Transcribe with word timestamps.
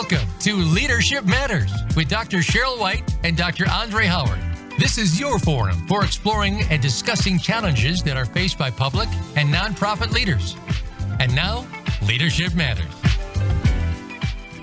Welcome 0.00 0.28
to 0.42 0.54
Leadership 0.54 1.24
Matters 1.24 1.72
with 1.96 2.08
Dr. 2.08 2.36
Sheryl 2.36 2.78
White 2.78 3.02
and 3.24 3.36
Dr. 3.36 3.68
Andre 3.68 4.06
Howard. 4.06 4.38
This 4.78 4.96
is 4.96 5.18
your 5.18 5.40
forum 5.40 5.88
for 5.88 6.04
exploring 6.04 6.62
and 6.70 6.80
discussing 6.80 7.36
challenges 7.36 8.00
that 8.04 8.16
are 8.16 8.24
faced 8.24 8.56
by 8.56 8.70
public 8.70 9.08
and 9.34 9.52
nonprofit 9.52 10.12
leaders. 10.12 10.54
And 11.18 11.34
now, 11.34 11.66
Leadership 12.06 12.54
Matters. 12.54 12.86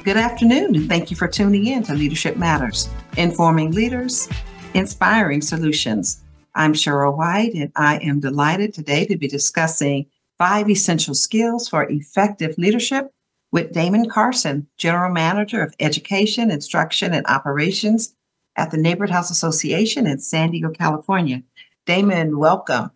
Good 0.05 0.15
afternoon, 0.15 0.73
and 0.73 0.87
thank 0.87 1.11
you 1.11 1.17
for 1.17 1.27
tuning 1.27 1.65
in 1.65 1.83
to 1.83 1.93
Leadership 1.93 2.37
Matters, 2.37 2.87
informing 3.17 3.71
leaders, 3.71 4.29
inspiring 4.73 5.41
solutions. 5.41 6.23
I'm 6.55 6.71
Sheryl 6.71 7.17
White, 7.17 7.55
and 7.55 7.73
I 7.75 7.97
am 7.97 8.21
delighted 8.21 8.73
today 8.73 9.05
to 9.07 9.17
be 9.17 9.27
discussing 9.27 10.05
five 10.37 10.69
essential 10.69 11.13
skills 11.13 11.67
for 11.67 11.83
effective 11.89 12.57
leadership 12.57 13.11
with 13.51 13.71
Damon 13.71 14.09
Carson, 14.09 14.67
General 14.77 15.11
Manager 15.11 15.61
of 15.61 15.73
Education, 15.79 16.51
Instruction, 16.51 17.13
and 17.13 17.25
Operations 17.27 18.15
at 18.55 18.71
the 18.71 18.77
Neighborhood 18.77 19.13
House 19.13 19.29
Association 19.31 20.07
in 20.07 20.19
San 20.19 20.51
Diego, 20.51 20.69
California. 20.69 21.43
Damon, 21.85 22.37
welcome. 22.37 22.91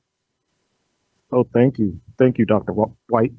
Oh, 1.32 1.48
thank 1.54 1.78
you. 1.78 2.00
Thank 2.18 2.38
you, 2.38 2.46
Dr. 2.46 2.74
White. 2.74 3.34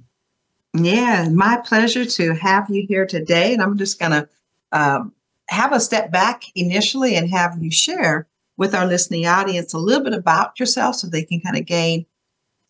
Yeah, 0.75 1.29
my 1.31 1.57
pleasure 1.57 2.05
to 2.05 2.35
have 2.35 2.71
you 2.71 2.87
here 2.87 3.07
today. 3.07 3.53
And 3.53 3.63
I'm 3.63 3.77
just 3.77 3.99
going 3.99 4.13
to 4.13 4.29
um, 4.73 5.13
have 5.49 5.73
a 5.73 5.81
step 5.81 6.13
back 6.13 6.45
initially 6.55 7.17
and 7.17 7.29
have 7.31 7.61
you 7.61 7.71
share 7.71 8.29
with 8.57 8.75
our 8.75 8.87
listening 8.87 9.27
audience 9.27 9.73
a 9.73 9.79
little 9.79 10.05
bit 10.05 10.15
about 10.15 10.61
yourself 10.61 10.97
so 10.97 11.09
they 11.09 11.25
can 11.25 11.41
kind 11.41 11.57
of 11.57 11.67
gain 11.67 12.07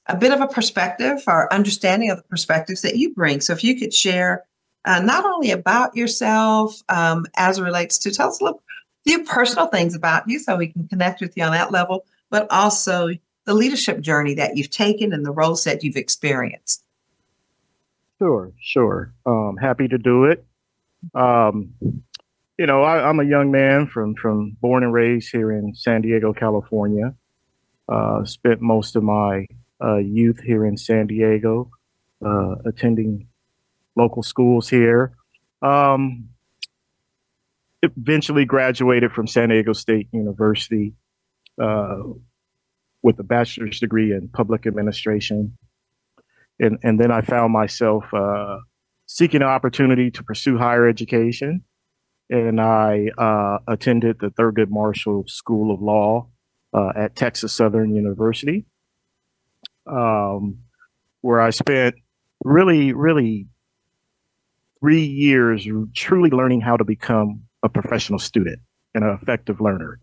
a 0.06 0.16
bit 0.16 0.32
of 0.32 0.40
a 0.40 0.48
perspective 0.48 1.22
or 1.26 1.52
understanding 1.52 2.10
of 2.10 2.18
the 2.18 2.24
perspectives 2.24 2.82
that 2.82 2.96
you 2.96 3.14
bring. 3.14 3.40
So 3.40 3.52
if 3.52 3.62
you 3.62 3.78
could 3.78 3.94
share 3.94 4.44
uh, 4.84 5.00
not 5.00 5.24
only 5.24 5.50
about 5.50 5.94
yourself 5.94 6.82
um, 6.88 7.26
as 7.36 7.58
it 7.58 7.62
relates 7.62 7.98
to 7.98 8.10
tell 8.10 8.28
us 8.28 8.40
a 8.40 8.44
little, 8.44 8.62
few 9.04 9.24
personal 9.24 9.66
things 9.66 9.94
about 9.94 10.28
you 10.28 10.38
so 10.38 10.56
we 10.56 10.68
can 10.68 10.86
connect 10.88 11.20
with 11.20 11.36
you 11.36 11.42
on 11.44 11.52
that 11.52 11.72
level, 11.72 12.04
but 12.28 12.46
also 12.50 13.08
the 13.44 13.54
leadership 13.54 14.00
journey 14.00 14.34
that 14.34 14.56
you've 14.56 14.70
taken 14.70 15.12
and 15.12 15.24
the 15.24 15.30
roles 15.30 15.64
that 15.64 15.82
you've 15.82 15.96
experienced. 15.96 16.84
Sure, 18.18 18.52
sure. 18.60 19.12
Um, 19.24 19.56
happy 19.56 19.88
to 19.88 19.96
do 19.96 20.24
it. 20.24 20.44
Um, 21.14 21.72
you 22.58 22.66
know, 22.66 22.82
I, 22.82 23.08
am 23.08 23.20
a 23.20 23.24
young 23.24 23.50
man 23.50 23.86
from 23.86 24.14
from 24.14 24.56
born 24.60 24.84
and 24.84 24.92
raised 24.92 25.32
here 25.32 25.50
in 25.50 25.74
San 25.74 26.02
Diego, 26.02 26.34
California. 26.34 27.14
Uh, 27.88 28.24
spent 28.24 28.60
most 28.60 28.94
of 28.96 29.02
my 29.02 29.46
youth 29.96 30.40
here 30.40 30.64
in 30.66 30.76
San 30.76 31.06
Diego, 31.06 31.70
uh, 32.24 32.56
attending 32.66 33.28
local 33.96 34.22
schools 34.22 34.68
here. 34.68 35.12
Um, 35.62 36.30
eventually 37.82 38.44
graduated 38.44 39.12
from 39.12 39.26
San 39.26 39.48
Diego 39.48 39.72
State 39.72 40.08
University 40.12 40.94
uh, 41.60 41.98
with 43.02 43.18
a 43.18 43.22
bachelor's 43.22 43.80
degree 43.80 44.12
in 44.12 44.28
public 44.28 44.66
administration. 44.66 45.56
And, 46.58 46.78
and 46.82 47.00
then 47.00 47.10
I 47.10 47.22
found 47.22 47.52
myself 47.52 48.04
uh, 48.12 48.58
seeking 49.06 49.40
an 49.40 49.48
opportunity 49.48 50.10
to 50.10 50.22
pursue 50.22 50.58
higher 50.58 50.86
education. 50.86 51.64
And 52.28 52.60
I 52.60 53.08
uh, 53.16 53.58
attended 53.66 54.18
the 54.20 54.28
Thurgood 54.28 54.68
Marshall 54.68 55.24
School 55.26 55.74
of 55.74 55.80
Law 55.80 56.28
uh, 56.72 56.92
at 56.94 57.16
Texas 57.16 57.52
Southern 57.52 57.94
University 57.94 58.66
um, 59.90 60.58
where 61.20 61.40
I 61.40 61.50
spent 61.50 61.96
really, 62.44 62.92
really 62.92 63.46
three 64.80 65.04
years 65.04 65.66
truly 65.94 66.30
learning 66.30 66.60
how 66.60 66.76
to 66.76 66.84
become 66.84 67.42
a 67.62 67.68
professional 67.68 68.18
student 68.18 68.60
and 68.94 69.04
an 69.04 69.18
effective 69.20 69.60
learner. 69.60 70.00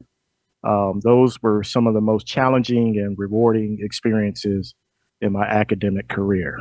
Um, 0.64 1.02
those 1.04 1.42
were 1.42 1.64
some 1.64 1.88
of 1.88 1.94
the 1.94 2.02
most 2.02 2.28
challenging 2.28 2.98
and 2.98 3.18
rewarding 3.18 3.80
experiences 3.82 4.74
in 5.22 5.32
my 5.32 5.46
academic 5.46 6.08
career. 6.08 6.60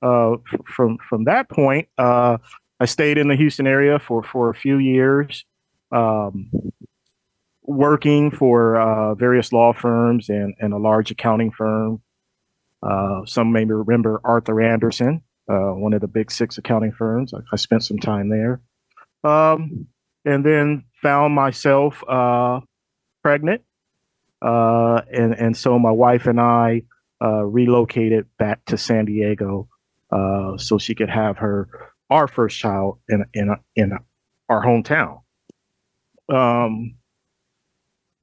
Uh, 0.00 0.36
from 0.66 0.98
from 1.08 1.24
that 1.24 1.48
point, 1.48 1.88
uh, 1.96 2.38
I 2.80 2.86
stayed 2.86 3.18
in 3.18 3.28
the 3.28 3.36
Houston 3.36 3.66
area 3.66 3.98
for 3.98 4.22
for 4.22 4.50
a 4.50 4.54
few 4.54 4.78
years, 4.78 5.44
um, 5.92 6.50
working 7.72 8.30
for 8.30 8.76
uh, 8.76 9.14
various 9.14 9.52
law 9.52 9.72
firms 9.72 10.28
and, 10.28 10.54
and 10.58 10.72
a 10.72 10.78
large 10.78 11.10
accounting 11.10 11.50
firm. 11.50 12.00
Uh, 12.82 13.24
some 13.26 13.52
may 13.52 13.64
remember 13.64 14.20
Arthur 14.24 14.60
Andersen, 14.60 15.22
uh, 15.48 15.72
one 15.72 15.92
of 15.92 16.00
the 16.00 16.08
big 16.08 16.30
six 16.30 16.58
accounting 16.58 16.92
firms. 16.92 17.32
I, 17.32 17.38
I 17.52 17.56
spent 17.56 17.84
some 17.84 17.98
time 17.98 18.28
there. 18.28 18.60
Um, 19.24 19.86
and 20.24 20.44
then 20.44 20.84
found 21.00 21.34
myself 21.34 22.02
uh, 22.08 22.60
pregnant. 23.22 23.62
Uh, 24.40 25.02
and, 25.12 25.34
and 25.34 25.56
so 25.56 25.78
my 25.78 25.90
wife 25.90 26.26
and 26.26 26.40
I 26.40 26.82
relocated 27.20 28.26
back 28.36 28.64
to 28.66 28.76
San 28.76 29.04
Diego 29.04 29.68
so 30.58 30.78
she 30.78 30.94
could 30.94 31.10
have 31.10 31.38
her 31.38 31.68
our 32.10 32.28
first 32.28 32.58
child 32.58 32.98
in, 33.08 33.24
in, 33.32 33.56
in 33.74 33.92
our 34.48 34.62
hometown. 34.62 35.22
Um, 36.28 36.96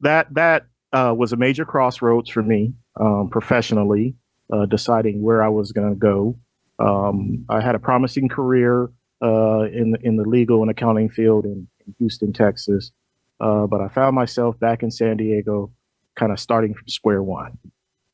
that 0.01 0.33
that 0.33 0.67
uh, 0.93 1.13
was 1.15 1.33
a 1.33 1.37
major 1.37 1.65
crossroads 1.65 2.29
for 2.29 2.41
me 2.41 2.73
um, 2.99 3.29
professionally, 3.29 4.15
uh, 4.51 4.65
deciding 4.65 5.21
where 5.21 5.43
I 5.43 5.49
was 5.49 5.71
going 5.71 5.89
to 5.89 5.95
go. 5.95 6.37
Um, 6.79 7.45
I 7.49 7.61
had 7.61 7.75
a 7.75 7.79
promising 7.79 8.29
career 8.29 8.89
uh, 9.21 9.63
in 9.63 9.95
in 10.01 10.15
the 10.15 10.27
legal 10.27 10.61
and 10.61 10.71
accounting 10.71 11.09
field 11.09 11.45
in, 11.45 11.67
in 11.85 11.95
Houston, 11.99 12.33
Texas, 12.33 12.91
uh, 13.39 13.67
but 13.67 13.81
I 13.81 13.89
found 13.89 14.15
myself 14.15 14.59
back 14.59 14.83
in 14.83 14.91
San 14.91 15.17
Diego, 15.17 15.71
kind 16.15 16.31
of 16.31 16.39
starting 16.39 16.73
from 16.73 16.87
square 16.87 17.21
one, 17.21 17.57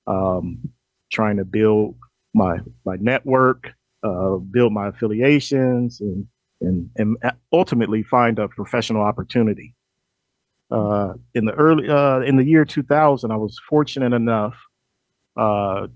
um, 0.07 0.69
trying 1.11 1.37
to 1.37 1.45
build 1.45 1.95
my 2.33 2.57
my 2.85 2.95
network, 2.99 3.71
uh, 4.03 4.35
build 4.37 4.73
my 4.73 4.87
affiliations, 4.87 6.01
and 6.01 6.25
and 6.61 6.89
and 6.95 7.17
ultimately 7.53 8.01
find 8.01 8.39
a 8.39 8.47
professional 8.47 9.03
opportunity 9.03 9.74
uh, 10.71 11.13
in 11.33 11.45
the 11.45 11.53
early 11.53 11.89
uh, 11.89 12.19
in 12.21 12.37
the 12.37 12.43
year 12.43 12.65
2000, 12.65 13.31
I 13.31 13.35
was 13.35 13.59
fortunate 13.69 14.13
enough 14.13 14.55
uh, 15.37 15.87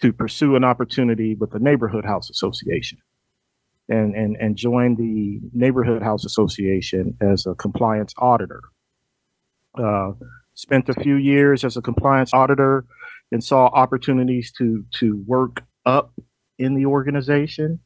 to 0.00 0.12
pursue 0.12 0.56
an 0.56 0.64
opportunity 0.64 1.34
with 1.34 1.50
the 1.50 1.58
Neighborhood 1.58 2.04
House 2.04 2.28
Association, 2.30 2.98
and 3.88 4.14
and 4.14 4.36
and 4.36 4.56
join 4.56 4.96
the 4.96 5.40
Neighborhood 5.52 6.02
House 6.02 6.24
Association 6.24 7.16
as 7.20 7.46
a 7.46 7.54
compliance 7.54 8.12
auditor. 8.18 8.62
Uh, 9.76 10.12
spent 10.54 10.88
a 10.88 10.94
few 10.94 11.14
years 11.14 11.64
as 11.64 11.76
a 11.76 11.82
compliance 11.82 12.34
auditor, 12.34 12.84
and 13.30 13.42
saw 13.44 13.66
opportunities 13.66 14.50
to 14.58 14.84
to 14.94 15.22
work 15.26 15.62
up 15.86 16.12
in 16.58 16.74
the 16.74 16.86
organization, 16.86 17.78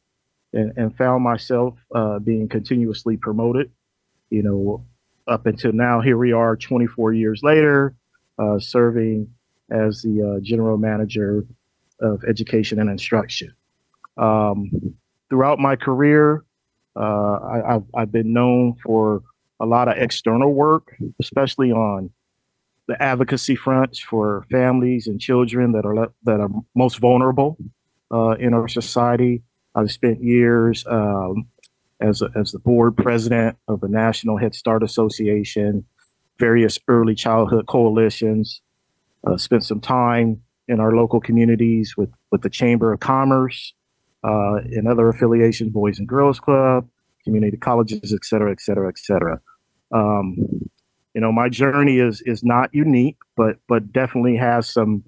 and, 0.51 0.73
and 0.77 0.97
found 0.97 1.23
myself 1.23 1.75
uh, 1.93 2.17
being 2.17 2.49
continuously 2.49 3.17
promoted. 3.17 3.71
You 4.31 4.41
know, 4.41 4.85
up 5.27 5.45
until 5.45 5.71
now, 5.71 6.01
here 6.01 6.17
we 6.17 6.31
are 6.31 6.55
24 6.55 7.13
years 7.13 7.41
later, 7.43 7.95
uh, 8.37 8.59
serving 8.59 9.29
as 9.71 10.01
the 10.01 10.37
uh, 10.37 10.39
general 10.41 10.77
manager 10.77 11.45
of 12.01 12.23
education 12.27 12.79
and 12.79 12.89
instruction. 12.89 13.53
Um, 14.17 14.95
throughout 15.29 15.59
my 15.59 15.75
career, 15.75 16.43
uh, 16.95 17.01
I, 17.01 17.79
have 17.95 18.11
been 18.11 18.33
known 18.33 18.75
for 18.83 19.23
a 19.59 19.65
lot 19.65 19.87
of 19.87 19.97
external 19.97 20.53
work, 20.53 20.95
especially 21.19 21.71
on 21.71 22.11
the 22.87 23.01
advocacy 23.01 23.55
fronts 23.55 23.97
for 23.99 24.45
families 24.51 25.07
and 25.07 25.19
children 25.19 25.71
that 25.71 25.85
are 25.85 26.11
that 26.23 26.39
are 26.39 26.49
most 26.75 26.99
vulnerable 26.99 27.57
uh, 28.11 28.31
in 28.31 28.53
our 28.53 28.67
society. 28.67 29.41
I've 29.73 29.91
spent 29.91 30.21
years 30.21 30.85
um, 30.85 31.47
as, 32.03 32.21
a, 32.21 32.29
as 32.35 32.51
the 32.51 32.59
board 32.59 32.95
president 32.95 33.57
of 33.67 33.79
the 33.81 33.87
National 33.87 34.37
Head 34.37 34.53
Start 34.53 34.83
Association, 34.83 35.85
various 36.37 36.77
early 36.87 37.15
childhood 37.15 37.65
coalitions, 37.65 38.61
uh, 39.25 39.37
spent 39.37 39.63
some 39.63 39.79
time 39.79 40.41
in 40.67 40.79
our 40.79 40.93
local 40.95 41.19
communities 41.19 41.95
with, 41.97 42.11
with 42.31 42.41
the 42.41 42.49
Chamber 42.49 42.93
of 42.93 42.99
Commerce 42.99 43.73
uh, 44.23 44.55
and 44.77 44.87
other 44.87 45.09
affiliations, 45.09 45.71
Boys 45.71 45.97
and 45.99 46.07
Girls 46.07 46.39
Club, 46.39 46.87
community 47.23 47.57
colleges, 47.57 48.13
et 48.13 48.25
cetera, 48.25 48.51
et 48.51 48.61
cetera, 48.61 48.89
et 48.89 48.97
cetera. 48.97 49.39
Um, 49.91 50.35
you 51.13 51.21
know, 51.21 51.31
my 51.31 51.47
journey 51.47 51.99
is 51.99 52.21
is 52.25 52.43
not 52.43 52.73
unique, 52.73 53.17
but 53.37 53.57
but 53.67 53.93
definitely 53.93 54.35
has 54.37 54.67
some, 54.67 55.03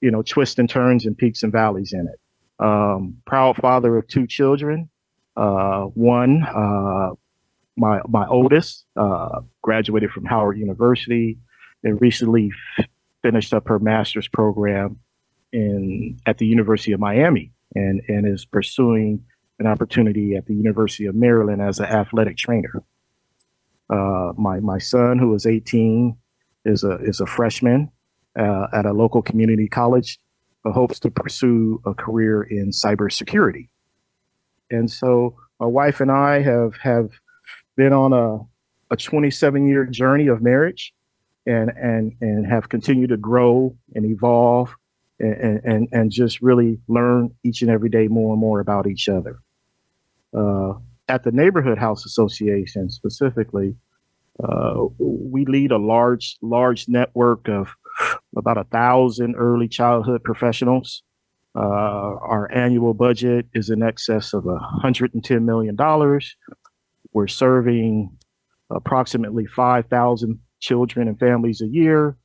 you 0.00 0.10
know, 0.10 0.22
twists 0.22 0.58
and 0.58 0.68
turns 0.68 1.06
and 1.06 1.16
peaks 1.16 1.42
and 1.42 1.52
valleys 1.52 1.92
in 1.92 2.06
it. 2.06 2.20
Um, 2.64 3.16
proud 3.26 3.56
father 3.56 3.96
of 3.96 4.06
two 4.08 4.26
children, 4.26 4.90
uh, 5.38 5.84
one, 5.94 6.42
uh, 6.42 7.10
my 7.76 8.00
my 8.08 8.26
oldest 8.26 8.84
uh, 8.96 9.40
graduated 9.62 10.10
from 10.10 10.24
Howard 10.24 10.58
University 10.58 11.38
and 11.84 12.00
recently 12.00 12.50
f- 12.78 12.86
finished 13.22 13.54
up 13.54 13.68
her 13.68 13.78
master's 13.78 14.26
program 14.26 14.98
in 15.52 16.18
at 16.26 16.38
the 16.38 16.46
University 16.46 16.90
of 16.90 16.98
Miami 16.98 17.52
and 17.76 18.02
and 18.08 18.26
is 18.26 18.44
pursuing 18.44 19.24
an 19.60 19.66
opportunity 19.68 20.34
at 20.34 20.46
the 20.46 20.54
University 20.54 21.06
of 21.06 21.14
Maryland 21.14 21.62
as 21.62 21.78
an 21.78 21.86
athletic 21.86 22.36
trainer. 22.36 22.82
Uh, 23.88 24.32
my 24.36 24.58
my 24.58 24.78
son, 24.78 25.18
who 25.18 25.32
is 25.34 25.46
18, 25.46 26.16
is 26.64 26.82
a 26.82 26.96
is 26.96 27.20
a 27.20 27.26
freshman 27.26 27.92
uh, 28.36 28.66
at 28.72 28.86
a 28.86 28.92
local 28.92 29.22
community 29.22 29.68
college, 29.68 30.18
but 30.64 30.72
hopes 30.72 30.98
to 30.98 31.12
pursue 31.12 31.80
a 31.86 31.94
career 31.94 32.42
in 32.42 32.70
cybersecurity. 32.70 33.68
And 34.70 34.90
so 34.90 35.36
my 35.60 35.66
wife 35.66 36.00
and 36.00 36.10
I 36.10 36.42
have 36.42 36.76
have 36.76 37.10
been 37.76 37.92
on 37.92 38.12
a 38.12 38.40
a 38.90 38.96
27 38.96 39.68
year 39.68 39.84
journey 39.84 40.28
of 40.28 40.42
marriage, 40.42 40.92
and 41.46 41.70
and 41.70 42.14
and 42.20 42.46
have 42.46 42.68
continued 42.68 43.10
to 43.10 43.16
grow 43.16 43.76
and 43.94 44.04
evolve, 44.04 44.74
and 45.18 45.60
and 45.64 45.88
and 45.92 46.10
just 46.10 46.40
really 46.40 46.78
learn 46.88 47.34
each 47.44 47.62
and 47.62 47.70
every 47.70 47.88
day 47.88 48.08
more 48.08 48.32
and 48.32 48.40
more 48.40 48.60
about 48.60 48.86
each 48.86 49.08
other. 49.08 49.38
Uh, 50.36 50.74
at 51.08 51.24
the 51.24 51.32
neighborhood 51.32 51.78
house 51.78 52.04
association 52.04 52.90
specifically, 52.90 53.74
uh, 54.42 54.84
we 54.98 55.44
lead 55.46 55.72
a 55.72 55.78
large 55.78 56.36
large 56.42 56.88
network 56.88 57.48
of 57.48 57.74
about 58.36 58.58
a 58.58 58.64
thousand 58.64 59.34
early 59.36 59.68
childhood 59.68 60.22
professionals. 60.22 61.02
Uh, 61.54 62.16
our 62.20 62.50
annual 62.52 62.94
budget 62.94 63.46
is 63.54 63.70
in 63.70 63.82
excess 63.82 64.32
of 64.32 64.44
$110 64.44 65.42
million. 65.42 65.76
We're 67.12 67.26
serving 67.26 68.16
approximately 68.70 69.46
5,000 69.46 70.38
children 70.60 71.08
and 71.08 71.18
families 71.18 71.60
a 71.60 71.66
year, 71.66 72.16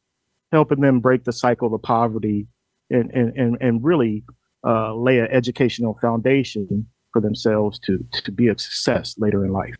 helping 0.52 0.82
them 0.82 1.00
break 1.00 1.24
the 1.24 1.32
cycle 1.32 1.74
of 1.74 1.82
poverty 1.82 2.48
and, 2.90 3.12
and, 3.12 3.36
and, 3.38 3.58
and 3.62 3.84
really 3.84 4.24
uh, 4.66 4.94
lay 4.94 5.20
an 5.20 5.28
educational 5.32 5.98
foundation 6.02 6.88
for 7.12 7.22
themselves 7.22 7.80
to, 7.80 8.06
to 8.12 8.32
be 8.32 8.48
a 8.48 8.58
success 8.58 9.16
later 9.18 9.46
in 9.46 9.52
life. 9.52 9.76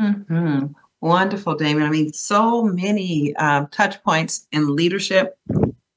Mm-hmm. 0.00 0.66
Wonderful, 1.00 1.54
Damon. 1.56 1.82
I 1.82 1.90
mean, 1.90 2.12
so 2.12 2.62
many 2.62 3.34
um, 3.36 3.68
touch 3.68 4.02
points 4.02 4.46
in 4.52 4.74
leadership. 4.74 5.38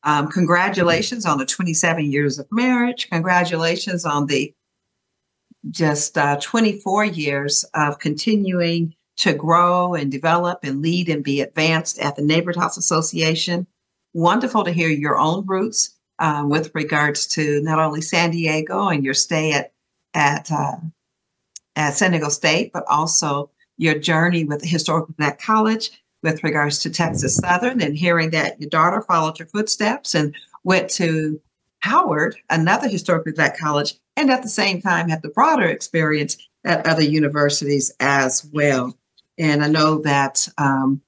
Um, 0.03 0.29
congratulations 0.29 1.25
on 1.25 1.37
the 1.37 1.45
27 1.45 2.11
years 2.11 2.39
of 2.39 2.47
marriage. 2.51 3.09
Congratulations 3.09 4.05
on 4.05 4.27
the 4.27 4.53
just 5.69 6.17
uh, 6.17 6.37
24 6.41 7.05
years 7.05 7.65
of 7.73 7.99
continuing 7.99 8.95
to 9.17 9.33
grow 9.33 9.93
and 9.93 10.11
develop 10.11 10.59
and 10.63 10.81
lead 10.81 11.09
and 11.09 11.23
be 11.23 11.41
advanced 11.41 11.99
at 11.99 12.15
the 12.15 12.21
Neighborhood 12.21 12.61
House 12.61 12.77
Association. 12.77 13.67
Wonderful 14.13 14.63
to 14.63 14.71
hear 14.71 14.87
your 14.87 15.19
own 15.19 15.45
roots 15.45 15.97
uh, 16.19 16.45
with 16.47 16.73
regards 16.73 17.27
to 17.27 17.61
not 17.61 17.79
only 17.79 18.01
San 18.01 18.31
Diego 18.31 18.87
and 18.87 19.03
your 19.03 19.13
stay 19.13 19.51
at 19.51 19.73
at 20.13 20.49
uh, 20.51 20.77
at 21.75 21.95
San 21.95 22.11
Diego 22.11 22.29
State, 22.29 22.71
but 22.73 22.85
also 22.87 23.51
your 23.77 23.97
journey 23.97 24.45
with 24.45 24.61
the 24.61 24.67
Historical 24.67 25.13
Black 25.17 25.41
College 25.41 25.98
with 26.21 26.43
regards 26.43 26.79
to 26.79 26.89
Texas 26.89 27.37
Southern 27.37 27.81
and 27.81 27.97
hearing 27.97 28.31
that 28.31 28.59
your 28.59 28.69
daughter 28.69 29.01
followed 29.01 29.39
your 29.39 29.47
footsteps 29.47 30.15
and 30.15 30.35
went 30.63 30.89
to 30.91 31.39
Howard, 31.79 32.35
another 32.49 32.89
historically 32.89 33.31
black 33.31 33.57
college, 33.57 33.95
and 34.17 34.29
at 34.29 34.43
the 34.43 34.49
same 34.49 34.81
time 34.81 35.07
had 35.07 35.21
the 35.21 35.29
broader 35.29 35.65
experience 35.65 36.37
at 36.65 36.85
other 36.85 37.03
universities 37.03 37.91
as 37.99 38.45
well. 38.53 38.97
And 39.37 39.63
I 39.63 39.69
know 39.69 39.99
that 40.01 40.47
um, 40.57 41.01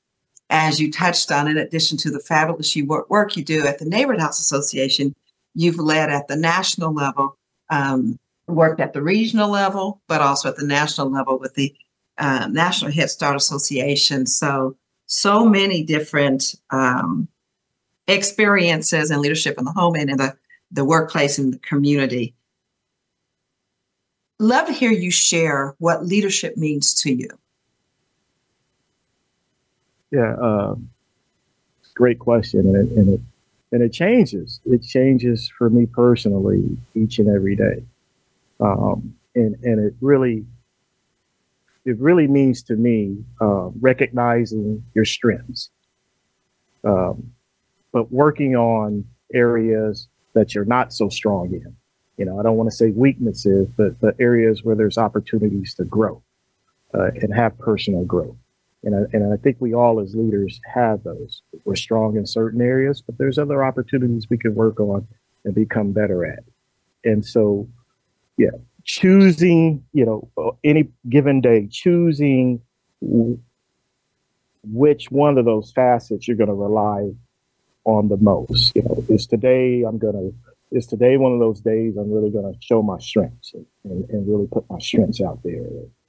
as 0.49 0.79
you 0.79 0.91
touched 0.91 1.31
on, 1.31 1.47
in 1.47 1.57
addition 1.57 1.97
to 1.99 2.11
the 2.11 2.19
fabulous 2.19 2.75
work 3.09 3.35
you 3.35 3.43
do 3.43 3.65
at 3.65 3.79
the 3.79 3.85
Neighborhood 3.85 4.21
House 4.21 4.39
Association, 4.39 5.13
you've 5.53 5.79
led 5.79 6.09
at 6.09 6.27
the 6.27 6.37
national 6.37 6.93
level, 6.93 7.37
um, 7.69 8.17
worked 8.47 8.79
at 8.79 8.93
the 8.93 9.01
regional 9.01 9.49
level, 9.49 10.01
but 10.07 10.21
also 10.21 10.49
at 10.49 10.55
the 10.55 10.65
national 10.65 11.09
level 11.09 11.37
with 11.37 11.55
the 11.55 11.73
uh, 12.17 12.47
National 12.49 12.91
Head 12.91 13.09
Start 13.09 13.35
Association. 13.35 14.25
So, 14.25 14.75
so 15.11 15.45
many 15.45 15.83
different 15.83 16.55
um, 16.69 17.27
experiences 18.07 19.11
and 19.11 19.21
leadership 19.21 19.55
in 19.57 19.65
the 19.65 19.71
home 19.73 19.95
and 19.95 20.09
in 20.09 20.15
the, 20.15 20.33
the 20.71 20.85
workplace 20.85 21.37
and 21.37 21.53
the 21.53 21.59
community. 21.59 22.33
Love 24.39 24.67
to 24.67 24.73
hear 24.73 24.89
you 24.89 25.11
share 25.11 25.75
what 25.79 26.05
leadership 26.05 26.55
means 26.55 26.93
to 26.93 27.13
you. 27.13 27.27
Yeah, 30.11 30.33
uh, 30.35 30.75
great 31.93 32.19
question, 32.19 32.61
and 32.61 32.75
it, 32.75 32.97
and 32.97 33.09
it 33.09 33.21
and 33.73 33.81
it 33.81 33.93
changes. 33.93 34.59
It 34.65 34.83
changes 34.83 35.49
for 35.57 35.69
me 35.69 35.85
personally 35.85 36.77
each 36.95 37.19
and 37.19 37.29
every 37.29 37.55
day, 37.55 37.83
um, 38.59 39.15
and 39.35 39.55
and 39.63 39.79
it 39.79 39.93
really 40.01 40.45
it 41.85 41.99
really 41.99 42.27
means 42.27 42.63
to 42.63 42.75
me 42.75 43.17
uh, 43.39 43.69
recognizing 43.79 44.83
your 44.93 45.05
strengths, 45.05 45.69
um, 46.83 47.31
but 47.91 48.11
working 48.11 48.55
on 48.55 49.05
areas 49.33 50.07
that 50.33 50.53
you're 50.53 50.65
not 50.65 50.93
so 50.93 51.09
strong 51.09 51.53
in. 51.53 51.75
You 52.17 52.25
know, 52.25 52.39
I 52.39 52.43
don't 52.43 52.57
want 52.57 52.69
to 52.69 52.75
say 52.75 52.91
weaknesses, 52.91 53.67
but 53.75 53.99
the 53.99 54.13
areas 54.19 54.63
where 54.63 54.75
there's 54.75 54.97
opportunities 54.97 55.73
to 55.75 55.85
grow 55.85 56.21
uh, 56.93 57.09
and 57.21 57.33
have 57.33 57.57
personal 57.57 58.05
growth. 58.05 58.37
And 58.83 58.95
I, 58.95 58.99
and 59.13 59.33
I 59.33 59.37
think 59.37 59.57
we 59.59 59.73
all 59.73 59.99
as 59.99 60.15
leaders 60.15 60.59
have 60.71 61.03
those. 61.03 61.41
We're 61.65 61.75
strong 61.75 62.17
in 62.17 62.25
certain 62.25 62.61
areas, 62.61 63.01
but 63.01 63.17
there's 63.17 63.37
other 63.37 63.63
opportunities 63.63 64.27
we 64.29 64.37
can 64.37 64.55
work 64.55 64.79
on 64.79 65.07
and 65.45 65.53
become 65.53 65.91
better 65.91 66.25
at. 66.25 66.43
And 67.03 67.25
so, 67.25 67.67
yeah, 68.37 68.49
choosing, 68.91 69.81
you 69.93 70.05
know, 70.05 70.57
any 70.65 70.89
given 71.07 71.39
day, 71.39 71.65
choosing 71.71 72.61
which 74.63 75.09
one 75.09 75.37
of 75.37 75.45
those 75.45 75.71
facets 75.71 76.27
you're 76.27 76.35
going 76.35 76.49
to 76.49 76.53
rely 76.53 77.09
on 77.85 78.09
the 78.09 78.17
most. 78.17 78.75
You 78.75 78.83
know, 78.83 79.01
is 79.07 79.25
today 79.27 79.83
I'm 79.83 79.97
going 79.97 80.15
to, 80.15 80.77
is 80.77 80.87
today 80.87 81.15
one 81.15 81.31
of 81.31 81.39
those 81.39 81.61
days 81.61 81.95
I'm 81.95 82.11
really 82.11 82.31
going 82.31 82.53
to 82.53 82.59
show 82.59 82.81
my 82.81 82.99
strengths 82.99 83.53
and, 83.53 83.65
and, 83.85 84.09
and, 84.09 84.27
really 84.27 84.47
put 84.47 84.69
my 84.69 84.79
strengths 84.79 85.21
out 85.21 85.41
there 85.41 85.63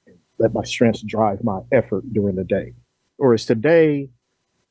and 0.05 0.17
let 0.37 0.53
my 0.53 0.65
strengths 0.65 1.03
drive 1.03 1.41
my 1.41 1.61
effort 1.71 2.03
during 2.11 2.35
the 2.35 2.43
day? 2.43 2.73
Or 3.17 3.33
is 3.33 3.45
today 3.45 4.09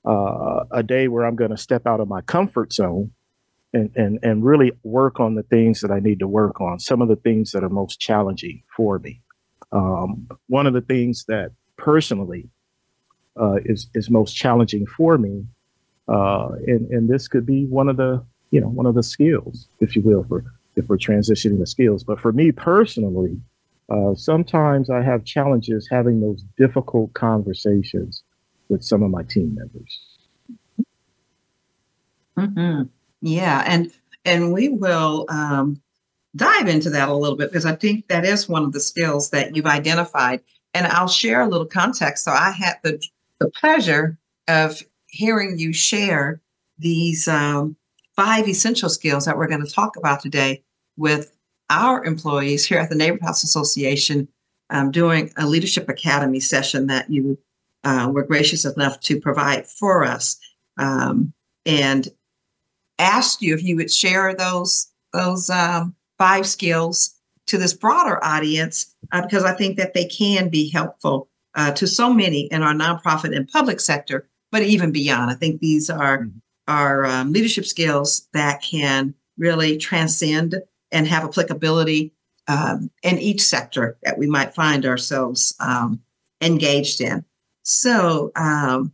uh, 0.04 0.64
a 0.70 0.82
day 0.82 1.08
where 1.08 1.24
I'm 1.24 1.36
going 1.36 1.50
to 1.50 1.56
step 1.56 1.86
out 1.86 2.00
of 2.00 2.08
my 2.08 2.20
comfort 2.20 2.74
zone 2.74 3.12
and, 3.72 3.90
and, 3.96 4.18
and 4.22 4.44
really 4.44 4.72
work 4.82 5.20
on 5.20 5.34
the 5.34 5.42
things 5.44 5.80
that 5.80 5.90
I 5.90 6.00
need 6.00 6.18
to 6.18 6.28
work 6.28 6.60
on, 6.60 6.78
some 6.78 7.00
of 7.00 7.08
the 7.08 7.16
things 7.16 7.52
that 7.52 7.64
are 7.64 7.68
most 7.68 8.00
challenging 8.00 8.62
for 8.76 8.98
me. 8.98 9.20
Um, 9.72 10.28
one 10.48 10.66
of 10.66 10.74
the 10.74 10.82
things 10.82 11.24
that 11.28 11.52
personally 11.76 12.48
uh, 13.40 13.56
is, 13.64 13.88
is 13.94 14.10
most 14.10 14.34
challenging 14.34 14.86
for 14.86 15.16
me, 15.16 15.46
uh, 16.08 16.50
and, 16.66 16.90
and 16.90 17.08
this 17.08 17.28
could 17.28 17.46
be 17.46 17.64
one 17.66 17.88
of 17.88 17.96
the, 17.96 18.22
you 18.50 18.60
know, 18.60 18.68
one 18.68 18.86
of 18.86 18.94
the 18.94 19.02
skills, 19.02 19.68
if 19.80 19.96
you 19.96 20.02
will, 20.02 20.24
for 20.24 20.44
if 20.76 20.88
we're 20.88 20.98
transitioning 20.98 21.58
the 21.58 21.66
skills. 21.66 22.04
But 22.04 22.20
for 22.20 22.32
me 22.32 22.52
personally, 22.52 23.40
uh, 23.88 24.14
sometimes 24.14 24.90
I 24.90 25.02
have 25.02 25.24
challenges 25.24 25.88
having 25.90 26.20
those 26.20 26.44
difficult 26.58 27.12
conversations 27.14 28.22
with 28.68 28.82
some 28.82 29.02
of 29.02 29.10
my 29.10 29.22
team 29.22 29.54
members. 29.54 30.00
Mm-hmm. 32.38 32.82
Yeah, 33.22 33.64
and 33.66 33.90
and 34.24 34.52
we 34.52 34.68
will 34.68 35.26
um, 35.28 35.80
dive 36.36 36.68
into 36.68 36.90
that 36.90 37.08
a 37.08 37.14
little 37.14 37.36
bit 37.36 37.50
because 37.50 37.66
I 37.66 37.76
think 37.76 38.08
that 38.08 38.24
is 38.24 38.48
one 38.48 38.64
of 38.64 38.72
the 38.72 38.80
skills 38.80 39.30
that 39.30 39.56
you've 39.56 39.66
identified. 39.66 40.40
And 40.74 40.86
I'll 40.86 41.08
share 41.08 41.42
a 41.42 41.48
little 41.48 41.66
context. 41.66 42.24
So 42.24 42.32
I 42.32 42.50
had 42.50 42.74
the 42.82 43.02
the 43.38 43.50
pleasure 43.50 44.18
of 44.48 44.82
hearing 45.06 45.58
you 45.58 45.72
share 45.72 46.40
these 46.78 47.28
um, 47.28 47.76
five 48.16 48.48
essential 48.48 48.88
skills 48.88 49.24
that 49.24 49.36
we're 49.36 49.48
going 49.48 49.64
to 49.64 49.72
talk 49.72 49.96
about 49.96 50.20
today 50.20 50.62
with 50.96 51.32
our 51.70 52.04
employees 52.04 52.64
here 52.64 52.78
at 52.78 52.90
the 52.90 52.96
Neighborhood 52.96 53.26
House 53.26 53.44
Association 53.44 54.28
um, 54.70 54.90
doing 54.90 55.30
a 55.36 55.46
leadership 55.46 55.88
academy 55.88 56.40
session 56.40 56.86
that 56.88 57.10
you 57.10 57.38
uh, 57.84 58.10
were 58.12 58.24
gracious 58.24 58.64
enough 58.64 59.00
to 59.00 59.20
provide 59.20 59.66
for 59.66 60.04
us. 60.04 60.38
Um, 60.78 61.32
and 61.66 62.08
asked 62.98 63.42
you 63.42 63.54
if 63.54 63.62
you 63.62 63.76
would 63.76 63.90
share 63.90 64.34
those 64.34 64.88
those 65.12 65.50
um, 65.50 65.94
five 66.18 66.46
skills 66.46 67.14
to 67.46 67.58
this 67.58 67.74
broader 67.74 68.22
audience 68.24 68.94
uh, 69.12 69.22
because 69.22 69.44
I 69.44 69.52
think 69.52 69.76
that 69.76 69.94
they 69.94 70.06
can 70.06 70.48
be 70.48 70.70
helpful 70.70 71.28
uh, 71.54 71.72
to 71.72 71.86
so 71.86 72.12
many 72.12 72.42
in 72.46 72.62
our 72.62 72.72
nonprofit 72.72 73.36
and 73.36 73.48
public 73.48 73.80
sector, 73.80 74.28
but 74.50 74.62
even 74.62 74.92
beyond. 74.92 75.30
I 75.30 75.34
think 75.34 75.60
these 75.60 75.90
are 75.90 76.18
mm-hmm. 76.18 76.38
are 76.68 77.04
um, 77.04 77.32
leadership 77.32 77.66
skills 77.66 78.28
that 78.32 78.62
can 78.62 79.14
really 79.36 79.76
transcend 79.76 80.56
and 80.90 81.06
have 81.06 81.24
applicability 81.24 82.12
um, 82.48 82.90
in 83.02 83.18
each 83.18 83.42
sector 83.42 83.96
that 84.02 84.18
we 84.18 84.26
might 84.26 84.54
find 84.54 84.84
ourselves 84.84 85.54
um, 85.60 86.00
engaged 86.40 87.00
in. 87.00 87.24
So, 87.62 88.32
um, 88.36 88.92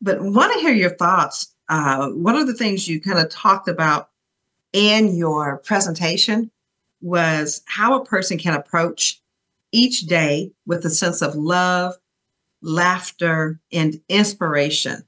but 0.00 0.20
want 0.20 0.52
to 0.52 0.60
hear 0.60 0.72
your 0.72 0.96
thoughts 0.96 1.49
uh, 1.70 2.08
one 2.08 2.36
of 2.36 2.48
the 2.48 2.54
things 2.54 2.88
you 2.88 3.00
kind 3.00 3.20
of 3.20 3.30
talked 3.30 3.68
about 3.68 4.10
in 4.72 5.14
your 5.14 5.58
presentation 5.58 6.50
was 7.00 7.62
how 7.66 7.94
a 7.94 8.04
person 8.04 8.38
can 8.38 8.54
approach 8.54 9.22
each 9.72 10.00
day 10.02 10.50
with 10.66 10.84
a 10.84 10.90
sense 10.90 11.22
of 11.22 11.36
love, 11.36 11.94
laughter, 12.60 13.60
and 13.72 14.00
inspiration. 14.08 15.04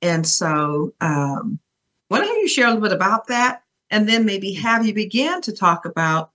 And 0.00 0.26
so, 0.26 0.94
um, 1.02 1.60
why 2.08 2.18
don't 2.18 2.40
you 2.40 2.48
share 2.48 2.66
a 2.66 2.70
little 2.70 2.82
bit 2.82 2.92
about 2.92 3.26
that? 3.26 3.62
And 3.90 4.08
then 4.08 4.24
maybe 4.24 4.54
have 4.54 4.86
you 4.86 4.94
begin 4.94 5.42
to 5.42 5.52
talk 5.52 5.84
about 5.84 6.30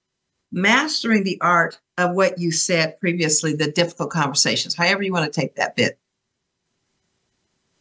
mastering 0.51 1.23
the 1.23 1.41
art 1.41 1.79
of 1.97 2.15
what 2.15 2.37
you 2.37 2.51
said 2.51 2.99
previously, 2.99 3.53
the 3.55 3.71
difficult 3.71 4.11
conversations, 4.11 4.75
however 4.75 5.01
you 5.01 5.11
want 5.11 5.25
to 5.31 5.39
take 5.39 5.55
that 5.55 5.75
bit. 5.75 5.97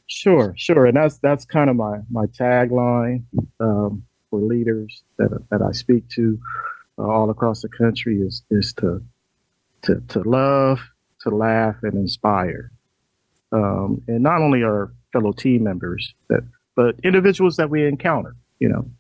Sure, 0.07 0.55
sure, 0.57 0.87
and 0.87 0.97
that's 0.97 1.19
that's 1.19 1.45
kind 1.47 1.71
of 1.71 1.77
my 1.77 1.99
my 2.11 2.27
tagline 2.27 3.25
um, 3.61 4.05
for 4.31 4.39
leaders 4.41 5.03
that 5.19 5.31
that 5.51 5.63
I 5.63 5.73
speak 5.73 6.09
to 6.11 6.39
uh, 6.99 7.03
all 7.05 7.31
across 7.31 7.63
the 7.63 7.69
country 7.71 8.19
is 8.21 8.43
is 8.51 8.75
to 8.75 9.03
to 9.83 10.01
to 10.09 10.21
love, 10.29 10.81
to 11.23 11.31
laugh, 11.31 11.77
and 11.83 11.95
inspire, 11.95 12.71
um, 13.53 14.03
and 14.09 14.23
not 14.23 14.43
only 14.43 14.63
our 14.63 14.93
fellow 15.13 15.33
team 15.33 15.63
members 15.65 16.15
that 16.29 16.43
but 16.77 16.97
individuals 17.05 17.57
that 17.57 17.71
we 17.71 17.87
encounter, 17.87 18.37
you 18.59 18.69
know, 18.69 18.91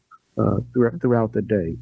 uh, 0.42 0.60
throughout 0.72 1.00
throughout 1.02 1.32
the 1.32 1.42
day, 1.42 1.76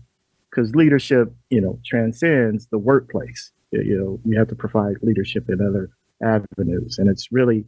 because 0.50 0.74
leadership, 0.74 1.32
you 1.50 1.60
know, 1.60 1.78
transcends 1.86 2.66
the 2.68 2.78
workplace. 2.78 3.52
You 3.70 3.98
know, 3.98 4.20
you 4.24 4.38
have 4.38 4.48
to 4.48 4.56
provide 4.56 4.96
leadership 5.02 5.48
in 5.48 5.60
other 5.60 5.90
avenues, 6.22 6.98
and 6.98 7.08
it's 7.08 7.32
really 7.32 7.64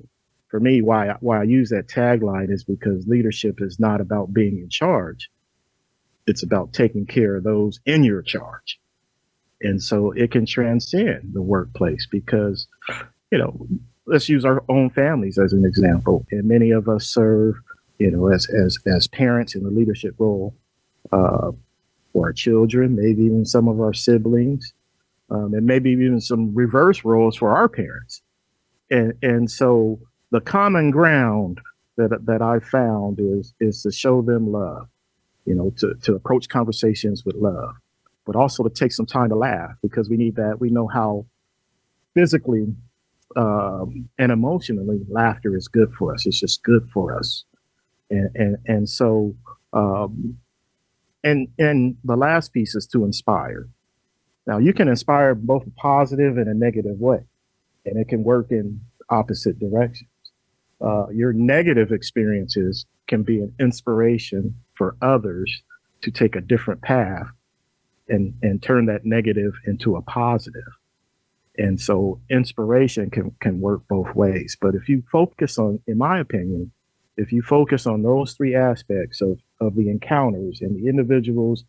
for 0.54 0.61
me 0.61 0.80
why 0.80 1.12
why 1.18 1.40
I 1.40 1.42
use 1.42 1.70
that 1.70 1.88
tagline 1.88 2.49
is 2.49 2.62
because 2.62 3.08
leadership 3.08 3.61
is 3.61 3.80
not 3.80 4.00
about 4.00 4.32
being 4.32 4.58
in 4.58 4.68
charge. 4.68 5.28
It's 6.28 6.44
about 6.44 6.73
taking 6.73 7.06
care 7.06 7.34
of 7.34 7.42
those 7.42 7.80
in 7.87 8.04
your 8.04 8.23
charge. 8.23 8.78
And 9.61 9.82
so 9.82 10.12
it 10.12 10.30
can 10.30 10.46
transcend 10.46 11.32
the 11.32 11.42
workplace 11.42 12.06
because, 12.08 12.68
you 13.32 13.38
know, 13.38 13.66
let's 14.06 14.28
use 14.28 14.44
our 14.44 14.62
own 14.68 14.90
families 14.90 15.38
as 15.38 15.52
an 15.52 15.64
example. 15.64 16.25
And 16.30 16.44
many 16.44 16.70
of 16.70 16.88
us 16.88 17.08
serve, 17.08 17.56
you 17.99 18.12
know, 18.12 18.28
as 18.28 18.49
as 18.49 18.78
as 18.87 19.08
parents 19.08 19.56
in 19.56 19.64
the 19.64 19.70
leadership 19.70 20.14
role 20.18 20.54
uh, 21.11 21.50
for 22.12 22.26
our 22.26 22.32
children, 22.32 22.94
maybe 22.94 23.25
even 23.25 23.44
some 23.44 23.66
of 23.66 23.80
our 23.80 23.92
siblings, 23.92 24.73
um, 25.30 25.52
and 25.52 25.66
maybe 25.66 25.90
even 25.90 26.20
some 26.20 26.54
reverse 26.54 27.04
roles 27.04 27.34
for 27.34 27.56
our 27.56 27.68
parents. 27.68 28.23
And 28.88 29.14
and 29.20 29.50
so 29.50 29.99
the 30.35 30.41
common 30.41 30.91
ground 30.91 31.61
that 31.97 32.11
that 32.26 32.43
I 32.43 32.59
found 32.59 33.21
is 33.21 33.55
is 33.61 33.83
to 33.83 33.93
show 33.93 34.21
them 34.21 34.50
love, 34.50 34.88
you 35.45 35.55
know, 35.55 35.73
to 35.79 35.95
to 36.03 36.17
approach 36.17 36.49
conversations 36.49 37.25
with 37.25 37.37
love, 37.37 37.76
but 38.26 38.35
also 38.35 38.64
to 38.64 38.69
take 38.69 38.91
some 38.91 39.07
time 39.07 39.29
to 39.29 39.37
laugh 39.37 39.76
because 39.81 40.11
we 40.11 40.17
need 40.17 40.35
that. 40.35 40.57
We 40.59 40.71
know 40.71 40.88
how 40.88 41.26
physically 42.14 42.67
um, 43.37 44.09
and 44.19 44.33
emotionally 44.33 45.03
laughter 45.09 45.57
is 45.57 45.69
good 45.69 45.93
for 45.97 46.12
us. 46.12 46.26
It's 46.26 46.41
just 46.41 46.64
good 46.64 46.88
for 46.93 47.17
us, 47.17 47.45
and 48.11 48.29
and 48.35 48.57
and 48.67 48.88
so. 48.88 49.37
Um, 49.73 50.38
and 51.23 51.47
and 51.61 51.97
the 52.03 52.17
last 52.17 52.53
piece 52.53 52.75
is 52.75 52.88
to 52.88 53.05
inspire. 53.05 53.69
Now 54.49 54.59
you 54.59 54.73
can 54.75 54.88
inspire 54.88 55.37
both 55.37 55.64
a 55.64 55.71
positive 55.71 56.38
and 56.38 56.49
a 56.49 56.55
negative 56.55 56.99
way, 56.99 57.25
and 57.87 57.97
it 57.97 58.09
can 58.09 58.25
work 58.25 58.50
in 58.50 58.81
opposite 59.09 59.61
directions 59.61 60.09
uh, 60.81 61.09
your 61.11 61.33
negative 61.33 61.93
experiences 61.93 62.87
can 63.07 63.23
be 63.23 63.40
an 63.40 63.54
inspiration 63.61 64.57
for 64.75 64.97
others 65.02 65.62
to 66.02 66.11
take 66.11 66.37
a 66.37 66.40
different 66.40 66.83
path 66.83 67.26
and 68.09 68.35
and 68.43 68.62
turn 68.62 68.87
that 68.87 69.04
negative 69.04 69.52
into 69.66 69.97
a 69.97 70.02
positive. 70.02 70.73
and 71.57 71.81
so 71.81 72.21
inspiration 72.31 73.11
can 73.11 73.31
can 73.40 73.61
work 73.61 73.83
both 73.88 74.14
ways 74.14 74.57
but 74.61 74.75
if 74.75 74.88
you 74.88 75.02
focus 75.11 75.59
on 75.59 75.81
in 75.87 75.97
my 75.99 76.19
opinion 76.19 76.71
if 77.16 77.33
you 77.33 77.43
focus 77.43 77.87
on 77.87 78.02
those 78.02 78.33
three 78.35 78.54
aspects 78.54 79.21
of 79.21 79.38
of 79.61 79.75
the 79.76 79.88
encounters 79.88 80.61
and 80.61 80.76
the 80.76 80.88
individuals 80.88 81.64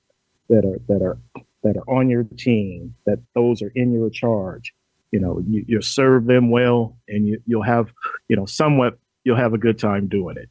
that 0.49 0.65
are 0.65 0.79
that 0.87 1.01
are 1.01 1.17
that 1.63 1.77
are 1.77 1.89
on 1.89 2.09
your 2.09 2.25
team 2.37 2.95
that 3.05 3.19
those 3.33 3.61
are 3.61 3.71
in 3.75 3.91
your 3.91 4.09
charge 4.09 4.73
you 5.15 5.21
know 5.21 5.41
you, 5.47 5.63
you'll 5.65 5.81
serve 5.81 6.25
them 6.25 6.49
well 6.49 6.97
and 7.07 7.25
you, 7.25 7.41
you'll 7.47 7.63
have 7.63 7.93
you 8.27 8.35
know 8.35 8.45
somewhat 8.45 8.99
you'll 9.23 9.37
have 9.37 9.53
a 9.53 9.57
good 9.57 9.79
time 9.79 10.07
doing 10.07 10.35
it 10.35 10.49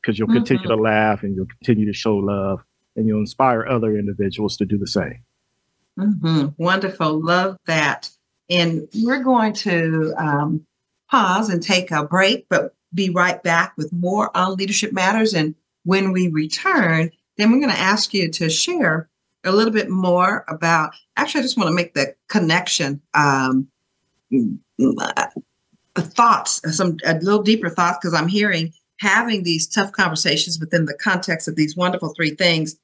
because 0.00 0.16
you'll 0.16 0.28
mm-hmm. 0.28 0.36
continue 0.36 0.68
to 0.68 0.76
laugh 0.76 1.24
and 1.24 1.34
you'll 1.34 1.46
continue 1.46 1.84
to 1.84 1.92
show 1.92 2.16
love 2.16 2.62
and 2.94 3.08
you'll 3.08 3.18
inspire 3.18 3.66
other 3.66 3.98
individuals 3.98 4.56
to 4.56 4.64
do 4.64 4.78
the 4.78 4.86
same. 4.86 5.18
Mm-hmm. 5.98 6.62
Wonderful. 6.62 7.20
Love 7.20 7.56
that. 7.66 8.08
And 8.48 8.86
we're 8.94 9.24
going 9.24 9.52
to 9.54 10.14
um, 10.16 10.64
pause 11.10 11.48
and 11.48 11.60
take 11.60 11.90
a 11.90 12.04
break, 12.04 12.46
but 12.48 12.72
be 12.94 13.10
right 13.10 13.42
back 13.42 13.72
with 13.76 13.92
more 13.92 14.30
on 14.36 14.54
Leadership 14.54 14.92
Matters. 14.92 15.34
And 15.34 15.56
when 15.84 16.12
we 16.12 16.28
return, 16.28 17.10
then 17.36 17.50
we're 17.50 17.58
going 17.58 17.72
to 17.72 17.80
ask 17.80 18.14
you 18.14 18.30
to 18.30 18.48
share 18.48 19.08
a 19.42 19.50
little 19.50 19.72
bit 19.72 19.90
more 19.90 20.44
about. 20.46 20.94
Actually, 21.16 21.40
I 21.40 21.42
just 21.42 21.56
want 21.56 21.68
to 21.68 21.74
make 21.74 21.94
the 21.94 22.14
connection. 22.28 23.00
Um, 23.14 23.68
thoughts, 25.96 26.60
some 26.76 26.96
a 27.04 27.14
little 27.14 27.42
deeper 27.42 27.68
thoughts, 27.68 27.98
because 28.00 28.14
I'm 28.14 28.28
hearing 28.28 28.72
having 29.00 29.42
these 29.42 29.66
tough 29.66 29.92
conversations 29.92 30.58
within 30.58 30.84
the 30.84 30.94
context 30.94 31.48
of 31.48 31.56
these 31.56 31.76
wonderful 31.76 32.12
three 32.14 32.30
things. 32.30 32.76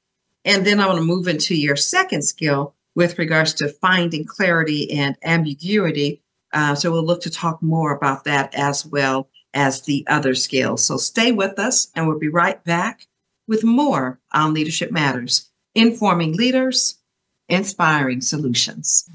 And 0.43 0.65
then 0.65 0.79
I 0.79 0.87
want 0.87 0.99
to 0.99 1.05
move 1.05 1.27
into 1.27 1.55
your 1.55 1.75
second 1.75 2.23
skill 2.23 2.75
with 2.95 3.19
regards 3.19 3.53
to 3.55 3.69
finding 3.69 4.25
clarity 4.25 4.91
and 4.91 5.15
ambiguity. 5.23 6.21
Uh, 6.53 6.75
so 6.75 6.91
we'll 6.91 7.05
look 7.05 7.21
to 7.21 7.29
talk 7.29 7.61
more 7.61 7.95
about 7.95 8.25
that 8.25 8.53
as 8.55 8.85
well 8.85 9.29
as 9.53 9.81
the 9.81 10.05
other 10.07 10.35
skills. 10.35 10.83
So 10.83 10.97
stay 10.97 11.31
with 11.31 11.59
us, 11.59 11.91
and 11.95 12.07
we'll 12.07 12.19
be 12.19 12.29
right 12.29 12.61
back 12.63 13.07
with 13.47 13.63
more 13.63 14.19
on 14.33 14.53
Leadership 14.53 14.91
Matters, 14.91 15.49
informing 15.75 16.33
leaders, 16.35 16.97
inspiring 17.47 18.21
solutions. 18.21 19.09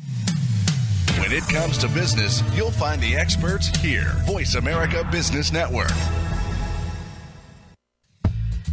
When 1.27 1.37
it 1.37 1.49
comes 1.49 1.77
to 1.79 1.89
business, 1.89 2.41
you'll 2.55 2.71
find 2.71 3.03
the 3.03 3.17
experts 3.17 3.67
here. 3.79 4.13
Voice 4.27 4.55
America 4.55 5.03
Business 5.11 5.53
Network. 5.53 5.91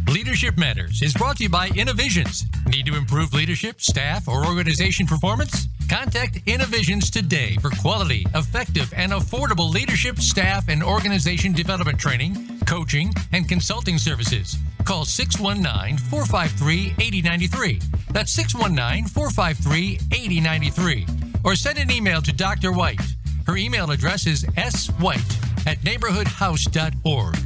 Leadership 0.06 0.56
Matters 0.56 1.02
is 1.02 1.12
brought 1.14 1.38
to 1.38 1.42
you 1.42 1.48
by 1.48 1.70
Innovisions. 1.70 2.44
Need 2.68 2.86
to 2.86 2.94
improve 2.94 3.34
leadership, 3.34 3.80
staff, 3.80 4.28
or 4.28 4.46
organization 4.46 5.04
performance? 5.04 5.66
Contact 5.90 6.38
Innovisions 6.46 7.10
today 7.10 7.56
for 7.60 7.70
quality, 7.70 8.24
effective, 8.36 8.94
and 8.96 9.10
affordable 9.10 9.68
leadership, 9.68 10.20
staff, 10.20 10.68
and 10.68 10.80
organization 10.80 11.52
development 11.52 11.98
training, 11.98 12.60
coaching, 12.66 13.12
and 13.32 13.48
consulting 13.48 13.98
services. 13.98 14.56
Call 14.84 15.04
619 15.04 15.98
453 15.98 16.94
8093. 17.04 17.80
That's 18.12 18.30
619 18.30 19.06
453 19.08 19.98
8093 20.12 21.33
or 21.44 21.54
send 21.54 21.78
an 21.78 21.90
email 21.90 22.20
to 22.22 22.32
Dr. 22.32 22.72
White. 22.72 23.00
Her 23.46 23.56
email 23.56 23.90
address 23.90 24.26
is 24.26 24.44
swhite 24.44 25.66
at 25.66 25.78
neighborhoodhouse.org. 25.80 27.38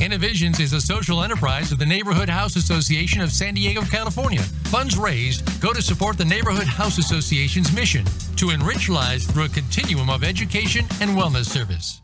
Innovisions 0.00 0.60
is 0.60 0.72
a 0.72 0.80
social 0.80 1.22
enterprise 1.22 1.72
of 1.72 1.78
the 1.78 1.86
Neighborhood 1.86 2.28
House 2.28 2.56
Association 2.56 3.22
of 3.22 3.30
San 3.30 3.54
Diego, 3.54 3.82
California. 3.82 4.42
Funds 4.64 4.98
raised 4.98 5.60
go 5.62 5.72
to 5.72 5.80
support 5.80 6.18
the 6.18 6.24
Neighborhood 6.24 6.66
House 6.66 6.98
Association's 6.98 7.72
mission 7.72 8.04
to 8.36 8.50
enrich 8.50 8.88
lives 8.88 9.26
through 9.26 9.44
a 9.44 9.48
continuum 9.48 10.10
of 10.10 10.24
education 10.24 10.84
and 11.00 11.12
wellness 11.12 11.46
service. 11.46 12.03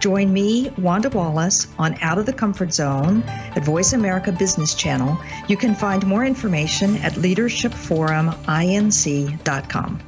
Join 0.00 0.32
me, 0.32 0.70
Wanda 0.78 1.10
Wallace, 1.10 1.68
on 1.78 1.94
Out 2.00 2.18
of 2.18 2.24
the 2.24 2.32
Comfort 2.32 2.72
Zone 2.72 3.22
at 3.26 3.62
Voice 3.64 3.92
America 3.92 4.32
Business 4.32 4.74
Channel. 4.74 5.20
You 5.46 5.58
can 5.58 5.74
find 5.74 6.06
more 6.06 6.24
information 6.24 6.96
at 6.96 7.12
leadershipforuminc.com. 7.12 10.00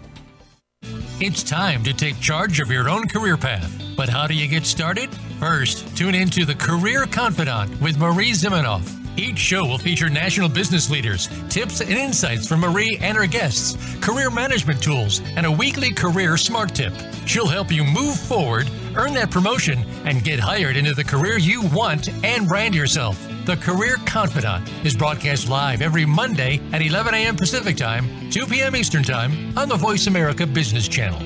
It's 1.20 1.42
time 1.44 1.84
to 1.84 1.92
take 1.92 2.18
charge 2.18 2.58
of 2.58 2.70
your 2.70 2.88
own 2.88 3.06
career 3.06 3.36
path. 3.36 3.70
But 3.96 4.08
how 4.08 4.26
do 4.26 4.32
you 4.34 4.48
get 4.48 4.64
started? 4.64 5.10
First, 5.38 5.94
tune 5.96 6.14
into 6.14 6.46
The 6.46 6.54
Career 6.54 7.04
Confidant 7.06 7.80
with 7.80 7.98
Marie 7.98 8.32
Zimenoff. 8.32 8.98
Each 9.18 9.38
show 9.38 9.66
will 9.66 9.78
feature 9.78 10.08
national 10.08 10.48
business 10.48 10.88
leaders, 10.88 11.28
tips 11.50 11.82
and 11.82 11.90
insights 11.90 12.48
from 12.48 12.60
Marie 12.60 12.98
and 13.02 13.14
her 13.16 13.26
guests, 13.26 13.76
career 14.00 14.30
management 14.30 14.82
tools, 14.82 15.20
and 15.36 15.44
a 15.44 15.50
weekly 15.50 15.92
career 15.92 16.38
smart 16.38 16.74
tip. 16.74 16.94
She'll 17.26 17.46
help 17.46 17.70
you 17.70 17.84
move 17.84 18.18
forward 18.18 18.70
Earn 18.96 19.14
that 19.14 19.30
promotion 19.30 19.84
and 20.04 20.22
get 20.22 20.38
hired 20.38 20.76
into 20.76 20.94
the 20.94 21.04
career 21.04 21.38
you 21.38 21.62
want 21.68 22.08
and 22.24 22.46
brand 22.46 22.74
yourself. 22.74 23.18
The 23.46 23.56
Career 23.56 23.96
Confidant 24.04 24.68
is 24.84 24.96
broadcast 24.96 25.48
live 25.48 25.82
every 25.82 26.04
Monday 26.04 26.60
at 26.72 26.82
11 26.82 27.14
a.m. 27.14 27.36
Pacific 27.36 27.76
Time, 27.76 28.30
2 28.30 28.46
p.m. 28.46 28.76
Eastern 28.76 29.02
Time 29.02 29.56
on 29.56 29.68
the 29.68 29.76
Voice 29.76 30.06
America 30.06 30.46
Business 30.46 30.88
Channel. 30.88 31.20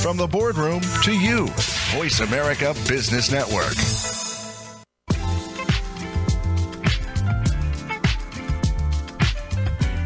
From 0.00 0.16
the 0.16 0.28
boardroom 0.30 0.80
to 1.02 1.12
you, 1.12 1.48
Voice 1.96 2.20
America 2.20 2.74
Business 2.86 3.32
Network. 3.32 3.74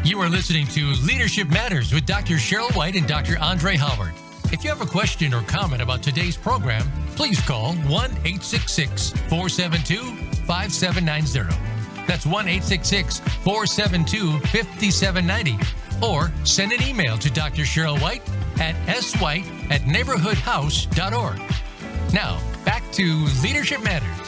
You 0.03 0.19
are 0.19 0.29
listening 0.29 0.65
to 0.67 0.87
Leadership 1.05 1.47
Matters 1.49 1.93
with 1.93 2.07
Dr. 2.07 2.33
Sheryl 2.33 2.75
White 2.75 2.95
and 2.95 3.07
Dr. 3.07 3.37
Andre 3.39 3.75
Howard. 3.75 4.13
If 4.51 4.65
you 4.65 4.69
have 4.69 4.81
a 4.81 4.85
question 4.85 5.33
or 5.33 5.41
comment 5.43 5.81
about 5.81 6.03
today's 6.03 6.35
program, 6.35 6.83
please 7.15 7.39
call 7.39 7.73
1 7.73 7.87
866 7.87 9.11
472 9.29 10.01
5790. 10.45 11.55
That's 12.05 12.25
1 12.25 12.47
866 12.49 13.19
472 13.19 14.39
5790. 14.47 15.57
Or 16.05 16.33
send 16.43 16.73
an 16.73 16.83
email 16.83 17.17
to 17.17 17.31
Dr. 17.31 17.61
Sheryl 17.61 18.01
White 18.01 18.23
at 18.59 18.75
swhite 18.97 19.45
at 19.71 19.81
neighborhoodhouse.org. 19.83 21.41
Now, 22.13 22.41
back 22.65 22.83
to 22.91 23.27
Leadership 23.41 23.81
Matters. 23.81 24.27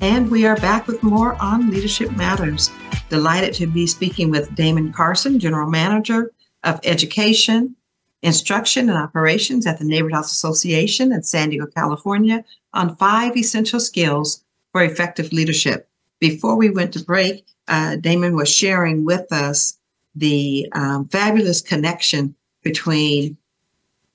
And 0.00 0.30
we 0.30 0.46
are 0.46 0.56
back 0.56 0.86
with 0.86 1.02
more 1.02 1.36
on 1.42 1.70
Leadership 1.70 2.16
Matters. 2.16 2.70
Delighted 3.10 3.52
to 3.54 3.66
be 3.66 3.86
speaking 3.86 4.30
with 4.30 4.54
Damon 4.54 4.94
Carson, 4.94 5.38
General 5.38 5.68
Manager 5.68 6.32
of 6.64 6.80
Education, 6.84 7.76
Instruction, 8.22 8.88
and 8.88 8.98
Operations 8.98 9.66
at 9.66 9.78
the 9.78 9.84
Neighborhood 9.84 10.14
House 10.14 10.32
Association 10.32 11.12
in 11.12 11.22
San 11.22 11.50
Diego, 11.50 11.66
California, 11.66 12.44
on 12.74 12.96
five 12.96 13.36
essential 13.36 13.80
skills 13.80 14.44
for 14.72 14.82
effective 14.82 15.32
leadership. 15.32 15.88
Before 16.18 16.56
we 16.56 16.70
went 16.70 16.92
to 16.94 17.04
break, 17.04 17.46
uh, 17.68 17.96
Damon 17.96 18.34
was 18.34 18.48
sharing 18.48 19.04
with 19.04 19.32
us 19.32 19.78
the 20.14 20.68
um, 20.72 21.06
fabulous 21.08 21.60
connection 21.60 22.34
between 22.62 23.36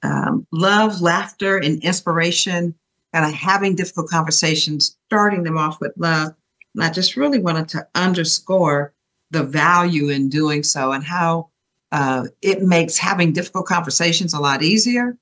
um, 0.04 0.46
love, 0.52 1.00
laughter, 1.02 1.58
and 1.58 1.82
inspiration, 1.82 2.76
of 3.14 3.32
having 3.32 3.76
difficult 3.76 4.10
conversations, 4.10 4.98
starting 5.08 5.44
them 5.44 5.58
off 5.58 5.80
with 5.80 5.94
love. 5.98 6.34
And 6.76 6.84
I 6.84 6.90
just 6.90 7.16
really 7.16 7.40
wanted 7.40 7.70
to 7.70 7.88
underscore 7.96 8.94
the 9.32 9.44
value 9.44 10.10
in 10.10 10.30
doing 10.30 10.64
so 10.64 10.92
and 10.92 11.04
how 11.04 11.50
uh, 11.94 12.26
it 12.42 12.64
makes 12.64 12.98
having 12.98 13.32
difficult 13.32 13.68
conversations 13.68 14.34
a 14.34 14.40
lot 14.40 14.64
easier 14.64 15.16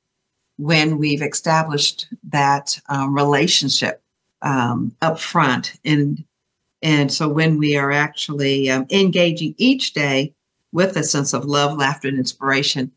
when 0.57 0.97
we've 0.97 1.21
established 1.21 2.07
that 2.29 2.79
um, 2.87 3.13
relationship 3.13 4.01
um, 4.41 4.95
up 5.01 5.19
front. 5.19 5.73
And, 5.83 6.23
and 6.81 7.11
so 7.11 7.27
when 7.27 7.57
we 7.57 7.75
are 7.75 7.91
actually 7.91 8.69
um, 8.69 8.85
engaging 8.89 9.53
each 9.57 9.91
day 9.91 10.33
with 10.71 10.95
a 10.95 11.03
sense 11.03 11.33
of 11.33 11.43
love, 11.43 11.77
laughter, 11.77 12.07
and 12.07 12.17
inspiration, 12.17 12.89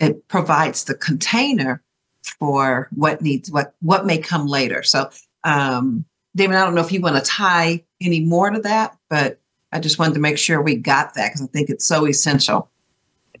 it 0.00 0.26
provides 0.26 0.82
the 0.82 0.94
container 0.94 1.80
for 2.40 2.88
what 2.96 3.22
needs 3.22 3.48
what 3.48 3.74
what 3.80 4.06
may 4.06 4.18
come 4.18 4.48
later. 4.48 4.82
So, 4.82 5.08
um, 5.44 6.04
David, 6.34 6.56
I 6.56 6.64
don't 6.64 6.74
know 6.74 6.80
if 6.80 6.90
you 6.90 7.00
want 7.00 7.16
to 7.16 7.30
tie 7.30 7.84
any 8.00 8.20
more 8.20 8.50
to 8.50 8.60
that, 8.62 8.98
but 9.08 9.38
I 9.70 9.78
just 9.78 10.00
wanted 10.00 10.14
to 10.14 10.20
make 10.20 10.36
sure 10.36 10.60
we 10.60 10.74
got 10.74 11.14
that 11.14 11.28
because 11.28 11.42
I 11.42 11.46
think 11.46 11.70
it's 11.70 11.86
so 11.86 12.06
essential. 12.06 12.70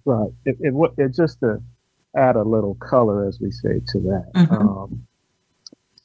Right. 0.08 0.30
It, 0.46 0.56
it, 0.60 0.74
it 0.96 1.14
just 1.14 1.40
to 1.40 1.62
add 2.16 2.36
a 2.36 2.42
little 2.42 2.74
color, 2.76 3.26
as 3.28 3.40
we 3.40 3.50
say, 3.50 3.80
to 3.88 3.98
that. 4.00 4.30
Mm-hmm. 4.34 4.54
Um, 4.54 5.06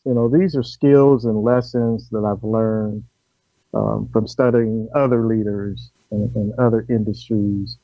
you 0.06 0.14
know, 0.14 0.28
these 0.28 0.56
are 0.58 0.64
skills 0.64 1.24
and 1.24 1.42
lessons 1.42 2.10
that 2.10 2.26
I've 2.26 2.44
learned 2.44 3.06
um, 3.74 4.10
from 4.12 4.28
studying 4.28 4.90
other 4.94 5.26
leaders 5.26 5.92
in, 6.12 6.30
in 6.36 6.54
other 6.60 6.86
industries 6.90 7.78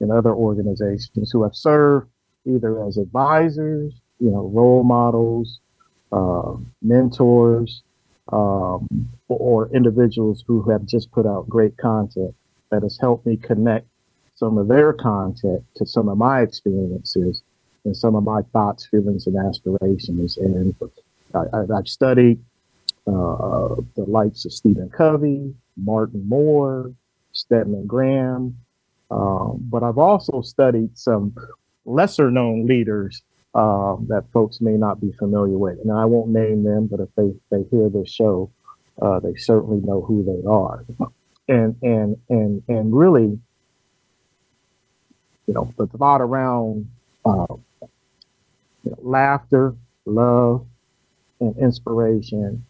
and 0.00 0.12
other 0.12 0.34
organizations 0.34 1.30
who 1.32 1.42
have 1.42 1.56
served 1.56 2.10
either 2.44 2.84
as 2.86 2.98
advisors 2.98 3.94
you 4.20 4.30
know, 4.30 4.50
role 4.52 4.82
models, 4.82 5.60
uh, 6.12 6.54
mentors, 6.82 7.82
um, 8.32 9.08
or 9.28 9.68
individuals 9.74 10.44
who 10.46 10.62
have 10.70 10.86
just 10.86 11.10
put 11.10 11.26
out 11.26 11.48
great 11.48 11.76
content 11.76 12.34
that 12.70 12.82
has 12.82 12.98
helped 13.00 13.26
me 13.26 13.36
connect 13.36 13.86
some 14.34 14.58
of 14.58 14.68
their 14.68 14.92
content 14.92 15.64
to 15.76 15.86
some 15.86 16.08
of 16.08 16.18
my 16.18 16.42
experiences 16.42 17.42
and 17.84 17.96
some 17.96 18.14
of 18.14 18.24
my 18.24 18.42
thoughts, 18.52 18.86
feelings, 18.86 19.26
and 19.26 19.36
aspirations. 19.36 20.36
And 20.36 20.74
I, 21.34 21.44
have 21.74 21.88
studied 21.88 22.38
uh, 23.06 23.76
the 23.96 24.04
likes 24.06 24.44
of 24.44 24.52
Stephen 24.52 24.88
Covey, 24.90 25.54
Martin 25.76 26.26
Moore, 26.28 26.92
Stedman 27.32 27.86
Graham, 27.86 28.56
um, 29.10 29.58
but 29.60 29.82
I've 29.82 29.98
also 29.98 30.42
studied 30.42 30.96
some 30.96 31.34
lesser 31.84 32.30
known 32.30 32.66
leaders 32.66 33.22
uh, 33.54 33.96
that 34.08 34.24
folks 34.32 34.60
may 34.60 34.72
not 34.72 35.00
be 35.00 35.12
familiar 35.12 35.58
with. 35.58 35.78
And 35.80 35.92
I 35.92 36.04
won't 36.06 36.30
name 36.30 36.64
them, 36.64 36.86
but 36.86 37.00
if 37.00 37.08
they, 37.16 37.32
they 37.50 37.64
hear 37.70 37.88
this 37.88 38.10
show, 38.10 38.50
uh, 39.00 39.20
they 39.20 39.34
certainly 39.36 39.80
know 39.84 40.00
who 40.00 40.24
they 40.24 40.48
are. 40.48 40.84
And 41.46 41.76
and 41.82 42.16
and 42.30 42.62
and 42.68 42.94
really, 42.94 43.38
you 45.46 45.54
know, 45.54 45.72
the 45.76 45.86
thought 45.86 46.20
around 46.20 46.88
uh, 47.24 47.46
you 47.80 48.90
know, 48.90 48.98
laughter, 49.00 49.74
love, 50.04 50.66
and 51.40 51.56
inspiration, 51.58 52.64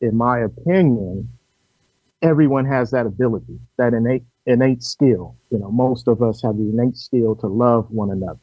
in 0.00 0.16
my 0.16 0.40
opinion, 0.40 1.28
everyone 2.22 2.64
has 2.64 2.90
that 2.90 3.06
ability, 3.06 3.58
that 3.76 3.94
innate 3.94 4.24
innate 4.46 4.82
skill. 4.82 5.36
You 5.50 5.58
know, 5.58 5.70
most 5.70 6.08
of 6.08 6.22
us 6.22 6.42
have 6.42 6.56
the 6.56 6.62
innate 6.62 6.96
skill 6.96 7.34
to 7.36 7.46
love 7.46 7.90
one 7.90 8.10
another 8.10 8.38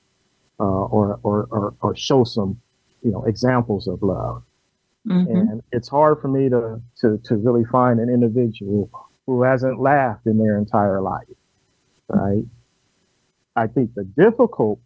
uh, 0.60 0.64
or, 0.64 1.20
or, 1.24 1.48
or, 1.50 1.74
or, 1.82 1.96
show 1.96 2.24
some, 2.24 2.60
you 3.04 3.12
know, 3.12 3.24
examples 3.26 3.88
of 3.88 4.02
love. 4.04 4.44
Mm-hmm. 5.08 5.36
And 5.36 5.64
it's 5.72 5.90
hard 5.90 6.22
for 6.22 6.28
me 6.28 6.50
to, 6.50 6.82
to, 7.02 7.18
to 7.26 7.36
really 7.36 7.66
find 7.66 8.00
an 8.00 8.10
individual 8.10 8.90
who 9.26 9.44
hasn't 9.44 9.80
laughed 9.80 10.26
in 10.26 10.38
their 10.38 10.58
entire 10.58 11.02
life, 11.02 11.28
right? 12.08 12.44
I 13.56 13.68
think 13.68 13.94
the 13.94 14.04
difficult 14.04 14.80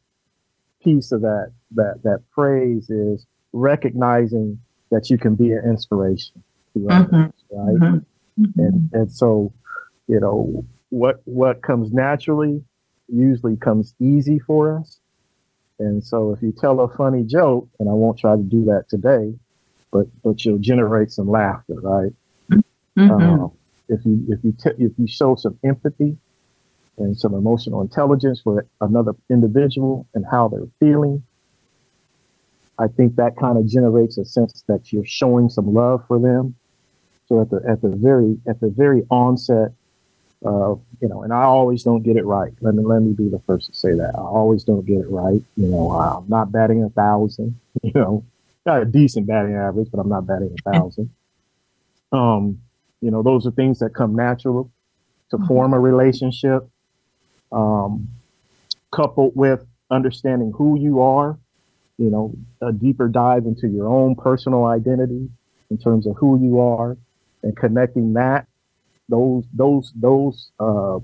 piece 0.84 1.12
of 1.12 1.22
that, 1.22 1.52
that, 1.72 2.02
that 2.04 2.22
phrase 2.34 2.90
is 2.90 3.26
recognizing 3.54 4.60
that 4.92 5.10
you 5.10 5.18
can 5.18 5.36
be 5.36 5.52
an 5.52 5.64
inspiration 5.66 6.44
to 6.74 6.90
others, 6.90 7.10
mm-hmm. 7.10 7.58
right? 7.58 8.02
Mm-hmm. 8.40 8.60
And, 8.60 8.90
and 8.94 9.12
so, 9.12 9.52
you 10.08 10.20
know, 10.20 10.66
what, 10.90 11.22
what 11.26 11.62
comes 11.62 11.92
naturally 11.92 12.64
usually 13.10 13.58
comes 13.58 13.94
easy 14.00 14.40
for 14.40 14.78
us 14.78 15.00
and 15.80 16.04
so 16.04 16.32
if 16.32 16.42
you 16.42 16.52
tell 16.52 16.80
a 16.80 16.88
funny 16.88 17.24
joke, 17.24 17.68
and 17.80 17.90
I 17.90 17.94
won't 17.94 18.18
try 18.18 18.36
to 18.36 18.42
do 18.42 18.66
that 18.66 18.90
today, 18.90 19.34
but 19.92 20.08
but 20.24 20.44
you'll 20.44 20.58
generate 20.58 21.12
some 21.12 21.30
laughter, 21.30 21.76
right? 21.76 22.14
Mm-hmm. 22.52 23.12
Uh, 23.12 23.48
if 23.90 24.04
you 24.06 24.26
if 24.30 24.44
you 24.44 24.54
t- 24.54 24.84
if 24.84 24.92
you 24.98 25.08
show 25.08 25.36
some 25.36 25.58
empathy 25.64 26.18
and 26.98 27.18
some 27.18 27.34
emotional 27.34 27.82
intelligence 27.82 28.42
for 28.42 28.66
another 28.82 29.14
individual 29.30 30.08
and 30.14 30.26
how 30.30 30.48
they're 30.48 30.68
feeling, 30.80 31.24
I 32.80 32.88
think 32.88 33.16
that 33.16 33.38
kind 33.38 33.58
of 33.58 33.68
generates 33.68 34.18
a 34.18 34.26
sense 34.26 34.64
that 34.68 34.92
you're 34.92 35.06
showing 35.06 35.50
some 35.50 35.74
love 35.74 36.04
for 36.08 36.20
them. 36.20 36.56
So 37.28 37.42
at 37.42 37.50
the 37.50 37.62
at 37.68 37.82
the 37.82 37.90
very 37.90 38.38
at 38.48 38.60
the 38.62 38.70
very 38.70 39.04
onset 39.10 39.74
uh, 40.46 40.76
you 41.02 41.08
know, 41.08 41.24
and 41.24 41.34
I 41.34 41.44
always 41.44 41.84
don't 41.84 42.04
get 42.04 42.16
it 42.16 42.26
right. 42.26 42.54
Let 42.62 42.76
me 42.76 42.84
let 42.84 43.02
me 43.02 43.14
be 43.14 43.28
the 43.28 43.40
first 43.40 43.68
to 43.68 43.74
say 43.74 43.94
that. 43.94 44.14
I 44.16 44.22
always 44.22 44.64
don't 44.64 44.86
get 44.86 45.00
it 45.00 45.10
right. 45.10 45.42
You 45.56 45.68
know, 45.68 45.92
I'm 45.92 46.28
not 46.28 46.52
batting 46.52 46.84
a 46.84 46.90
thousand. 46.90 47.60
You 47.84 47.92
know, 47.94 48.26
got 48.66 48.82
a 48.82 48.86
decent 48.86 49.28
batting 49.28 49.54
average, 49.54 49.90
but 49.92 50.00
I'm 50.00 50.10
not 50.10 50.26
batting 50.26 50.56
a 50.66 50.72
thousand. 50.72 51.10
Um, 52.14 52.62
you 53.02 53.12
know, 53.12 53.22
those 53.22 53.46
are 53.46 53.52
things 53.52 53.80
that 53.80 53.94
come 53.94 54.16
natural 54.16 54.72
to 55.30 55.36
mm-hmm. 55.36 55.46
form 55.46 55.74
a 55.74 55.80
relationship. 55.80 56.66
Um, 57.52 58.10
coupled 58.92 59.34
with 59.36 59.66
understanding 59.90 60.54
who 60.56 60.80
you 60.80 61.02
are, 61.02 61.38
you 61.98 62.10
know, 62.10 62.34
a 62.62 62.72
deeper 62.72 63.08
dive 63.08 63.46
into 63.46 63.68
your 63.68 63.88
own 63.88 64.16
personal 64.16 64.66
identity 64.66 65.30
in 65.70 65.78
terms 65.78 66.08
of 66.08 66.16
who 66.18 66.40
you 66.42 66.60
are 66.60 66.98
and 67.44 67.56
connecting 67.56 68.14
that 68.14 68.48
those 69.10 69.46
those 69.54 69.92
those 69.96 70.52
uh, 70.60 71.00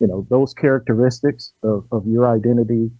you 0.00 0.06
know 0.06 0.26
those 0.30 0.54
characteristics 0.54 1.52
of, 1.62 1.86
of 1.90 2.06
your 2.06 2.28
identity 2.28 2.90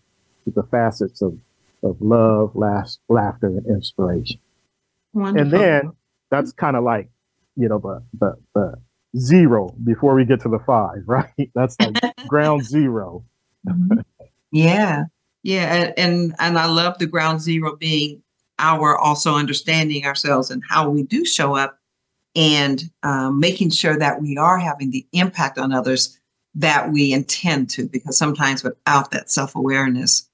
to 0.45 0.51
the 0.51 0.63
facets 0.65 1.23
of 1.23 1.39
of 1.83 1.97
love, 2.01 2.57
laugh, 2.57 2.91
laughter, 3.09 3.47
and 3.47 3.67
inspiration. 3.67 4.41
Wonderful. 5.13 5.41
And 5.41 5.51
then 5.53 5.93
that's 6.31 6.53
kind 6.53 6.77
of 6.77 6.85
like 6.85 7.11
you 7.57 7.69
know 7.69 7.79
the, 7.79 8.03
the 8.19 8.35
the 8.55 8.75
zero 9.17 9.75
before 9.85 10.15
we 10.15 10.25
get 10.25 10.41
to 10.41 10.49
the 10.49 10.59
five, 10.61 11.03
right? 11.07 11.51
That's 11.55 11.77
like 11.81 12.17
ground 12.27 12.65
0 12.65 13.25
mm-hmm. 13.67 14.01
Yeah. 14.53 15.05
Yeah, 15.43 15.93
and 15.97 16.35
and 16.39 16.59
I 16.59 16.67
love 16.67 16.99
the 16.99 17.07
ground 17.07 17.41
zero 17.41 17.77
being 17.77 18.23
our 18.59 18.99
also 18.99 19.35
understanding 19.35 20.05
ourselves 20.05 20.51
and 20.51 20.63
how 20.69 20.91
we 20.91 21.05
do 21.05 21.25
show 21.25 21.55
up 21.55 21.79
and 22.35 22.83
um, 23.03 23.41
making 23.41 23.71
sure 23.71 23.97
that 23.99 24.21
we 24.21 24.37
are 24.37 24.59
having 24.59 24.91
the 24.91 25.07
impact 25.13 25.59
on 25.59 25.73
others 25.73 26.19
that 26.55 26.91
we 26.91 27.13
intend 27.13 27.71
to 27.71 27.89
because 27.89 28.19
sometimes 28.19 28.65
without 28.65 29.11
that 29.11 29.31
self-awareness 29.31 30.29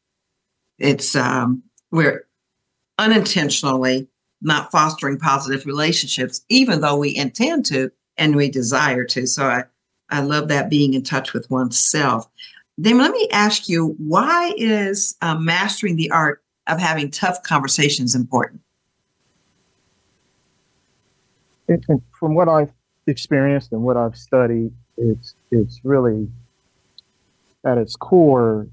it's 0.78 1.14
um, 1.14 1.62
we're 1.90 2.26
unintentionally 2.98 4.08
not 4.40 4.70
fostering 4.70 5.18
positive 5.18 5.66
relationships 5.66 6.44
even 6.48 6.80
though 6.80 6.96
we 6.96 7.14
intend 7.14 7.66
to 7.66 7.90
and 8.16 8.37
we 8.37 8.50
desire 8.50 9.05
to. 9.05 9.27
So 9.27 9.46
i 9.46 9.64
i 10.11 10.20
love 10.20 10.48
that 10.48 10.70
being 10.70 10.94
in 10.94 11.03
touch 11.03 11.33
with 11.33 11.50
oneself. 11.50 12.29
Then 12.77 12.98
let 12.98 13.11
me 13.12 13.29
ask 13.33 13.68
you 13.68 13.94
why 13.98 14.53
is 14.57 15.16
uh, 15.22 15.37
mastering 15.37 15.96
the 15.96 16.11
art 16.11 16.42
of 16.66 16.79
having 16.79 17.11
tough 17.11 17.42
conversations 17.42 18.14
important? 18.14 18.61
And 21.68 22.03
from 22.18 22.35
what 22.35 22.48
I've 22.48 22.72
experienced 23.07 23.72
and 23.72 23.83
what 23.83 23.96
I've 23.96 24.16
studied, 24.16 24.72
it's 24.96 25.35
it's 25.50 25.81
really 25.85 26.29
at 27.64 27.79
its 27.79 27.96
core. 27.96 28.68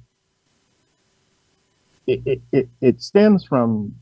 It, 2.08 2.22
it, 2.26 2.42
it, 2.52 2.70
it 2.82 3.02
stems 3.02 3.46
from 3.46 3.96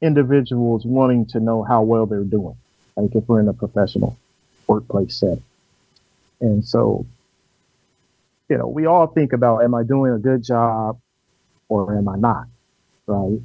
individuals 0.00 0.84
wanting 0.84 1.26
to 1.26 1.40
know 1.40 1.64
how 1.64 1.82
well 1.82 2.06
they're 2.06 2.22
doing, 2.22 2.56
like 2.96 3.14
if 3.14 3.26
we're 3.26 3.40
in 3.40 3.48
a 3.48 3.54
professional 3.54 4.16
workplace 4.68 5.16
setting. 5.16 5.42
And 6.40 6.64
so, 6.64 7.06
you 8.48 8.56
know, 8.56 8.68
we 8.68 8.86
all 8.86 9.08
think 9.08 9.32
about, 9.32 9.64
am 9.64 9.74
I 9.74 9.82
doing 9.82 10.12
a 10.12 10.18
good 10.18 10.44
job 10.44 11.00
or 11.68 11.96
am 11.96 12.08
I 12.08 12.16
not? 12.16 12.44
Right. 13.06 13.40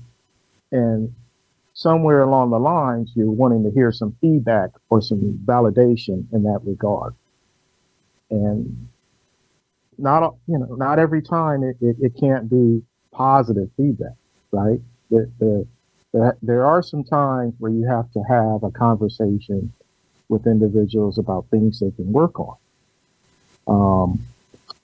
And 0.71 1.13
somewhere 1.73 2.21
along 2.23 2.51
the 2.51 2.59
lines, 2.59 3.11
you're 3.15 3.31
wanting 3.31 3.63
to 3.63 3.71
hear 3.71 3.91
some 3.91 4.15
feedback 4.21 4.71
or 4.89 5.01
some 5.01 5.41
validation 5.45 6.25
in 6.31 6.43
that 6.43 6.59
regard. 6.63 7.15
And 8.29 8.89
not, 9.97 10.35
you 10.47 10.57
know, 10.57 10.75
not 10.75 10.99
every 10.99 11.21
time 11.21 11.63
it, 11.63 11.77
it, 11.81 11.95
it 11.99 12.19
can't 12.19 12.49
be 12.49 12.83
positive 13.11 13.69
feedback, 13.77 14.15
right? 14.51 14.79
The, 15.09 15.31
the, 15.39 15.67
the, 16.11 16.37
there 16.41 16.65
are 16.65 16.81
some 16.81 17.03
times 17.03 17.53
where 17.59 17.71
you 17.71 17.85
have 17.87 18.11
to 18.13 18.21
have 18.23 18.63
a 18.63 18.71
conversation 18.71 19.71
with 20.29 20.47
individuals 20.47 21.17
about 21.17 21.45
things 21.51 21.79
they 21.79 21.91
can 21.91 22.11
work 22.11 22.39
on. 22.39 22.57
Um, 23.67 24.25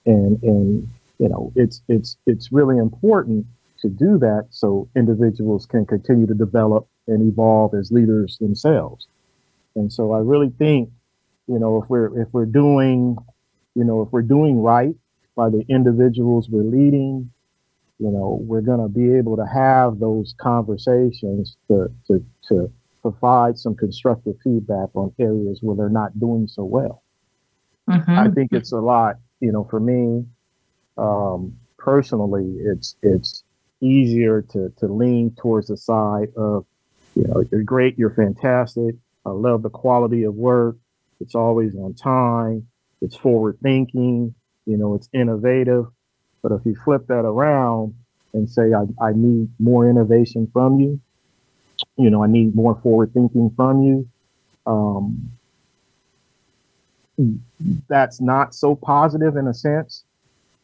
and, 0.06 0.42
and, 0.42 0.88
you 1.18 1.28
know, 1.28 1.52
it's, 1.54 1.82
it's, 1.88 2.16
it's 2.26 2.52
really 2.52 2.78
important 2.78 3.46
to 3.80 3.88
do 3.88 4.18
that 4.18 4.46
so 4.50 4.88
individuals 4.94 5.66
can 5.66 5.86
continue 5.86 6.26
to 6.26 6.34
develop 6.34 6.86
and 7.06 7.30
evolve 7.30 7.74
as 7.74 7.90
leaders 7.90 8.38
themselves. 8.38 9.06
And 9.74 9.92
so 9.92 10.12
I 10.12 10.18
really 10.18 10.50
think, 10.50 10.90
you 11.46 11.58
know, 11.58 11.82
if 11.82 11.88
we're 11.88 12.20
if 12.20 12.28
we're 12.32 12.46
doing, 12.46 13.16
you 13.74 13.84
know, 13.84 14.02
if 14.02 14.12
we're 14.12 14.22
doing 14.22 14.60
right 14.60 14.94
by 15.34 15.48
the 15.48 15.64
individuals 15.68 16.48
we're 16.48 16.62
leading, 16.62 17.30
you 17.98 18.10
know, 18.10 18.40
we're 18.42 18.60
gonna 18.60 18.88
be 18.88 19.12
able 19.14 19.36
to 19.36 19.46
have 19.46 19.98
those 19.98 20.34
conversations 20.38 21.56
to 21.68 21.90
to 22.06 22.24
to 22.48 22.72
provide 23.02 23.58
some 23.58 23.74
constructive 23.74 24.36
feedback 24.42 24.88
on 24.94 25.12
areas 25.18 25.60
where 25.62 25.76
they're 25.76 25.88
not 25.88 26.18
doing 26.18 26.46
so 26.48 26.64
well. 26.64 27.02
Mm-hmm. 27.88 28.10
I 28.10 28.30
think 28.30 28.52
it's 28.52 28.72
a 28.72 28.78
lot, 28.78 29.16
you 29.40 29.52
know, 29.52 29.64
for 29.64 29.80
me, 29.80 30.24
um, 30.98 31.56
personally, 31.78 32.56
it's 32.60 32.96
it's 33.02 33.42
easier 33.80 34.42
to 34.42 34.72
to 34.78 34.86
lean 34.86 35.34
towards 35.40 35.68
the 35.68 35.76
side 35.76 36.28
of, 36.36 36.66
you 37.16 37.24
know, 37.24 37.42
you're 37.50 37.62
great, 37.62 37.98
you're 37.98 38.14
fantastic. 38.14 38.94
I 39.26 39.30
love 39.30 39.62
the 39.62 39.70
quality 39.70 40.24
of 40.24 40.34
work. 40.34 40.76
It's 41.20 41.34
always 41.34 41.74
on 41.74 41.94
time. 41.94 42.66
It's 43.00 43.16
forward 43.16 43.58
thinking. 43.62 44.34
You 44.66 44.76
know, 44.76 44.94
it's 44.94 45.08
innovative. 45.12 45.86
But 46.42 46.52
if 46.52 46.60
you 46.64 46.76
flip 46.84 47.06
that 47.08 47.24
around 47.24 47.94
and 48.32 48.48
say, 48.48 48.72
I, 48.72 48.84
I 49.04 49.12
need 49.14 49.48
more 49.58 49.88
innovation 49.88 50.48
from 50.52 50.80
you, 50.80 51.00
you 51.96 52.10
know, 52.10 52.22
I 52.22 52.26
need 52.26 52.54
more 52.54 52.78
forward 52.82 53.12
thinking 53.12 53.52
from 53.56 53.82
you. 53.82 54.08
Um, 54.66 55.32
that's 57.88 58.20
not 58.20 58.54
so 58.54 58.74
positive 58.74 59.36
in 59.36 59.46
a 59.46 59.54
sense. 59.54 60.04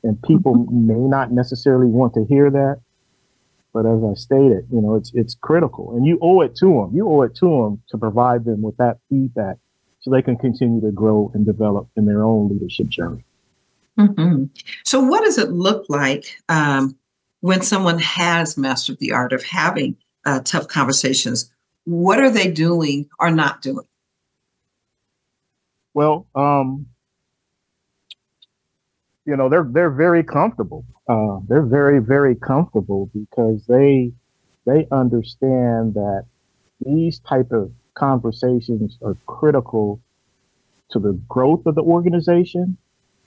And 0.02 0.20
people 0.22 0.54
mm-hmm. 0.54 0.86
may 0.86 0.94
not 0.94 1.32
necessarily 1.32 1.86
want 1.86 2.14
to 2.14 2.24
hear 2.24 2.50
that. 2.50 2.80
But 3.72 3.84
as 3.84 4.02
I 4.02 4.14
stated, 4.14 4.66
you 4.72 4.80
know, 4.80 4.94
it's 4.94 5.12
it's 5.12 5.34
critical, 5.34 5.94
and 5.94 6.06
you 6.06 6.18
owe 6.22 6.40
it 6.40 6.56
to 6.56 6.66
them. 6.66 6.92
You 6.94 7.06
owe 7.06 7.20
it 7.22 7.34
to 7.36 7.46
them 7.46 7.82
to 7.90 7.98
provide 7.98 8.46
them 8.46 8.62
with 8.62 8.74
that 8.78 8.96
feedback, 9.10 9.58
so 10.00 10.10
they 10.10 10.22
can 10.22 10.38
continue 10.38 10.80
to 10.80 10.90
grow 10.90 11.30
and 11.34 11.44
develop 11.44 11.86
in 11.94 12.06
their 12.06 12.22
own 12.22 12.48
leadership 12.48 12.88
journey. 12.88 13.22
Mm-hmm. 13.98 14.44
So, 14.86 15.00
what 15.00 15.24
does 15.24 15.36
it 15.36 15.50
look 15.50 15.84
like 15.90 16.38
um, 16.48 16.96
when 17.40 17.60
someone 17.60 17.98
has 17.98 18.56
mastered 18.56 18.98
the 18.98 19.12
art 19.12 19.34
of 19.34 19.44
having 19.44 19.94
uh, 20.26 20.40
tough 20.40 20.68
conversations? 20.68 21.50
What 21.84 22.20
are 22.20 22.30
they 22.30 22.50
doing 22.50 23.08
or 23.18 23.30
not 23.30 23.62
doing? 23.62 23.86
Well, 25.94 26.26
um, 26.34 26.86
you 29.24 29.36
know, 29.36 29.48
they're 29.48 29.66
they're 29.68 29.90
very 29.90 30.22
comfortable 30.22 30.84
uh, 31.08 31.38
they're 31.48 31.62
very 31.62 32.00
very 32.00 32.34
comfortable 32.34 33.10
because 33.14 33.64
they 33.66 34.12
they 34.64 34.86
understand 34.90 35.94
that 35.94 36.24
these 36.84 37.20
type 37.20 37.52
of 37.52 37.70
conversations 37.94 38.98
are 39.02 39.16
critical 39.26 40.00
to 40.90 40.98
the 40.98 41.12
growth 41.28 41.64
of 41.66 41.74
the 41.74 41.82
organization, 41.82 42.76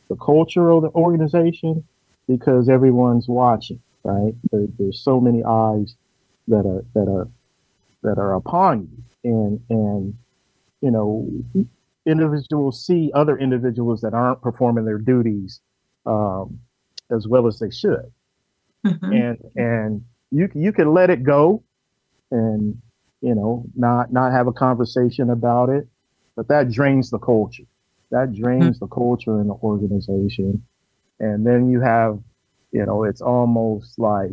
the 0.10 0.16
culture 0.18 0.70
of 0.70 0.82
the 0.82 0.90
organization, 0.90 1.84
because 2.28 2.70
everyone's 2.70 3.28
watching, 3.28 3.82
right? 4.04 4.34
There, 4.52 4.68
there's 4.78 5.00
so 5.00 5.20
many 5.22 5.44
eyes 5.44 5.96
that 6.50 6.66
are 6.66 6.84
that 6.94 7.10
are 7.10 7.28
that 8.04 8.18
are 8.18 8.34
upon 8.36 8.90
you, 9.24 9.32
and 9.32 9.62
and 9.70 10.18
you 10.82 10.92
know, 10.92 11.28
individuals 12.06 12.86
see 12.86 13.12
other 13.14 13.38
individuals 13.38 14.02
that 14.02 14.14
aren't 14.14 14.42
performing 14.42 14.86
their 14.86 14.98
duties 14.98 15.62
um, 16.06 16.60
as 17.12 17.28
well 17.28 17.48
as 17.48 17.60
they 17.60 17.70
should. 17.70 18.12
Mm-hmm. 18.86 19.12
And 19.12 19.38
and 19.56 20.06
you 20.32 20.50
you 20.54 20.72
can 20.72 20.94
let 20.94 21.10
it 21.10 21.24
go 21.24 21.64
and 22.32 22.82
you 23.22 23.36
know 23.36 23.66
not 23.76 24.14
not 24.14 24.32
have 24.32 24.48
a 24.48 24.54
conversation 24.54 25.30
about 25.30 25.70
it, 25.70 25.88
but 26.36 26.48
that 26.48 26.72
drains 26.72 27.10
the 27.10 27.20
culture. 27.20 27.66
That 28.12 28.34
drains 28.34 28.78
mm-hmm. 28.78 28.86
the 28.86 28.88
culture 28.88 29.40
in 29.42 29.48
the 29.48 29.54
organization. 29.56 30.64
And 31.20 31.46
then 31.46 31.70
you 31.70 31.82
have, 31.82 32.20
you 32.72 32.86
know, 32.86 33.04
it's 33.04 33.22
almost 33.22 34.00
like 34.00 34.32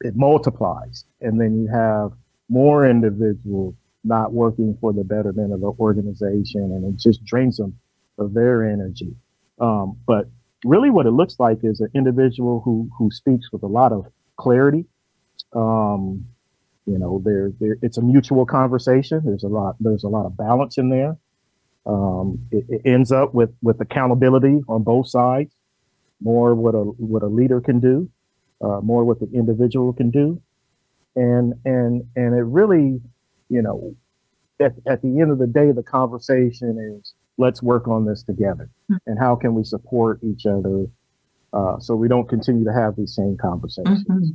it 0.00 0.14
multiplies. 0.16 1.04
And 1.20 1.40
then 1.40 1.58
you 1.58 1.68
have 1.68 2.12
more 2.48 2.88
individuals 2.88 3.74
not 4.04 4.32
working 4.32 4.76
for 4.80 4.92
the 4.92 5.02
betterment 5.02 5.52
of 5.52 5.60
the 5.60 5.72
organization 5.80 6.62
and 6.62 6.84
it 6.84 6.98
just 6.98 7.24
drains 7.24 7.56
them 7.56 7.78
of 8.18 8.34
their 8.34 8.62
energy. 8.62 9.14
Um, 9.58 9.98
but 10.06 10.28
really 10.64 10.90
what 10.90 11.06
it 11.06 11.10
looks 11.10 11.38
like 11.38 11.58
is 11.62 11.80
an 11.80 11.88
individual 11.94 12.60
who 12.64 12.88
who 12.98 13.10
speaks 13.10 13.50
with 13.52 13.62
a 13.62 13.66
lot 13.66 13.92
of 13.92 14.06
clarity. 14.36 14.84
Um, 15.54 16.26
you 16.86 16.98
know, 16.98 17.20
there, 17.24 17.52
there 17.58 17.78
it's 17.82 17.98
a 17.98 18.02
mutual 18.02 18.46
conversation. 18.46 19.22
There's 19.24 19.42
a 19.42 19.48
lot 19.48 19.76
there's 19.80 20.04
a 20.04 20.08
lot 20.08 20.26
of 20.26 20.36
balance 20.36 20.78
in 20.78 20.88
there. 20.88 21.16
Um, 21.84 22.46
it, 22.50 22.64
it, 22.68 22.82
ends 22.84 23.12
up 23.12 23.32
with 23.32 23.50
with 23.62 23.80
accountability 23.80 24.60
on 24.68 24.82
both 24.82 25.08
sides. 25.08 25.52
More 26.20 26.54
what 26.54 26.74
a 26.74 26.82
what 26.82 27.22
a 27.22 27.26
leader 27.26 27.60
can 27.60 27.80
do, 27.80 28.10
uh, 28.60 28.80
more 28.80 29.04
what 29.04 29.20
the 29.20 29.28
individual 29.32 29.92
can 29.92 30.10
do, 30.10 30.40
and 31.14 31.54
and 31.64 32.04
and 32.16 32.34
it 32.34 32.42
really, 32.42 33.00
you 33.48 33.62
know, 33.62 33.94
at, 34.60 34.72
at 34.86 35.02
the 35.02 35.20
end 35.20 35.30
of 35.30 35.38
the 35.38 35.46
day, 35.46 35.72
the 35.72 35.82
conversation 35.82 37.00
is 37.00 37.14
let's 37.38 37.62
work 37.62 37.88
on 37.88 38.04
this 38.04 38.22
together 38.22 38.68
hmm. 38.88 38.96
and 39.06 39.18
how 39.18 39.36
can 39.36 39.54
we 39.54 39.64
support 39.64 40.18
each 40.22 40.46
other 40.46 40.86
uh, 41.52 41.78
so 41.78 41.94
we 41.94 42.08
don't 42.08 42.28
continue 42.28 42.64
to 42.64 42.72
have 42.72 42.96
these 42.96 43.14
same 43.14 43.36
conversations 43.36 44.04
mm-hmm. 44.04 44.30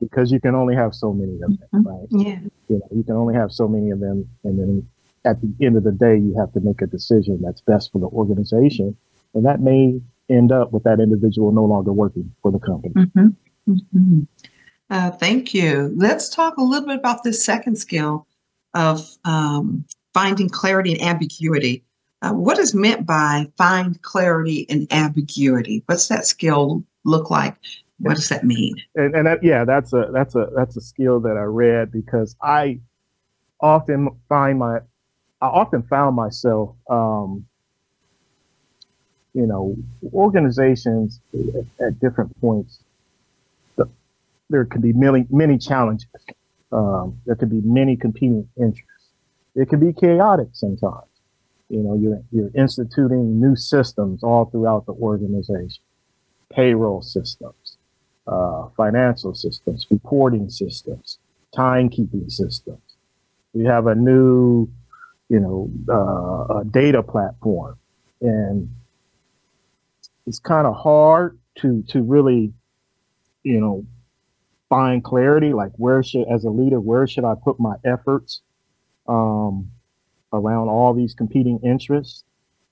because 0.00 0.30
you 0.30 0.40
can 0.40 0.54
only 0.54 0.74
have 0.74 0.94
so 0.94 1.12
many 1.12 1.34
of 1.34 1.40
them 1.40 1.58
mm-hmm. 1.74 1.88
right 1.88 2.06
yeah 2.10 2.38
you 2.68 2.78
know 2.78 2.88
you 2.94 3.02
can 3.02 3.14
only 3.14 3.34
have 3.34 3.52
so 3.52 3.68
many 3.68 3.90
of 3.90 4.00
them 4.00 4.28
and 4.44 4.58
then 4.58 4.88
at 5.24 5.40
the 5.40 5.66
end 5.66 5.76
of 5.76 5.84
the 5.84 5.92
day 5.92 6.16
you 6.16 6.34
have 6.38 6.52
to 6.52 6.60
make 6.60 6.80
a 6.82 6.86
decision 6.86 7.40
that's 7.42 7.60
best 7.60 7.92
for 7.92 7.98
the 7.98 8.06
organization 8.06 8.96
and 9.34 9.44
that 9.44 9.60
may 9.60 10.00
end 10.28 10.50
up 10.50 10.72
with 10.72 10.82
that 10.82 10.98
individual 10.98 11.52
no 11.52 11.64
longer 11.64 11.92
working 11.92 12.32
for 12.42 12.50
the 12.50 12.58
company 12.58 12.94
mm-hmm. 12.94 13.28
Mm-hmm. 13.68 14.22
Uh, 14.88 15.10
thank 15.10 15.52
you 15.52 15.92
let's 15.96 16.28
talk 16.28 16.56
a 16.58 16.62
little 16.62 16.86
bit 16.86 16.98
about 16.98 17.24
this 17.24 17.44
second 17.44 17.76
skill 17.76 18.26
of 18.74 19.16
um, 19.24 19.84
finding 20.14 20.48
clarity 20.48 20.92
and 20.92 21.02
ambiguity 21.02 21.82
uh, 22.22 22.32
what 22.32 22.58
is 22.58 22.74
meant 22.74 23.06
by 23.06 23.46
find 23.56 24.00
clarity 24.02 24.66
and 24.70 24.90
ambiguity? 24.92 25.82
What's 25.86 26.08
that 26.08 26.26
skill 26.26 26.82
look 27.04 27.30
like 27.30 27.54
What 27.98 28.16
does 28.16 28.28
that 28.30 28.44
mean? 28.44 28.74
And, 28.94 29.14
and 29.14 29.26
that, 29.26 29.42
yeah, 29.42 29.64
that's 29.64 29.92
a 29.92 30.10
that's 30.12 30.34
a 30.34 30.48
that's 30.54 30.76
a 30.76 30.80
skill 30.80 31.20
that 31.20 31.36
I 31.36 31.42
read 31.42 31.92
because 31.92 32.34
I 32.42 32.80
often 33.60 34.08
find 34.28 34.58
my 34.58 34.78
I 35.40 35.46
often 35.46 35.82
found 35.82 36.16
myself, 36.16 36.74
um, 36.88 37.46
you 39.34 39.46
know, 39.46 39.76
organizations 40.12 41.20
at, 41.34 41.86
at 41.86 42.00
different 42.00 42.38
points. 42.40 42.80
The, 44.48 44.56
there 44.56 44.64
could 44.64 44.82
be 44.82 44.92
many 44.92 45.26
many 45.30 45.58
challenges. 45.58 46.08
Um, 46.72 47.20
there 47.26 47.36
could 47.36 47.50
be 47.50 47.60
many 47.62 47.96
competing 47.96 48.48
interests. 48.56 49.08
It 49.54 49.68
can 49.68 49.80
be 49.80 49.92
chaotic 49.92 50.48
sometimes. 50.52 51.06
You 51.68 51.78
know, 51.78 51.96
you're 51.96 52.22
you're 52.30 52.50
instituting 52.54 53.40
new 53.40 53.56
systems 53.56 54.22
all 54.22 54.46
throughout 54.46 54.86
the 54.86 54.92
organization, 54.92 55.82
payroll 56.52 57.02
systems, 57.02 57.78
uh, 58.26 58.68
financial 58.76 59.34
systems, 59.34 59.86
reporting 59.90 60.48
systems, 60.48 61.18
timekeeping 61.54 62.30
systems. 62.30 62.80
We 63.52 63.64
have 63.64 63.86
a 63.86 63.94
new, 63.94 64.68
you 65.28 65.40
know, 65.40 65.70
uh, 65.88 66.60
a 66.60 66.64
data 66.64 67.02
platform, 67.02 67.78
and 68.20 68.70
it's 70.26 70.38
kind 70.38 70.66
of 70.66 70.76
hard 70.76 71.38
to 71.56 71.82
to 71.88 72.02
really, 72.02 72.52
you 73.42 73.60
know, 73.60 73.86
find 74.68 75.02
clarity. 75.02 75.52
Like 75.52 75.72
where 75.76 76.02
should, 76.02 76.26
as 76.28 76.44
a 76.44 76.50
leader, 76.50 76.80
where 76.80 77.06
should 77.06 77.24
I 77.24 77.34
put 77.42 77.58
my 77.60 77.74
efforts 77.84 78.42
um, 79.08 79.70
around 80.32 80.68
all 80.68 80.94
these 80.94 81.14
competing 81.14 81.60
interests? 81.62 82.24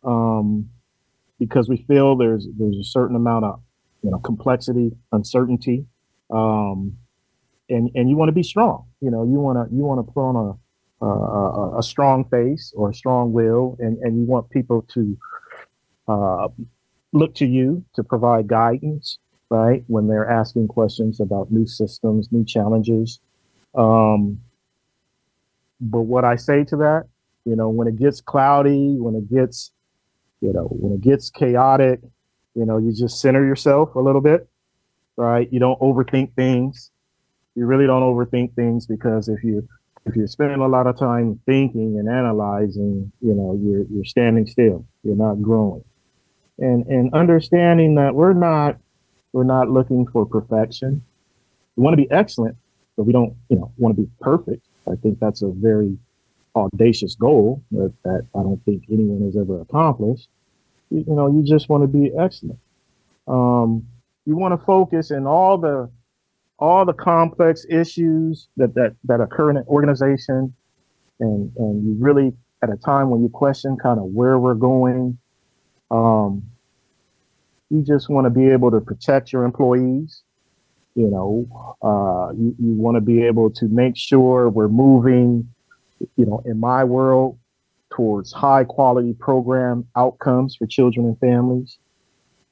Um, 0.03 0.69
because 1.39 1.69
we 1.69 1.79
feel 1.89 2.17
there's 2.17 2.47
there's 2.59 2.77
a 2.77 2.85
certain 2.85 3.17
amount 3.17 3.45
of 3.45 3.61
you 4.03 4.11
know 4.11 4.19
complexity, 4.19 4.93
uncertainty, 5.13 5.87
um, 6.31 6.97
and 7.69 7.91
and 7.95 8.09
you 8.09 8.17
want 8.17 8.29
to 8.29 8.33
be 8.33 8.43
strong. 8.43 8.87
You 9.01 9.11
know, 9.11 9.25
you 9.25 9.41
want 9.41 9.69
to 9.69 9.75
you 9.75 9.85
want 9.85 10.07
to 10.07 10.13
put 10.13 10.21
on 10.21 10.37
a 10.37 10.55
a, 11.05 11.79
a 11.79 11.83
strong 11.83 12.25
face 12.29 12.73
or 12.77 12.91
a 12.91 12.95
strong 12.95 13.33
will, 13.33 13.77
and, 13.79 13.99
and 13.99 14.17
you 14.17 14.25
want 14.25 14.49
people 14.51 14.83
to 14.95 15.19
uh, 16.09 16.49
look 17.13 17.35
to 17.37 17.47
you 17.47 17.85
to 17.95 18.03
provide 18.03 18.47
guidance, 18.47 19.19
right? 19.55 19.85
When 19.87 20.09
they're 20.09 20.29
asking 20.29 20.69
questions 20.69 21.21
about 21.21 21.53
new 21.53 21.67
systems, 21.67 22.33
new 22.33 22.45
challenges. 22.45 23.21
Um, 23.75 24.41
but 25.81 26.03
what 26.03 26.25
I 26.25 26.37
say 26.37 26.65
to 26.65 26.77
that, 26.77 27.05
you 27.45 27.55
know, 27.55 27.69
when 27.69 27.87
it 27.87 27.97
gets 27.97 28.21
cloudy, 28.21 28.97
when 28.99 29.15
it 29.15 29.31
gets, 29.33 29.71
you 30.41 30.53
know, 30.53 30.67
when 30.71 30.93
it 30.93 31.01
gets 31.01 31.31
chaotic, 31.31 32.01
you 32.55 32.65
know, 32.65 32.79
you 32.79 32.93
just 32.93 33.21
center 33.21 33.45
yourself 33.45 33.95
a 33.95 34.01
little 34.01 34.21
bit, 34.21 34.49
right? 35.17 35.49
You 35.53 35.61
don't 35.61 35.79
overthink 35.81 36.35
things. 36.35 36.91
You 37.55 37.67
really 37.67 37.87
don't 37.87 38.03
overthink 38.03 38.55
things 38.55 38.87
because 38.87 39.29
if 39.29 39.45
you 39.45 39.69
if 40.07 40.17
you're 40.17 40.27
spending 40.27 40.61
a 40.61 40.69
lot 40.69 40.87
of 40.87 40.99
time 40.99 41.41
thinking 41.47 41.99
and 41.99 42.09
analyzing, 42.09 43.13
you 43.21 43.35
know, 43.35 43.59
you're 43.63 43.85
you're 43.85 44.05
standing 44.05 44.47
still. 44.47 44.85
You're 45.05 45.17
not 45.17 45.41
growing. 45.41 45.85
And 46.59 46.87
and 46.87 47.15
understanding 47.15 47.95
that 47.97 48.15
we're 48.15 48.33
not 48.33 48.79
we're 49.35 49.43
not 49.43 49.69
looking 49.69 50.07
for 50.07 50.25
perfection. 50.25 51.03
We 51.75 51.83
want 51.83 51.95
to 51.95 52.03
be 52.03 52.11
excellent, 52.13 52.57
but 52.97 53.03
we 53.03 53.13
don't, 53.13 53.35
you 53.49 53.57
know, 53.57 53.73
want 53.77 53.97
to 53.97 54.03
be 54.03 54.09
perfect. 54.21 54.65
I 54.89 54.95
think 54.95 55.19
that's 55.19 55.43
a 55.43 55.49
very 55.49 55.99
audacious 56.55 57.17
goal 57.17 57.61
that, 57.73 57.93
that 58.05 58.27
I 58.37 58.43
don't 58.45 58.65
think 58.65 58.85
anyone 58.91 59.23
has 59.23 59.37
ever 59.37 59.61
accomplished. 59.61 60.29
You, 60.91 61.05
you 61.09 61.15
know, 61.15 61.27
you 61.27 61.43
just 61.43 61.69
want 61.69 61.83
to 61.83 61.89
be 61.89 62.13
excellent. 62.17 62.61
Um, 63.27 63.85
you 64.25 64.37
want 64.37 64.59
to 64.59 64.65
focus 64.65 65.11
in 65.11 65.27
all 65.27 65.59
the 65.59 65.91
all 66.61 66.85
the 66.85 66.93
complex 66.93 67.67
issues 67.69 68.47
that 68.57 68.75
that 68.75 68.95
that 69.05 69.21
occur 69.21 69.51
in 69.51 69.57
an 69.57 69.65
organization, 69.67 70.55
and 71.19 71.51
and 71.57 71.85
you 71.85 71.97
really 71.99 72.33
at 72.63 72.71
a 72.71 72.77
time 72.77 73.11
when 73.11 73.21
you 73.23 73.29
question 73.29 73.77
kind 73.77 73.99
of 73.99 74.07
where 74.07 74.39
we're 74.39 74.55
going, 74.55 75.19
um, 75.91 76.45
you 77.75 77.83
just 77.83 78.09
want 78.09 78.25
to 78.27 78.31
be 78.31 78.49
able 78.49 78.71
to 78.71 78.81
protect 78.81 79.33
your 79.33 79.45
employees. 79.45 80.23
You 80.95 81.09
know, 81.09 81.77
uh, 81.83 82.33
you, 82.33 82.55
you 82.61 82.75
want 82.75 82.97
to 82.97 83.01
be 83.01 83.25
able 83.25 83.51
to 83.51 83.67
make 83.67 83.97
sure 83.97 84.49
we're 84.49 84.69
moving, 84.69 85.49
you 86.17 86.25
know, 86.25 86.41
in 86.47 86.61
my 86.61 86.85
world, 86.85 87.37
towards 87.91 88.33
high 88.33 88.63
quality 88.63 89.13
program 89.13 89.87
outcomes 89.97 90.55
for 90.55 90.67
children 90.67 91.07
and 91.07 91.19
families. 91.19 91.79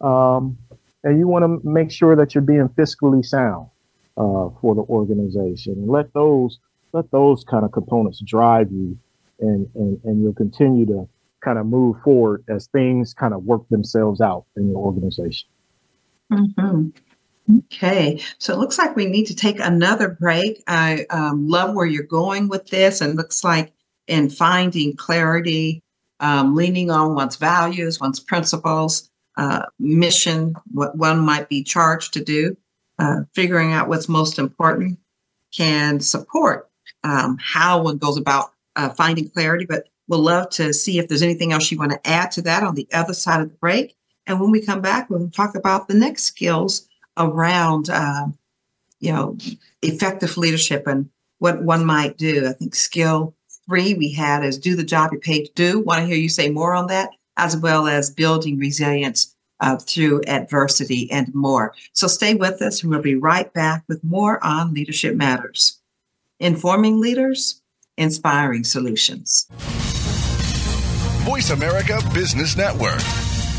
Um, 0.01 0.59
and 1.05 1.19
you 1.21 1.29
want 1.29 1.45
to 1.45 1.69
make 1.69 1.93
sure 1.93 2.17
that 2.17 2.35
you're 2.35 2.43
being 2.43 2.69
fiscally 2.71 3.25
sound 3.25 3.69
uh, 4.17 4.51
for 4.61 4.75
the 4.75 4.83
organization. 4.83 5.75
And 5.75 5.89
let 5.89 6.13
those 6.13 6.59
let 6.93 7.11
those 7.13 7.45
kind 7.45 7.65
of 7.65 7.71
components 7.71 8.21
drive 8.21 8.73
you, 8.73 8.99
and 9.39 9.69
and 9.77 10.01
and 10.05 10.21
you'll 10.21 10.35
continue 10.35 10.85
to 10.87 11.09
kind 11.42 11.59
of 11.59 11.66
move 11.66 11.96
forward 12.02 12.44
as 12.48 12.66
things 12.68 13.14
kind 13.14 13.35
of 13.35 13.44
work 13.44 13.68
themselves 13.68 14.20
out 14.20 14.44
in 14.57 14.68
your 14.68 14.78
organization. 14.78 15.48
Mm-hmm. 16.33 16.88
Okay, 17.59 18.20
so 18.38 18.52
it 18.52 18.59
looks 18.59 18.78
like 18.78 18.94
we 18.94 19.07
need 19.07 19.26
to 19.26 19.35
take 19.35 19.59
another 19.59 20.09
break. 20.09 20.62
I 20.66 21.07
um, 21.11 21.48
love 21.48 21.74
where 21.74 21.87
you're 21.87 22.05
going 22.05 22.48
with 22.48 22.68
this, 22.68 23.00
and 23.00 23.16
looks 23.16 23.42
like 23.42 23.72
in 24.07 24.31
finding 24.31 24.96
clarity, 24.96 25.83
um, 26.20 26.55
leaning 26.55 26.90
on 26.90 27.14
one's 27.14 27.37
values, 27.37 28.00
one's 28.00 28.20
principles, 28.20 29.11
uh, 29.37 29.64
mission, 29.78 30.55
what 30.72 30.96
one 30.96 31.18
might 31.18 31.48
be 31.48 31.64
charged 31.64 32.14
to 32.14 32.24
do 32.24 32.57
uh, 32.98 33.22
figuring 33.35 33.72
out 33.72 33.88
what's 33.88 34.09
most 34.09 34.38
important 34.38 34.98
can 35.55 36.00
support 36.00 36.70
um, 37.05 37.37
how 37.40 37.83
one 37.83 37.98
goes 37.98 38.16
about 38.16 38.52
uh, 38.76 38.88
finding 38.90 39.28
clarity. 39.28 39.66
But 39.66 39.88
we'll 40.09 40.21
love 40.21 40.51
to 40.51 40.73
see 40.73 40.99
if 40.99 41.09
there's 41.09 41.23
anything 41.23 41.53
else 41.53 41.71
you 41.71 41.79
want 41.79 41.93
to 41.93 42.07
add 42.09 42.31
to 42.33 42.43
that 42.43 42.62
on 42.62 42.75
the 42.75 42.88
other 42.93 43.15
side 43.15 43.41
of 43.41 43.49
the 43.51 43.57
break. 43.57 43.97
And 44.27 44.41
when 44.41 44.51
we 44.51 44.65
come 44.65 44.81
back, 44.81 45.11
we'll 45.11 45.31
talk 45.31 45.55
about 45.55 45.88
the 45.88 45.95
next 45.95 46.25
skills 46.25 46.88
around, 47.17 47.91
uh, 47.91 48.27
you 49.01 49.12
know, 49.12 49.37
effective 49.83 50.37
leadership 50.37 50.87
and 50.87 51.09
what 51.38 51.62
one 51.62 51.85
might 51.85 52.17
do. 52.19 52.47
I 52.49 52.53
think 52.53 52.75
skill 52.75 53.35
three 53.67 53.95
we 53.95 54.12
had 54.12 54.45
is 54.45 54.59
do 54.59 54.77
the 54.77 54.85
job 54.85 55.11
you're 55.12 55.21
paid 55.21 55.47
to 55.47 55.53
do. 55.55 55.81
Want 55.81 56.01
to 56.01 56.07
hear 56.07 56.17
you 56.17 56.29
say 56.29 56.51
more 56.51 56.75
on 56.75 56.87
that, 56.88 57.11
as 57.37 57.57
well 57.57 57.87
as 57.87 58.11
building 58.11 58.59
resilience 58.59 59.35
uh, 59.61 59.77
through 59.77 60.23
adversity 60.27 61.11
and 61.11 61.33
more. 61.35 61.75
So 61.93 62.07
stay 62.07 62.35
with 62.35 62.61
us, 62.62 62.83
and 62.83 62.91
we'll 62.91 63.03
be 63.03 63.15
right 63.15 63.53
back 63.53 63.85
with 63.88 64.03
more 64.05 64.45
on 64.45 64.75
Leadership 64.75 65.17
Matters. 65.17 65.81
Informing 66.41 67.01
leaders, 67.01 67.61
inspiring 67.97 68.65
solutions. 68.65 69.49
Voice 71.23 71.51
America 71.51 72.01
Business 72.13 72.57
Network, 72.57 72.99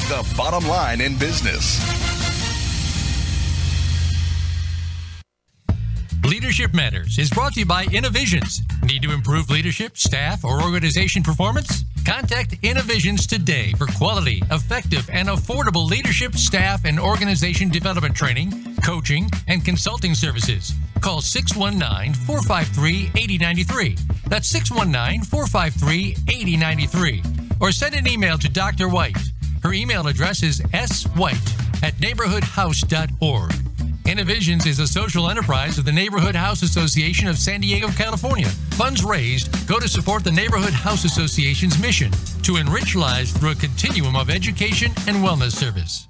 the 0.10 0.34
bottom 0.36 0.68
line 0.68 1.00
in 1.00 1.18
business. 1.18 1.80
Leadership 6.26 6.74
Matters 6.74 7.18
is 7.18 7.30
brought 7.30 7.54
to 7.54 7.62
you 7.62 7.66
by 7.66 7.86
Innovisions. 7.86 8.62
Need 8.84 9.02
to 9.04 9.14
improve 9.14 9.50
leadership, 9.50 9.98
staff, 9.98 10.44
or 10.44 10.62
organization 10.62 11.24
performance? 11.24 11.86
Contact 12.06 12.58
Innovisions 12.64 13.26
today 13.26 13.72
for 13.78 13.88
quality, 13.88 14.44
effective, 14.52 15.10
and 15.10 15.30
affordable 15.30 15.90
leadership, 15.90 16.36
staff, 16.36 16.84
and 16.84 17.00
organization 17.00 17.70
development 17.70 18.14
training, 18.14 18.76
coaching, 18.84 19.30
and 19.48 19.64
consulting 19.64 20.16
services. 20.16 20.74
Call 21.00 21.22
619 21.22 22.14
453 22.14 23.12
8093. 23.16 23.96
That's 24.28 24.50
619 24.50 25.24
453 25.24 26.18
8093. 26.28 27.43
Or 27.64 27.72
send 27.72 27.96
an 27.96 28.10
email 28.10 28.38
to 28.40 28.50
Dr. 28.50 28.90
White. 28.90 29.16
Her 29.64 29.72
email 29.72 30.08
address 30.08 30.44
is 30.44 30.60
swhite 30.60 31.82
at 31.82 31.94
neighborhoodhouse.org. 31.96 33.54
Innovisions 34.06 34.66
is 34.66 34.80
a 34.80 34.88
social 34.88 35.30
enterprise 35.30 35.78
of 35.78 35.86
the 35.86 35.92
Neighborhood 35.94 36.36
House 36.36 36.62
Association 36.62 37.30
of 37.30 37.38
San 37.38 37.62
Diego, 37.62 37.88
California. 37.88 38.50
Funds 38.72 39.06
raised 39.06 39.66
go 39.66 39.80
to 39.80 39.88
support 39.88 40.26
the 40.26 40.32
Neighborhood 40.32 40.74
House 40.74 41.06
Association's 41.06 41.80
mission 41.80 42.12
to 42.42 42.58
enrich 42.58 42.98
lives 42.98 43.32
through 43.32 43.52
a 43.52 43.56
continuum 43.56 44.18
of 44.18 44.30
education 44.30 44.92
and 45.08 45.24
wellness 45.24 45.54
service. 45.54 46.10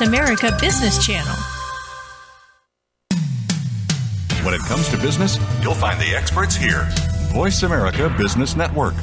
America 0.00 0.56
Business 0.60 1.04
Channel. 1.04 1.34
When 4.44 4.54
it 4.54 4.60
comes 4.60 4.88
to 4.90 4.96
business, 4.98 5.38
you'll 5.62 5.74
find 5.74 6.00
the 6.00 6.14
experts 6.14 6.54
here. 6.54 6.86
Voice 7.32 7.62
America 7.62 8.14
Business 8.16 8.56
Network. 8.56 8.94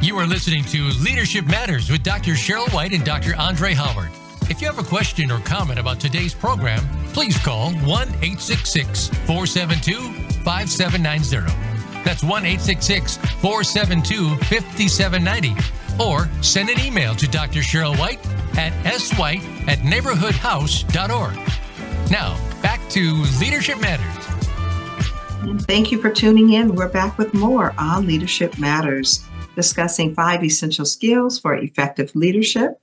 You 0.00 0.16
are 0.18 0.26
listening 0.26 0.64
to 0.64 0.84
Leadership 1.02 1.46
Matters 1.46 1.90
with 1.90 2.02
Dr. 2.02 2.32
Sheryl 2.32 2.72
White 2.72 2.92
and 2.92 3.04
Dr. 3.04 3.36
Andre 3.36 3.72
Howard. 3.72 4.10
If 4.50 4.60
you 4.60 4.66
have 4.66 4.78
a 4.78 4.82
question 4.82 5.30
or 5.30 5.38
comment 5.40 5.78
about 5.78 6.00
today's 6.00 6.34
program, 6.34 6.82
please 7.12 7.38
call 7.38 7.70
1 7.72 7.84
866 7.86 9.08
472 9.26 10.00
5790. 10.42 11.71
That's 12.04 12.22
1 12.22 12.44
866 12.44 13.16
472 13.16 14.36
5790. 14.36 15.56
Or 16.00 16.28
send 16.42 16.70
an 16.70 16.80
email 16.80 17.14
to 17.14 17.28
Dr. 17.28 17.60
Sheryl 17.60 17.98
White 17.98 18.24
at 18.56 18.72
swhite 18.94 19.42
at 19.68 19.78
neighborhoodhouse.org. 19.78 21.52
Now, 22.10 22.36
back 22.62 22.80
to 22.90 23.14
Leadership 23.40 23.80
Matters. 23.80 24.22
Thank 25.64 25.90
you 25.90 26.00
for 26.00 26.10
tuning 26.10 26.52
in. 26.52 26.74
We're 26.74 26.88
back 26.88 27.18
with 27.18 27.34
more 27.34 27.74
on 27.76 28.06
Leadership 28.06 28.58
Matters, 28.58 29.24
discussing 29.56 30.14
five 30.14 30.44
essential 30.44 30.84
skills 30.84 31.38
for 31.38 31.54
effective 31.54 32.14
leadership. 32.14 32.80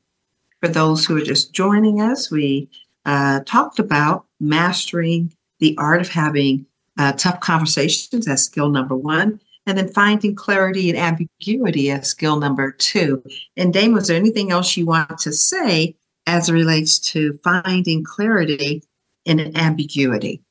For 0.62 0.68
those 0.68 1.06
who 1.06 1.16
are 1.18 1.22
just 1.22 1.54
joining 1.54 2.02
us, 2.02 2.30
we 2.30 2.70
uh, 3.06 3.42
talked 3.46 3.80
about 3.80 4.26
mastering 4.40 5.34
the 5.60 5.76
art 5.78 6.02
of 6.02 6.10
having 6.10 6.66
uh, 7.00 7.14
tough 7.14 7.40
conversations 7.40 8.28
as 8.28 8.44
skill 8.44 8.70
number 8.70 8.96
one, 8.96 9.40
and 9.66 9.78
then 9.78 9.88
finding 9.88 10.36
clarity 10.36 10.90
and 10.90 11.00
ambiguity 11.00 11.90
as 11.90 12.08
skill 12.10 12.40
number 12.40 12.72
two. 12.74 13.24
And 13.56 13.74
Dame, 13.74 13.94
was 13.94 14.08
there 14.08 14.18
anything 14.18 14.52
else 14.52 14.76
you 14.76 14.86
want 14.86 15.18
to 15.20 15.32
say 15.32 15.96
as 16.28 16.50
it 16.50 16.54
relates 16.54 17.00
to 17.00 17.40
finding 17.44 18.04
clarity 18.04 18.84
in 19.24 19.40
an 19.40 19.56
ambiguity? 19.56 20.42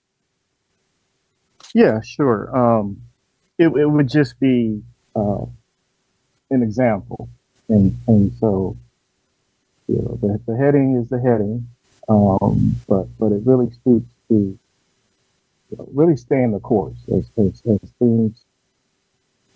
Yeah, 1.74 2.00
sure. 2.00 2.56
Um, 2.56 3.02
it, 3.58 3.68
it 3.68 3.86
would 3.86 4.08
just 4.08 4.40
be 4.40 4.82
uh, 5.14 5.44
an 6.50 6.62
example, 6.62 7.28
and 7.68 7.94
and 8.06 8.32
so 8.40 8.74
you 9.86 9.96
know 9.96 10.18
the, 10.22 10.40
the 10.46 10.56
heading 10.56 10.94
is 10.94 11.10
the 11.10 11.20
heading, 11.20 11.68
um, 12.08 12.76
but 12.88 13.06
but 13.18 13.32
it 13.32 13.42
really 13.44 13.70
speaks 13.70 14.08
to 14.28 14.58
really 15.92 16.16
staying 16.16 16.52
the 16.52 16.60
course 16.60 16.98
as, 17.08 17.30
as, 17.36 17.62
as 17.66 17.90
things 17.98 18.40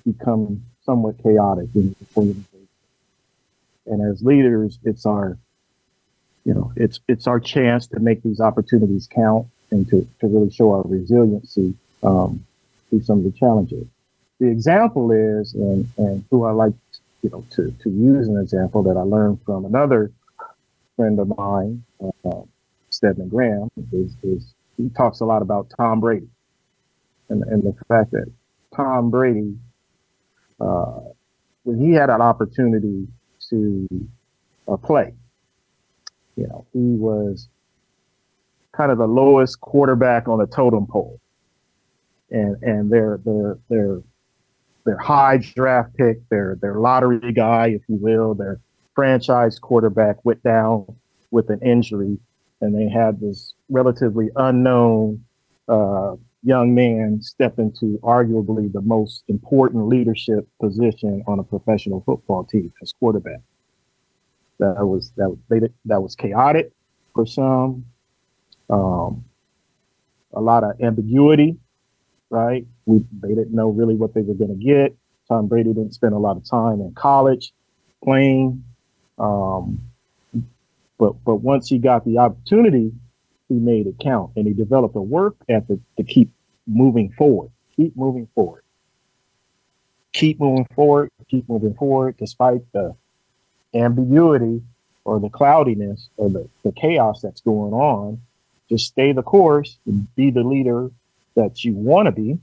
become 0.07 0.65
somewhat 0.85 1.23
chaotic 1.23 1.69
in 1.75 1.91
the 1.91 2.07
organization. 2.17 2.69
And 3.87 4.13
as 4.13 4.23
leaders, 4.23 4.79
it's 4.85 5.07
our 5.07 5.39
you 6.45 6.55
know 6.55 6.73
it's 6.77 7.01
it's 7.09 7.27
our 7.27 7.39
chance 7.39 7.87
to 7.89 8.01
make 8.01 8.23
these 8.23 8.41
opportunities 8.41 9.09
count 9.13 9.47
and 9.73 9.89
to, 9.89 10.07
to 10.21 10.27
really 10.27 10.51
show 10.51 10.71
our 10.73 10.83
resiliency 10.83 11.75
um, 12.03 12.45
through 12.89 13.03
some 13.03 13.19
of 13.19 13.25
the 13.25 13.33
challenges. 13.33 13.87
The 14.39 14.49
example 14.49 15.11
is, 15.13 15.55
and, 15.55 15.89
and 15.97 16.25
who 16.31 16.45
I 16.45 16.53
like, 16.53 16.75
you 17.23 17.31
know, 17.31 17.45
to, 17.53 17.71
to 17.83 17.91
use 17.91 18.29
an 18.29 18.39
example 18.39 18.83
that 18.85 18.97
I 18.97 19.03
learned 19.03 19.41
from 19.45 19.65
another 19.65 20.13
friend 20.97 21.19
of 21.19 21.37
mine, 21.37 21.83
uh, 22.25 22.43
Stedman 22.91 23.29
Graham, 23.29 23.71
is, 23.93 24.15
is 24.23 24.53
he 24.77 24.89
talks 24.91 25.21
a 25.21 25.25
lot 25.25 25.43
about 25.43 25.71
Tom 25.77 26.01
Brady 26.01 26.29
and, 27.29 27.43
and 27.45 27.63
the 27.63 27.75
fact 27.89 28.13
that 28.13 28.31
Tom 28.75 29.11
Brady, 29.11 29.57
uh, 30.61 31.01
when 31.65 31.81
he 31.81 31.93
had 31.93 32.11
an 32.11 32.21
opportunity 32.21 33.07
to 33.51 33.89
uh, 34.69 34.77
play, 34.77 35.15
you 36.37 36.47
know, 36.47 36.67
he 36.73 36.79
was 36.79 37.49
kind 38.73 38.91
of 38.91 38.99
the 38.99 39.07
lowest 39.07 39.61
quarterback 39.61 40.29
on 40.29 40.39
the 40.39 40.47
totem 40.47 40.87
pole. 40.87 41.21
And 42.31 42.57
and 42.63 42.91
their 42.91 43.21
their 43.25 43.59
their 43.69 44.03
their 44.85 44.97
high 44.97 45.37
draft 45.37 45.95
pick, 45.97 46.27
their 46.31 46.57
their 46.63 46.77
lottery 46.77 47.33
guy, 47.33 47.69
if 47.69 47.83
you 47.89 47.97
will, 47.97 48.35
their 48.35 48.59
franchise 48.95 49.59
quarterback 49.59 50.25
went 50.25 50.43
down 50.43 50.87
with 51.31 51.51
an 51.51 51.61
injury, 51.61 52.19
and 52.63 52.75
they 52.75 52.89
had 52.89 53.21
this 53.21 53.53
relatively 53.73 54.31
unknown 54.37 55.25
uh, 55.69 56.15
young 56.45 56.75
man 56.75 57.21
step 57.23 57.59
into 57.59 57.99
arguably 58.03 58.73
the 58.73 58.81
most 58.81 59.25
important 59.29 59.89
leadership 59.89 60.47
position 60.61 61.23
on 61.27 61.39
a 61.39 61.43
professional 61.43 62.03
football 62.07 62.45
team 62.45 62.73
as 62.83 62.93
quarterback. 62.93 63.41
That 64.59 64.87
was 64.87 65.13
that 65.17 65.37
they 65.49 65.61
that 65.87 66.03
was 66.03 66.15
chaotic 66.15 66.71
for 67.15 67.27
some. 67.27 67.85
Um, 68.71 69.25
a 70.35 70.41
lot 70.41 70.65
of 70.65 70.81
ambiguity 70.81 71.59
right? 72.33 72.67
We 72.87 73.05
they 73.21 73.29
didn't 73.29 73.53
know 73.55 73.69
really 73.69 73.95
what 73.95 74.15
they 74.15 74.23
were 74.23 74.35
going 74.35 74.59
to 74.59 74.65
get. 74.65 74.97
Tom 75.29 75.47
Brady 75.47 75.73
didn't 75.73 75.95
spend 75.95 76.15
a 76.15 76.19
lot 76.19 76.37
of 76.37 76.45
time 76.49 76.81
in 76.81 76.93
college 76.95 77.53
playing, 78.03 78.65
um, 79.19 79.81
but 80.99 81.23
but 81.25 81.37
once 81.37 81.69
he 81.69 81.79
got 81.79 82.05
the 82.05 82.19
opportunity, 82.19 82.93
made 83.55 83.87
it 83.87 83.99
count, 84.01 84.33
and 84.37 84.47
he 84.47 84.53
developed 84.53 84.97
a 84.97 85.01
work 85.01 85.37
ethic 85.49 85.79
to 85.97 86.05
keep 86.05 86.31
moving 86.67 87.13
forward, 87.13 87.51
keep 87.77 87.97
moving 87.97 88.29
forward, 88.35 88.63
keep 90.13 90.41
moving 90.41 90.67
forward, 90.75 91.11
keep 91.29 91.49
moving 91.49 91.75
forward, 91.75 92.17
despite 92.19 92.61
the 92.73 92.95
ambiguity 93.75 94.63
or 95.05 95.19
the 95.19 95.29
cloudiness 95.29 96.09
or 96.17 96.31
the, 96.31 96.49
the 96.63 96.73
chaos 96.73 97.21
that's 97.21 97.41
going 97.41 97.73
on. 97.73 98.21
Just 98.69 98.87
stay 98.87 99.13
the 99.13 99.23
course 99.23 99.77
and 99.87 100.15
be 100.15 100.31
the 100.31 100.43
leader 100.43 100.91
that 101.35 101.65
you 101.65 101.75
want 101.75 102.07
to 102.07 102.13
be, 102.13 102.39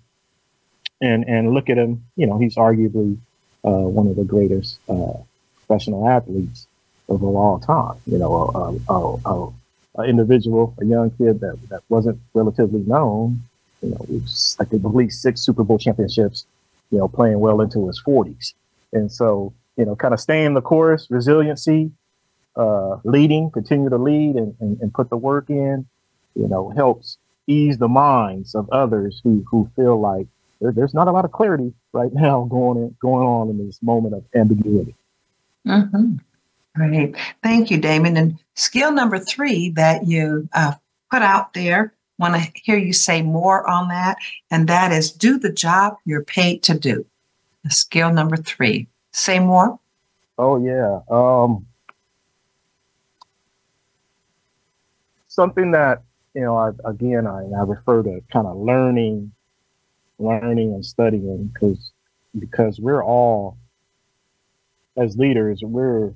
and 1.02 1.28
and 1.28 1.54
look 1.54 1.70
at 1.70 1.78
him. 1.78 2.06
You 2.16 2.28
know, 2.28 2.38
he's 2.38 2.56
arguably 2.56 3.18
uh, 3.64 3.70
one 3.70 4.08
of 4.08 4.16
the 4.16 4.24
greatest 4.24 4.80
uh, 4.90 5.14
professional 5.56 6.08
athletes 6.08 6.68
of 7.08 7.24
all 7.24 7.60
time. 7.60 7.98
You 8.06 8.20
know, 8.20 8.34
a, 8.34 8.94
a, 8.94 9.30
a, 9.30 9.54
a, 10.00 10.04
individual, 10.04 10.76
a 10.82 10.86
young 10.86 11.12
kid 11.12 11.40
that 11.42 11.58
that 11.70 11.82
wasn't 11.90 12.20
relatively 12.34 12.82
known. 12.82 13.42
You 13.82 13.90
know, 13.92 14.06
was, 14.10 14.58
I 14.60 14.64
at 14.64 14.74
least 14.74 15.22
six 15.22 15.42
Super 15.42 15.64
Bowl 15.64 15.78
championships. 15.78 16.46
You 16.92 16.98
know, 16.98 17.08
playing 17.08 17.40
well 17.40 17.62
into 17.62 17.88
his 17.88 18.00
forties, 18.00 18.56
and 18.94 19.12
so 19.12 19.54
you 19.78 19.86
know, 19.86 19.96
kind 19.96 20.14
of 20.14 20.20
staying 20.20 20.56
the 20.56 20.62
course, 20.62 21.08
resiliency, 21.10 21.92
uh, 22.56 22.98
leading, 23.04 23.50
continue 23.52 23.90
to 23.90 23.98
lead, 23.98 24.36
and, 24.36 24.56
and, 24.60 24.80
and 24.82 24.94
put 24.94 25.10
the 25.10 25.18
work 25.18 25.50
in. 25.50 25.86
You 26.36 26.48
know, 26.48 26.70
helps 26.70 27.18
ease 27.48 27.78
the 27.78 27.88
minds 27.88 28.56
of 28.56 28.70
others 28.72 29.22
who 29.24 29.46
who 29.50 29.70
feel 29.76 30.00
like 30.00 30.28
there, 30.62 30.72
there's 30.72 30.94
not 30.94 31.08
a 31.08 31.12
lot 31.12 31.26
of 31.26 31.32
clarity 31.32 31.74
right 31.94 32.12
now 32.14 32.46
going 32.50 32.78
in, 32.78 32.96
going 33.02 33.26
on 33.26 33.50
in 33.50 33.66
this 33.66 33.82
moment 33.82 34.16
of 34.16 34.24
ambiguity. 34.36 34.96
Mm-hmm. 35.68 36.16
Great, 36.76 37.16
thank 37.44 37.72
you, 37.72 37.78
Damon. 37.78 38.18
And 38.18 38.38
skill 38.56 38.92
number 38.92 39.20
three 39.20 39.70
that 39.72 40.08
you 40.08 40.48
uh, 40.54 40.74
put 41.12 41.22
out 41.22 41.54
there. 41.54 41.94
Want 42.18 42.36
to 42.36 42.52
hear 42.54 42.78
you 42.78 42.92
say 42.92 43.22
more 43.22 43.68
on 43.70 43.88
that, 43.88 44.18
and 44.52 44.68
that 44.68 44.92
is 44.92 45.12
do 45.12 45.40
the 45.40 45.52
job 45.52 45.96
you're 46.06 46.24
paid 46.24 46.64
to 46.64 46.78
do. 46.78 47.06
Skill 47.70 48.12
number 48.12 48.36
three. 48.36 48.88
Say 49.12 49.40
more. 49.40 49.80
Oh 50.38 50.62
yeah. 50.62 51.00
Um, 51.10 51.66
something 55.28 55.72
that 55.72 56.04
you 56.34 56.42
know, 56.42 56.58
I, 56.58 56.70
again, 56.86 57.28
I, 57.28 57.44
I 57.44 57.64
refer 57.64 58.04
to 58.04 58.22
kind 58.32 58.48
of 58.48 58.58
learning, 58.58 59.32
learning 60.20 60.74
and 60.74 60.86
studying 60.86 61.52
because 61.54 61.92
because 62.38 62.80
we're 62.80 63.04
all 63.04 63.58
as 64.96 65.18
leaders, 65.18 65.62
we're 65.64 66.14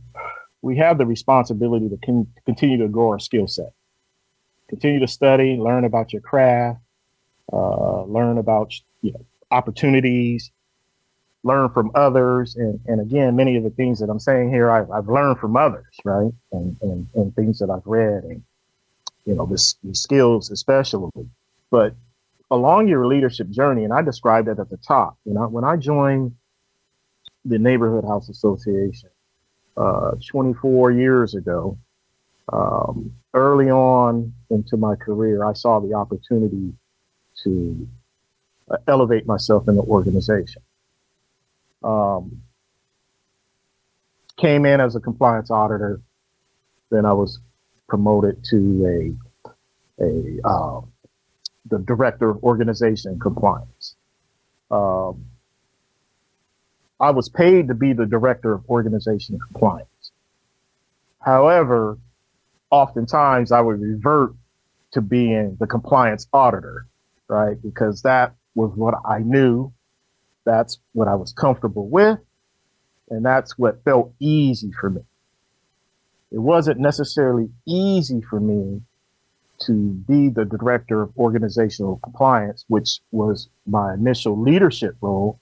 we 0.63 0.77
have 0.77 0.97
the 0.97 1.05
responsibility 1.05 1.87
to 1.89 1.97
con- 2.03 2.27
continue 2.45 2.77
to 2.79 2.87
grow 2.87 3.09
our 3.09 3.19
skill 3.19 3.47
set, 3.47 3.71
continue 4.69 4.99
to 4.99 5.07
study, 5.07 5.55
learn 5.55 5.85
about 5.85 6.11
your 6.11 6.21
craft, 6.23 6.79
uh, 7.51 8.03
learn 8.05 8.39
about 8.39 8.73
you 9.01 9.11
know 9.11 9.25
opportunities, 9.51 10.51
learn 11.43 11.69
from 11.69 11.91
others, 11.93 12.55
and 12.55 12.79
and 12.87 12.99
again, 12.99 13.35
many 13.35 13.57
of 13.57 13.63
the 13.63 13.69
things 13.69 13.99
that 13.99 14.09
I'm 14.09 14.19
saying 14.19 14.49
here, 14.49 14.71
I've, 14.71 14.89
I've 14.89 15.07
learned 15.07 15.37
from 15.37 15.55
others, 15.55 15.93
right, 16.03 16.33
and, 16.51 16.75
and 16.81 17.07
and 17.13 17.35
things 17.35 17.59
that 17.59 17.69
I've 17.69 17.85
read 17.85 18.23
and 18.23 18.43
you 19.25 19.35
know, 19.35 19.45
this, 19.45 19.75
these 19.83 19.99
skills 19.99 20.51
especially. 20.51 21.09
But 21.69 21.95
along 22.51 22.87
your 22.87 23.07
leadership 23.07 23.49
journey, 23.49 23.83
and 23.83 23.93
I 23.93 24.01
described 24.01 24.47
it 24.47 24.59
at 24.59 24.69
the 24.69 24.77
top, 24.77 25.17
you 25.25 25.33
know, 25.33 25.47
when 25.47 25.63
I 25.63 25.77
joined 25.77 26.35
the 27.45 27.59
Neighborhood 27.59 28.05
House 28.05 28.29
Association 28.29 29.09
uh, 29.77 30.11
24 30.29 30.91
years 30.91 31.35
ago, 31.35 31.77
um, 32.51 33.13
early 33.33 33.69
on 33.69 34.33
into 34.49 34.77
my 34.77 34.95
career, 34.95 35.43
I 35.43 35.53
saw 35.53 35.79
the 35.79 35.93
opportunity 35.93 36.73
to 37.43 37.87
uh, 38.69 38.77
elevate 38.87 39.25
myself 39.25 39.67
in 39.67 39.75
the 39.75 39.81
organization. 39.81 40.61
Um, 41.83 42.41
came 44.37 44.65
in 44.65 44.79
as 44.79 44.95
a 44.95 44.99
compliance 44.99 45.51
auditor 45.51 46.01
then 46.93 47.05
I 47.05 47.13
was 47.13 47.39
promoted 47.89 48.43
to 48.45 48.85
a 48.87 50.03
a 50.03 50.47
um, 50.47 50.91
the 51.69 51.79
director 51.79 52.29
of 52.29 52.43
organization 52.43 53.19
compliance. 53.19 53.95
Um, 54.69 55.25
I 57.03 57.11
was 57.11 57.27
paid 57.27 57.67
to 57.67 57.73
be 57.73 57.91
the 57.91 58.05
director 58.05 58.53
of 58.53 58.63
organization 58.69 59.37
compliance. 59.37 60.13
However, 61.19 61.97
oftentimes 62.71 63.51
I 63.51 63.59
would 63.59 63.81
revert 63.81 64.31
to 64.91 65.01
being 65.01 65.57
the 65.59 65.67
compliance 65.67 66.27
auditor, 66.31 66.87
right? 67.27 67.61
Because 67.61 68.03
that 68.03 68.35
was 68.55 68.71
what 68.75 68.95
I 69.03 69.19
knew, 69.19 69.73
that's 70.45 70.79
what 70.93 71.09
I 71.09 71.15
was 71.15 71.33
comfortable 71.33 71.89
with, 71.89 72.19
and 73.09 73.25
that's 73.25 73.57
what 73.57 73.83
felt 73.83 74.13
easy 74.21 74.71
for 74.71 74.89
me. 74.89 75.01
It 76.31 76.39
wasn't 76.39 76.79
necessarily 76.79 77.49
easy 77.67 78.21
for 78.21 78.39
me 78.39 78.81
to 79.65 79.73
be 79.73 80.29
the 80.29 80.45
director 80.45 81.01
of 81.01 81.11
organizational 81.17 81.99
compliance, 82.01 82.63
which 82.69 83.01
was 83.11 83.49
my 83.67 83.93
initial 83.93 84.39
leadership 84.39 84.95
role. 85.01 85.41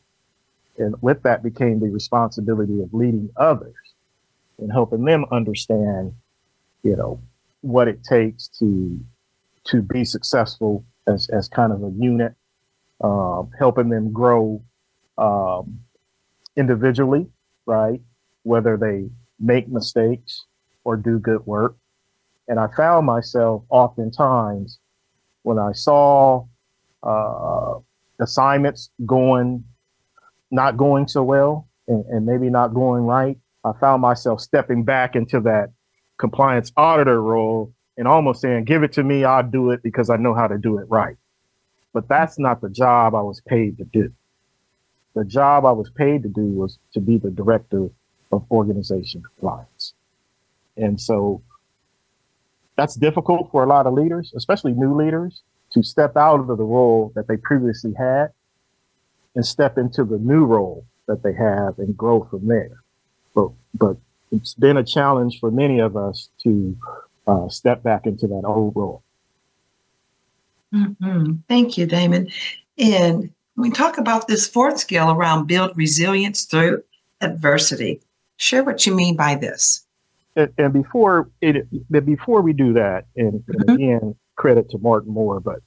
And 0.82 0.96
with 1.02 1.24
that 1.24 1.44
became 1.44 1.80
the 1.80 1.90
responsibility 1.90 2.82
of 2.82 2.94
leading 2.94 3.30
others 3.38 3.76
and 4.58 4.72
helping 4.72 5.06
them 5.06 5.26
understand, 5.32 6.14
you 6.84 6.96
know, 6.96 7.22
what 7.62 7.88
it 7.88 8.04
takes 8.04 8.48
to 8.60 9.00
to 9.64 9.82
be 9.82 10.04
successful 10.04 10.84
as, 11.08 11.30
as 11.30 11.48
kind 11.48 11.72
of 11.72 11.84
a 11.84 11.92
unit, 11.92 12.34
um, 13.02 13.52
helping 13.58 13.90
them 13.90 14.12
grow 14.12 14.62
um, 15.20 15.80
individually, 16.58 17.28
right? 17.68 18.02
Whether 18.44 18.76
they 18.76 19.10
make 19.40 19.68
mistakes 19.68 20.46
or 20.84 20.98
do 20.98 21.20
good 21.20 21.46
work. 21.46 21.76
And 22.48 22.60
I 22.60 22.68
found 22.76 23.06
myself 23.06 23.64
oftentimes 23.70 24.80
when 25.44 25.60
I 25.60 25.74
saw 25.74 26.46
uh, 27.04 27.76
assignments 28.20 28.90
going, 29.06 29.64
not 30.52 30.78
going 30.78 31.08
so 31.08 31.24
well, 31.24 31.68
and, 31.88 32.06
and 32.06 32.26
maybe 32.26 32.50
not 32.50 32.74
going 32.74 33.04
right, 33.04 33.38
I 33.64 33.74
found 33.74 34.02
myself 34.02 34.42
stepping 34.42 34.84
back 34.84 35.16
into 35.16 35.40
that 35.42 35.72
compliance 36.18 36.72
auditor 36.78 37.22
role 37.22 37.74
and 37.98 38.08
almost 38.08 38.42
saying, 38.42 38.66
give 38.66 38.84
it 38.84 38.94
to 38.94 39.04
me, 39.04 39.24
I'll 39.24 39.44
do 39.44 39.72
it 39.72 39.84
because 39.84 40.10
I 40.10 40.18
know 40.18 40.34
how 40.34 40.48
to 40.48 40.58
do 40.58 40.78
it 40.80 40.86
right. 40.90 41.18
But 41.94 42.08
that's 42.08 42.40
not 42.40 42.62
the 42.62 42.70
job 42.70 43.16
I 43.16 43.22
was 43.22 43.42
paid 43.42 43.78
to 43.78 43.84
do. 43.86 44.12
The 45.14 45.26
job 45.26 45.66
I 45.66 45.72
was 45.72 45.90
paid 45.90 46.24
to 46.24 46.30
do 46.30 46.46
was 46.46 46.80
to 46.94 47.02
be 47.02 47.18
the 47.18 47.32
director 47.32 47.90
of 48.32 48.46
organization 48.50 49.22
compliance. 49.22 49.94
And 50.78 51.00
so 51.00 51.42
that's 52.78 52.96
difficult 52.96 53.52
for 53.52 53.64
a 53.64 53.68
lot 53.68 53.88
of 53.88 53.94
leaders, 53.94 54.32
especially 54.36 54.72
new 54.72 54.96
leaders, 54.96 55.42
to 55.74 55.84
step 55.84 56.16
out 56.16 56.40
of 56.40 56.48
the 56.48 56.56
role 56.56 57.12
that 57.16 57.28
they 57.28 57.38
previously 57.38 57.94
had 57.94 58.30
and 59.36 59.46
step 59.46 59.78
into 59.78 60.04
the 60.04 60.18
new 60.18 60.46
role 60.46 60.86
that 61.08 61.24
they 61.24 61.34
have 61.34 61.80
and 61.80 61.98
grow 61.98 62.24
from 62.30 62.48
there. 62.48 62.82
But 63.34 63.50
but 63.74 63.98
it's 64.32 64.54
been 64.54 64.78
a 64.78 64.84
challenge 64.84 65.40
for 65.40 65.52
many 65.52 65.80
of 65.80 65.98
us 65.98 66.30
to 66.44 66.78
uh, 67.28 67.50
step 67.50 67.84
back 67.84 68.06
into 68.06 68.28
that 68.28 68.44
old 68.46 68.76
role. 68.76 69.04
Mm-hmm. 70.74 71.34
Thank 71.48 71.78
you, 71.78 71.86
Damon. 71.86 72.30
And 72.78 73.32
we 73.58 73.70
talk 73.70 73.98
about 73.98 74.28
this 74.28 74.48
fourth 74.48 74.80
skill 74.80 75.12
around 75.12 75.48
build 75.48 75.76
resilience 75.76 76.46
through 76.46 76.84
adversity. 77.20 78.02
Share 78.38 78.64
what 78.64 78.86
you 78.86 78.96
mean 78.96 79.16
by 79.16 79.36
this. 79.36 79.86
And, 80.36 80.52
and 80.58 80.74
before 80.74 81.30
it, 81.42 81.68
before 82.06 82.42
we 82.42 82.54
do 82.54 82.74
that, 82.74 83.06
and, 83.18 83.44
and 83.48 83.60
mm-hmm. 83.60 83.72
again, 83.72 84.16
credit 84.36 84.70
to 84.72 84.78
Martin 84.78 85.14
Moore, 85.14 85.42
but 85.42 85.60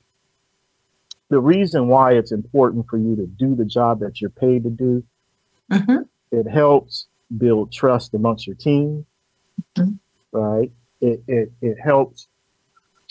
the 1.35 1.41
reason 1.41 1.89
why 1.89 2.12
it's 2.12 2.30
important 2.30 2.87
for 2.89 2.97
you 2.97 3.16
to 3.16 3.26
do 3.26 3.57
the 3.57 3.64
job 3.64 3.99
that 3.99 4.20
you're 4.20 4.30
paid 4.30 4.62
to 4.62 4.70
do, 4.70 5.03
mm-hmm. 5.68 6.03
it 6.30 6.49
helps 6.49 7.09
build 7.37 7.72
trust 7.72 8.14
amongst 8.14 8.47
your 8.47 8.55
team, 8.55 9.05
mm-hmm. 9.74 9.95
right? 10.30 10.70
It, 11.01 11.24
it, 11.26 11.53
it 11.61 11.76
helps 11.82 12.28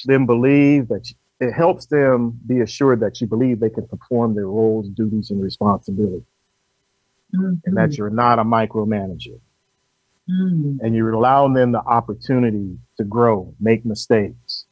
them 0.06 0.26
believe 0.26 0.88
that 0.88 1.10
you, 1.10 1.16
it 1.46 1.52
helps 1.52 1.88
them 1.88 2.40
be 2.48 2.62
assured 2.62 3.02
that 3.02 3.20
you 3.20 3.28
believe 3.28 3.60
they 3.60 3.70
can 3.70 3.86
perform 3.90 4.36
their 4.36 4.48
roles, 4.48 4.88
duties, 4.88 5.30
and 5.30 5.44
responsibilities, 5.44 6.24
mm-hmm. 7.36 7.56
and 7.66 7.76
that 7.76 7.98
you're 7.98 8.10
not 8.10 8.40
a 8.40 8.46
micromanager. 8.46 9.38
Mm. 10.30 10.80
And 10.82 10.96
you're 10.96 11.12
allowing 11.12 11.52
them 11.52 11.74
the 11.74 11.82
opportunity 11.82 12.78
to 12.96 13.04
grow, 13.04 13.54
make 13.60 13.84
mistakes, 13.84 14.64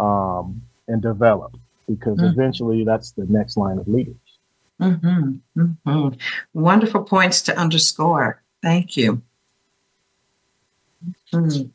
um, 0.00 0.62
and 0.88 1.00
develop, 1.00 1.56
because 1.88 2.18
mm. 2.18 2.30
eventually 2.30 2.84
that's 2.84 3.12
the 3.12 3.26
next 3.28 3.56
line 3.56 3.78
of 3.78 3.88
leaders. 3.88 4.16
Mm-hmm. 4.80 5.60
Mm-hmm. 5.60 6.08
Wonderful 6.52 7.04
points 7.04 7.42
to 7.42 7.56
underscore. 7.56 8.42
Thank 8.62 8.96
you. 8.96 9.22
Mm. 11.32 11.70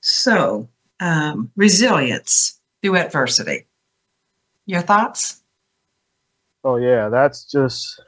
So, 0.00 0.68
um, 1.00 1.50
resilience 1.56 2.60
through 2.82 2.96
adversity. 2.96 3.66
Your 4.66 4.80
thoughts? 4.80 5.42
Oh 6.64 6.76
yeah, 6.76 7.08
that's 7.08 7.44
just 7.44 8.00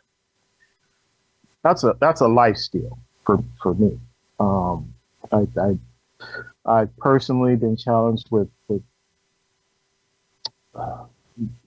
that's 1.62 1.84
a 1.84 1.96
that's 2.00 2.20
a 2.20 2.26
life 2.26 2.56
skill 2.56 2.98
for 3.24 3.38
for 3.62 3.74
me. 3.74 3.98
Um, 4.40 4.94
I, 5.30 5.46
I 5.60 5.78
I 6.64 6.84
personally 6.98 7.54
been 7.56 7.76
challenged 7.76 8.28
with 8.30 8.48
with 8.66 8.82
uh, 10.74 11.04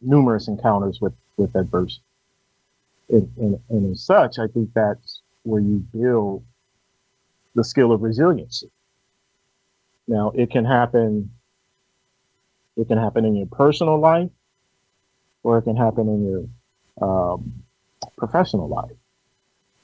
numerous 0.02 0.48
encounters 0.48 1.00
with 1.02 1.14
with 1.38 1.56
adversity, 1.56 2.04
and, 3.10 3.32
and, 3.38 3.60
and 3.70 3.92
as 3.92 4.04
such, 4.04 4.40
I 4.40 4.48
think 4.48 4.72
that's 4.74 5.22
where 5.44 5.62
you 5.62 5.78
build 5.94 6.44
the 7.56 7.64
skill 7.64 7.92
of 7.92 8.02
resiliency. 8.02 8.70
Now, 10.08 10.32
it 10.36 10.52
can 10.52 10.66
happen. 10.66 11.32
It 12.78 12.88
can 12.88 12.98
happen 12.98 13.26
in 13.26 13.36
your 13.36 13.48
personal 13.48 14.00
life, 14.00 14.30
or 15.44 15.58
it 15.58 15.64
can 15.64 15.76
happen 15.76 16.08
in 16.08 16.26
your 16.26 17.08
um, 17.08 17.64
professional 18.18 18.68
life. 18.68 18.92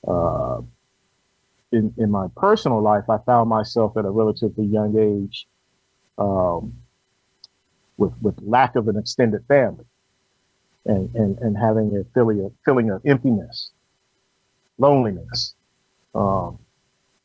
Uh, 0.08 0.62
in, 1.72 1.94
in 1.98 2.10
my 2.10 2.28
personal 2.38 2.82
life, 2.82 3.10
I 3.10 3.18
found 3.18 3.50
myself 3.50 3.98
at 3.98 4.06
a 4.06 4.10
relatively 4.10 4.66
young 4.66 4.98
age 4.98 5.48
um, 6.18 6.74
with 7.98 8.14
with 8.22 8.36
lack 8.42 8.76
of 8.76 8.88
an 8.88 8.98
extended 8.98 9.46
family, 9.48 9.86
and 10.86 11.14
and, 11.16 11.38
and 11.40 11.58
having 11.58 11.96
a 11.98 12.04
feeling 12.14 12.46
of 12.46 12.54
feeling 12.66 12.92
of 12.92 13.02
emptiness 13.06 13.72
loneliness, 14.78 15.56
um, 16.16 16.60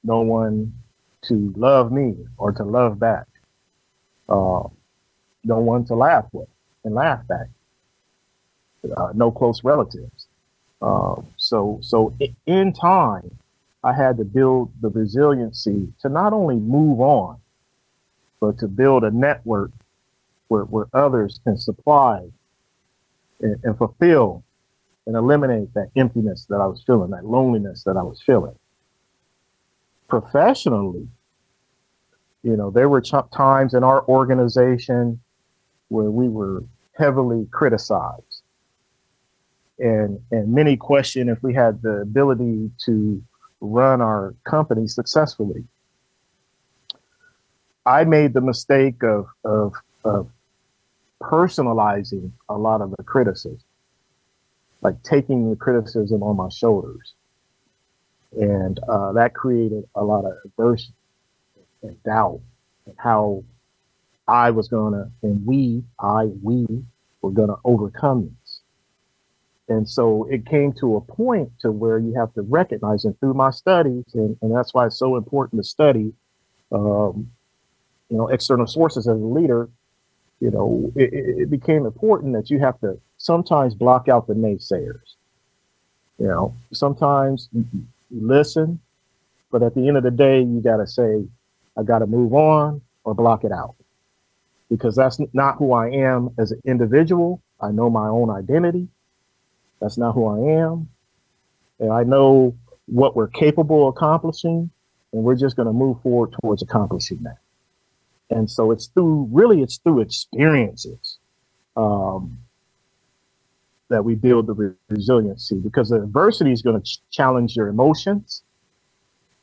no 0.04 0.20
one 0.20 0.72
to 1.22 1.52
love 1.56 1.92
me 1.92 2.16
or 2.38 2.52
to 2.52 2.64
love 2.64 2.98
back, 2.98 3.26
uh, 4.28 4.62
no 5.44 5.58
one 5.58 5.84
to 5.86 5.94
laugh 5.94 6.26
with 6.32 6.48
and 6.84 6.94
laugh 6.94 7.26
back, 7.28 7.48
uh, 8.96 9.12
no 9.14 9.30
close 9.30 9.64
relatives. 9.64 10.26
Um, 10.82 11.26
so, 11.36 11.78
so 11.82 12.14
in 12.46 12.72
time, 12.72 13.38
I 13.84 13.92
had 13.92 14.16
to 14.18 14.24
build 14.24 14.72
the 14.80 14.90
resiliency 14.90 15.92
to 16.00 16.08
not 16.08 16.32
only 16.32 16.56
move 16.56 17.00
on, 17.00 17.38
but 18.40 18.58
to 18.58 18.68
build 18.68 19.04
a 19.04 19.10
network 19.10 19.70
where, 20.52 20.64
where 20.64 20.86
others 20.92 21.40
can 21.44 21.56
supply 21.56 22.20
and, 23.40 23.56
and 23.64 23.78
fulfill 23.78 24.44
and 25.06 25.16
eliminate 25.16 25.72
that 25.72 25.88
emptiness 25.96 26.44
that 26.50 26.60
I 26.60 26.66
was 26.66 26.82
feeling, 26.86 27.10
that 27.10 27.24
loneliness 27.24 27.84
that 27.84 27.96
I 27.96 28.02
was 28.02 28.20
feeling. 28.20 28.54
Professionally, 30.08 31.08
you 32.42 32.54
know, 32.54 32.70
there 32.70 32.90
were 32.90 33.00
ch- 33.00 33.30
times 33.34 33.72
in 33.72 33.82
our 33.82 34.06
organization 34.08 35.20
where 35.88 36.10
we 36.10 36.28
were 36.28 36.64
heavily 36.98 37.48
criticized. 37.50 38.42
And, 39.78 40.20
and 40.30 40.52
many 40.52 40.76
question 40.76 41.30
if 41.30 41.42
we 41.42 41.54
had 41.54 41.80
the 41.80 42.02
ability 42.02 42.70
to 42.84 43.22
run 43.62 44.02
our 44.02 44.34
company 44.44 44.86
successfully. 44.86 45.64
I 47.86 48.04
made 48.04 48.34
the 48.34 48.42
mistake 48.42 49.02
of, 49.02 49.26
of, 49.44 49.72
of 50.04 50.28
personalizing 51.22 52.30
a 52.48 52.56
lot 52.56 52.80
of 52.80 52.90
the 52.90 53.02
criticism 53.04 53.58
like 54.82 55.00
taking 55.02 55.48
the 55.48 55.56
criticism 55.56 56.22
on 56.22 56.36
my 56.36 56.48
shoulders. 56.48 57.14
And 58.32 58.78
uh, 58.88 59.12
that 59.12 59.34
created 59.34 59.84
a 59.94 60.02
lot 60.02 60.24
of 60.24 60.32
adversity 60.44 60.94
and 61.82 62.02
doubt 62.02 62.40
and 62.86 62.94
how 62.98 63.44
I 64.26 64.50
was 64.50 64.68
going 64.68 64.94
to, 64.94 65.10
and 65.22 65.46
we, 65.46 65.84
I, 66.00 66.24
we 66.42 66.66
were 67.20 67.30
going 67.30 67.48
to 67.48 67.58
overcome 67.64 68.36
this. 68.40 68.60
And 69.68 69.88
so 69.88 70.26
it 70.30 70.46
came 70.46 70.72
to 70.74 70.96
a 70.96 71.00
point 71.00 71.50
to 71.60 71.70
where 71.70 71.98
you 71.98 72.14
have 72.14 72.34
to 72.34 72.42
recognize, 72.42 73.04
and 73.04 73.18
through 73.20 73.34
my 73.34 73.50
studies, 73.50 74.04
and, 74.14 74.36
and 74.42 74.54
that's 74.54 74.74
why 74.74 74.86
it's 74.86 74.98
so 74.98 75.16
important 75.16 75.62
to 75.62 75.68
study 75.68 76.12
um, 76.72 77.30
you 78.08 78.16
know, 78.16 78.28
external 78.28 78.66
sources 78.66 79.06
as 79.06 79.14
a 79.14 79.24
leader, 79.24 79.68
you 80.42 80.50
know, 80.50 80.90
it, 80.96 81.10
it 81.12 81.50
became 81.50 81.86
important 81.86 82.32
that 82.34 82.50
you 82.50 82.58
have 82.58 82.80
to 82.80 82.98
sometimes 83.16 83.76
block 83.76 84.08
out 84.08 84.26
the 84.26 84.34
naysayers. 84.34 85.14
You 86.18 86.26
know, 86.26 86.56
sometimes 86.72 87.48
you, 87.52 87.64
listen, 88.10 88.80
but 89.52 89.62
at 89.62 89.76
the 89.76 89.86
end 89.86 89.98
of 89.98 90.02
the 90.02 90.10
day, 90.10 90.40
you 90.40 90.60
got 90.60 90.78
to 90.78 90.86
say, 90.88 91.24
I 91.78 91.84
got 91.84 92.00
to 92.00 92.08
move 92.08 92.34
on 92.34 92.80
or 93.04 93.14
block 93.14 93.44
it 93.44 93.52
out 93.52 93.76
because 94.68 94.96
that's 94.96 95.20
not 95.32 95.58
who 95.58 95.74
I 95.74 95.90
am 95.90 96.30
as 96.38 96.50
an 96.50 96.60
individual. 96.64 97.40
I 97.60 97.70
know 97.70 97.88
my 97.88 98.08
own 98.08 98.28
identity. 98.28 98.88
That's 99.80 99.96
not 99.96 100.10
who 100.10 100.26
I 100.26 100.60
am. 100.60 100.88
And 101.78 101.92
I 101.92 102.02
know 102.02 102.56
what 102.86 103.14
we're 103.14 103.28
capable 103.28 103.86
of 103.86 103.94
accomplishing, 103.94 104.70
and 105.12 105.22
we're 105.22 105.36
just 105.36 105.54
going 105.54 105.66
to 105.66 105.72
move 105.72 106.02
forward 106.02 106.34
towards 106.40 106.62
accomplishing 106.62 107.22
that. 107.22 107.38
And 108.32 108.50
so 108.50 108.72
it's 108.72 108.88
through, 108.88 109.28
really, 109.32 109.62
it's 109.62 109.78
through 109.78 110.02
experiences 110.02 111.18
um, 111.76 112.38
that 113.90 114.04
we 114.04 114.14
build 114.16 114.48
the 114.48 114.54
re- 114.54 114.74
resiliency 114.90 115.56
because 115.56 115.90
the 115.90 115.96
adversity 116.02 116.52
is 116.52 116.62
going 116.62 116.80
to 116.80 116.84
ch- 116.86 117.00
challenge 117.10 117.56
your 117.56 117.68
emotions. 117.68 118.44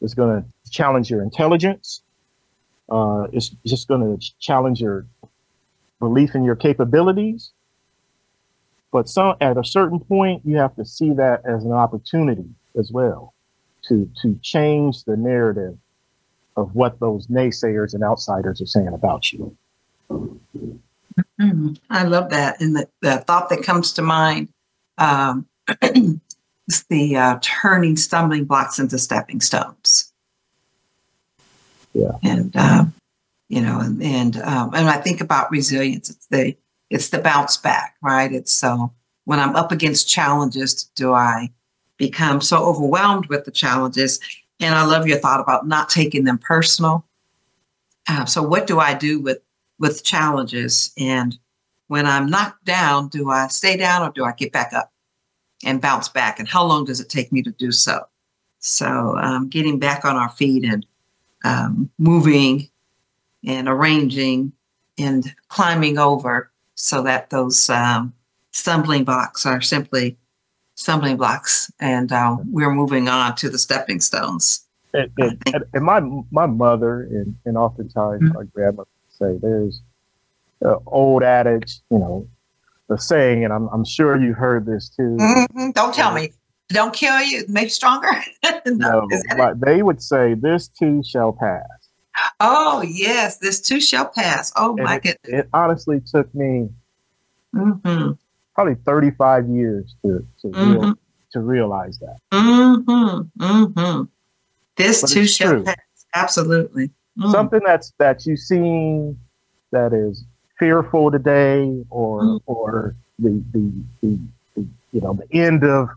It's 0.02 0.14
going 0.16 0.44
to 0.44 0.72
challenge 0.72 1.10
your 1.12 1.24
intelligence. 1.24 2.04
Uh, 2.90 3.28
it's 3.34 3.50
just 3.66 3.88
going 3.88 4.20
to 4.20 4.32
challenge 4.40 4.82
your 4.82 5.08
belief 6.00 6.36
in 6.36 6.44
your 6.46 6.56
capabilities. 6.58 7.52
But 8.92 9.10
some, 9.10 9.36
at 9.42 9.58
a 9.58 9.66
certain 9.66 10.00
point, 10.00 10.44
you 10.46 10.58
have 10.58 10.76
to 10.78 10.86
see 10.86 11.14
that 11.14 11.44
as 11.46 11.66
an 11.66 11.74
opportunity 11.74 12.46
as 12.80 12.92
well 12.92 13.34
to 13.88 14.10
to 14.22 14.38
change 14.42 15.06
the 15.06 15.18
narrative 15.18 15.78
of 16.60 16.76
what 16.76 16.99
those 16.99 17.28
naysayers 17.28 17.93
and 17.93 18.03
outsiders 18.03 18.62
are 18.62 18.66
saying 18.66 18.89
about 18.89 19.32
you. 19.32 19.55
Mm-hmm. 20.12 21.74
I 21.89 22.03
love 22.03 22.30
that. 22.30 22.62
And 22.62 22.76
the, 22.76 22.88
the 23.01 23.18
thought 23.20 23.49
that 23.49 23.64
comes 23.64 23.93
to 23.93 24.01
mind 24.01 24.49
um, 24.97 25.47
is 25.82 26.84
the 26.89 27.16
uh, 27.16 27.39
turning 27.41 27.97
stumbling 27.97 28.45
blocks 28.45 28.80
into 28.80 28.97
stepping 28.97 29.41
stones. 29.41 30.12
Yeah. 31.93 32.12
And, 32.24 32.55
uh, 32.55 32.86
you 33.47 33.62
know, 33.62 33.80
and, 33.80 34.01
and, 34.03 34.38
um, 34.38 34.74
and 34.74 34.89
I 34.89 34.97
think 34.97 35.22
about 35.22 35.51
resilience, 35.51 36.10
it's 36.10 36.28
the, 36.28 36.55
it's 36.89 37.10
the 37.10 37.20
bounce 37.20 37.57
back, 37.57 37.95
right? 38.01 38.32
It's 38.32 38.53
so 38.53 38.93
when 39.26 39.39
I'm 39.39 39.55
up 39.55 39.72
against 39.72 40.10
challenges, 40.10 40.86
do 40.95 41.14
I 41.14 41.51
become 41.97 42.41
so 42.41 42.66
overwhelmed 42.66 43.28
with 43.28 43.45
the 43.45 43.51
challenges? 43.51 44.20
And 44.60 44.76
I 44.76 44.86
love 44.86 45.07
your 45.07 45.20
thought 45.20 45.39
about 45.39 45.68
not 45.68 45.89
taking 45.89 46.26
them 46.26 46.38
personal. 46.38 47.05
Uh, 48.07 48.26
so 48.26 48.41
what 48.41 48.68
do 48.68 48.80
I 48.80 48.93
do 48.93 49.20
with 49.20 49.39
with 49.80 50.03
challenges? 50.03 50.91
And 50.97 51.38
when 51.88 52.05
I'm 52.05 52.30
knocked 52.30 52.66
down, 52.66 53.07
do 53.07 53.30
I 53.30 53.47
stay 53.47 53.78
down 53.78 54.07
or 54.07 54.12
do 54.12 54.26
I 54.26 54.34
get 54.34 54.51
back 54.51 54.74
up 54.74 54.91
and 55.64 55.82
bounce 55.82 56.10
back? 56.10 56.39
And 56.39 56.47
how 56.47 56.66
long 56.66 56.86
does 56.86 56.99
it 56.99 57.10
take 57.10 57.32
me 57.32 57.41
to 57.43 57.51
do 57.51 57.72
so? 57.72 58.05
So 58.60 59.18
um, 59.18 59.47
getting 59.47 59.80
back 59.80 60.05
on 60.05 60.16
our 60.16 60.30
feet 60.30 60.66
and 60.66 60.86
um, 61.45 61.89
moving 61.97 62.70
and 63.45 63.68
arranging 63.68 64.51
and 64.97 65.34
climbing 65.47 65.97
over 65.97 66.51
so 66.76 67.01
that 67.03 67.30
those 67.30 67.70
um, 67.70 68.14
stumbling 68.51 69.03
blocks 69.03 69.45
are 69.45 69.62
simply 69.62 70.18
stumbling 70.80 71.18
blocks 71.18 71.70
and 71.82 72.12
uh, 72.14 72.38
we're 72.46 72.72
moving 72.72 73.10
on 73.10 73.36
to 73.36 73.50
the 73.50 73.58
stepping 73.58 74.00
stones. 74.00 74.66
And, 74.94 75.12
and, 75.18 75.64
and 75.74 75.84
my 75.84 76.00
my 76.32 76.48
mother 76.48 77.02
and, 77.02 77.36
and 77.46 77.58
oftentimes 77.58 78.24
mm-hmm. 78.24 78.34
my 78.34 78.44
grandmother 78.46 78.90
say 79.10 79.38
there's 79.40 79.82
an 80.62 80.78
old 80.88 81.22
adage, 81.22 81.82
you 81.92 82.00
know, 82.00 82.28
the 82.88 82.98
saying, 82.98 83.44
and 83.44 83.54
I'm, 83.54 83.68
I'm 83.68 83.86
sure 83.86 84.20
you 84.20 84.34
heard 84.34 84.66
this 84.66 84.90
too. 84.90 85.18
Mm-hmm. 85.20 85.72
Don't 85.72 85.94
tell 85.94 86.12
me. 86.12 86.32
Don't 86.70 86.94
kill 86.94 87.20
you, 87.22 87.46
make 87.48 87.72
stronger. 87.72 88.10
no, 88.66 89.08
no 89.36 89.54
they 89.56 89.84
would 89.84 90.02
say, 90.02 90.36
"This 90.36 90.68
too 90.68 91.04
shall 91.04 91.34
pass." 91.34 91.66
Oh 92.40 92.84
yes, 92.88 93.38
this 93.38 93.60
too 93.60 93.82
shall 93.82 94.08
pass. 94.08 94.52
Oh 94.56 94.76
and 94.76 94.84
my 94.84 94.96
it, 94.96 95.04
goodness! 95.04 95.42
It 95.42 95.50
honestly 95.52 96.00
took 96.00 96.34
me 96.34 96.70
mm-hmm. 97.56 98.12
Probably 98.60 98.76
35 98.84 99.47
years 99.47 99.95
to 100.01 100.26
to, 100.41 100.47
mm-hmm. 100.47 100.80
real, 100.80 100.93
to 101.32 101.39
realize 101.39 101.97
that. 101.99 102.18
Mm-hmm. 102.34 103.41
Mm-hmm. 103.41 104.03
This 104.76 105.01
but 105.01 105.10
too 105.12 105.26
shall 105.26 105.51
true. 105.51 105.64
pass. 105.64 105.76
Absolutely. 106.14 106.89
Mm. 107.18 107.32
Something 107.32 107.62
that's 107.66 107.93
that 107.99 108.26
you've 108.26 108.39
seen 108.39 109.18
that 109.72 109.93
is 109.93 110.26
fearful 110.57 111.10
today, 111.10 111.86
or 111.89 112.22
mm. 112.22 112.39
or 112.47 112.95
the, 113.18 113.41
the 113.53 113.72
the, 114.01 114.20
the 114.55 114.68
you 114.91 115.01
know 115.01 115.14
the 115.14 115.38
end 115.38 115.64
of 115.64 115.88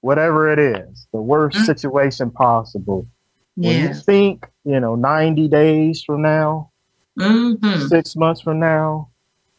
whatever 0.00 0.52
it 0.52 0.60
is, 0.60 1.08
the 1.12 1.20
worst 1.20 1.58
mm. 1.58 1.66
situation 1.66 2.30
possible. 2.30 3.08
Yeah. 3.56 3.70
When 3.70 3.88
you 3.88 3.94
think, 3.94 4.46
you 4.64 4.78
know, 4.78 4.94
90 4.94 5.48
days 5.48 6.04
from 6.04 6.22
now, 6.22 6.70
mm-hmm. 7.18 7.88
six 7.88 8.14
months 8.14 8.40
from 8.40 8.60
now, 8.60 9.08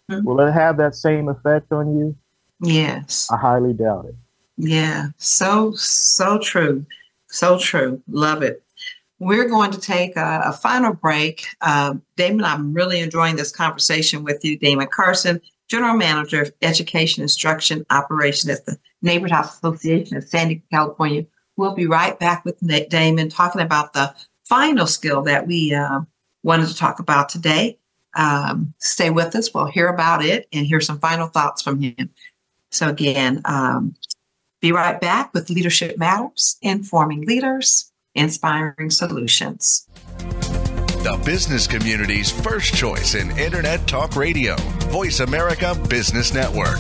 mm-hmm. 0.10 0.26
will 0.26 0.40
it 0.40 0.54
have 0.54 0.78
that 0.78 0.96
same 0.96 1.28
effect 1.28 1.74
on 1.74 1.98
you? 1.98 2.16
Yes. 2.62 3.30
I 3.32 3.38
highly 3.38 3.74
doubt 3.74 4.06
it. 4.06 4.16
Yeah. 4.58 5.08
So, 5.18 5.74
so 5.76 6.40
true. 6.40 6.86
So 7.28 7.58
true. 7.58 8.02
Love 8.10 8.44
it. 8.44 8.64
We're 9.20 9.48
going 9.48 9.72
to 9.72 9.80
take 9.80 10.16
a, 10.16 10.42
a 10.46 10.54
final 10.54 10.94
break. 10.94 11.46
Uh, 11.62 11.96
Damon, 12.16 12.46
I'm 12.46 12.74
really 12.74 13.00
enjoying 13.00 13.36
this 13.36 13.52
conversation 13.52 14.24
with 14.24 14.44
you. 14.46 14.58
Damon 14.58 14.88
Carson, 14.92 15.42
General 15.68 15.96
Manager 15.96 16.42
of 16.44 16.54
Education 16.62 17.22
Instruction 17.22 17.86
Operation 17.90 18.50
at 18.50 18.66
the 18.66 18.78
Neighborhood 19.02 19.32
House 19.32 19.58
Association 19.58 20.18
of 20.18 20.24
San 20.24 20.48
Diego, 20.48 20.64
California. 20.72 21.26
We'll 21.58 21.76
be 21.76 21.88
right 21.88 22.18
back 22.18 22.46
with 22.46 22.58
Damon 22.90 23.30
talking 23.30 23.62
about 23.62 23.94
the 23.94 24.14
final 24.46 24.88
skill 24.88 25.22
that 25.24 25.48
we 25.48 25.74
uh, 25.74 26.00
wanted 26.44 26.68
to 26.68 26.76
talk 26.76 27.00
about 27.00 27.30
today. 27.30 27.78
Um, 28.16 28.74
stay 28.80 29.10
with 29.10 29.36
us. 29.36 29.54
We'll 29.54 29.68
hear 29.68 29.88
about 29.88 30.24
it 30.24 30.48
and 30.52 30.66
hear 30.66 30.82
some 30.82 31.00
final 31.00 31.28
thoughts 31.28 31.62
from 31.62 31.82
him. 31.82 32.10
So, 32.72 32.90
again, 32.90 33.42
um, 33.46 33.96
be 34.62 34.72
right 34.72 35.00
back 35.00 35.34
with 35.34 35.50
Leadership 35.50 35.98
Matters, 35.98 36.58
informing 36.62 37.26
leaders, 37.26 37.92
inspiring 38.16 38.90
solutions. 38.90 39.88
The 40.18 41.20
business 41.24 41.66
community's 41.66 42.30
first 42.30 42.74
choice 42.74 43.16
in 43.16 43.32
Internet 43.38 43.88
Talk 43.88 44.16
Radio, 44.16 44.56
Voice 44.90 45.22
America 45.22 45.74
Business 45.88 46.34
Network. 46.34 46.80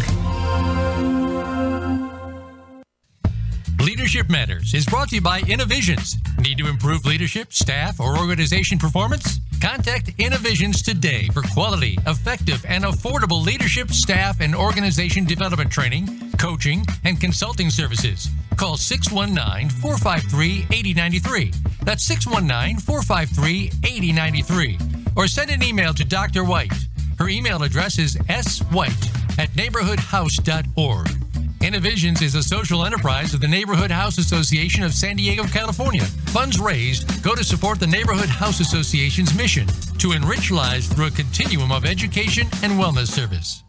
Leadership 3.89 4.29
Matters 4.29 4.75
is 4.75 4.85
brought 4.85 5.09
to 5.09 5.15
you 5.15 5.21
by 5.21 5.39
Innovisions. 5.47 6.15
Need 6.37 6.59
to 6.59 6.67
improve 6.67 7.07
leadership, 7.07 7.51
staff, 7.51 7.99
or 7.99 8.19
organization 8.19 8.77
performance? 8.77 9.39
Contact 9.59 10.11
Innovisions 10.19 10.83
today 10.83 11.27
for 11.33 11.41
quality, 11.41 11.97
effective, 12.05 12.63
and 12.69 12.83
affordable 12.83 13.43
leadership, 13.43 13.89
staff, 13.89 14.41
and 14.41 14.55
organization 14.55 15.25
development 15.25 15.71
training, 15.71 16.07
coaching, 16.37 16.85
and 17.03 17.19
consulting 17.19 17.71
services. 17.71 18.29
Call 18.57 18.77
619 18.77 19.71
453 19.81 20.67
8093. 20.71 21.51
That's 21.81 22.03
619 22.03 22.77
453 22.77 23.71
8093. 23.83 24.77
Or 25.15 25.25
send 25.25 25.49
an 25.49 25.63
email 25.63 25.95
to 25.95 26.05
Dr. 26.05 26.43
White. 26.43 26.73
Her 27.17 27.27
email 27.27 27.63
address 27.63 27.97
is 27.97 28.17
swhite 28.17 29.39
at 29.39 29.49
neighborhoodhouse.org. 29.53 31.28
Innovisions 31.61 32.21
is 32.21 32.35
a 32.35 32.43
social 32.43 32.85
enterprise 32.85 33.33
of 33.33 33.41
the 33.41 33.47
Neighborhood 33.47 33.91
House 33.91 34.17
Association 34.17 34.81
of 34.83 34.93
San 34.93 35.17
Diego, 35.17 35.43
California. 35.43 36.05
Funds 36.31 36.57
raised 36.57 37.21
go 37.21 37.35
to 37.35 37.43
support 37.43 37.79
the 37.79 37.87
Neighborhood 37.87 38.29
House 38.29 38.61
Association's 38.61 39.35
mission 39.35 39.67
to 39.97 40.13
enrich 40.13 40.51
lives 40.51 40.87
through 40.87 41.07
a 41.07 41.11
continuum 41.11 41.71
of 41.71 41.85
education 41.85 42.47
and 42.63 42.73
wellness 42.73 43.07
service. 43.07 43.63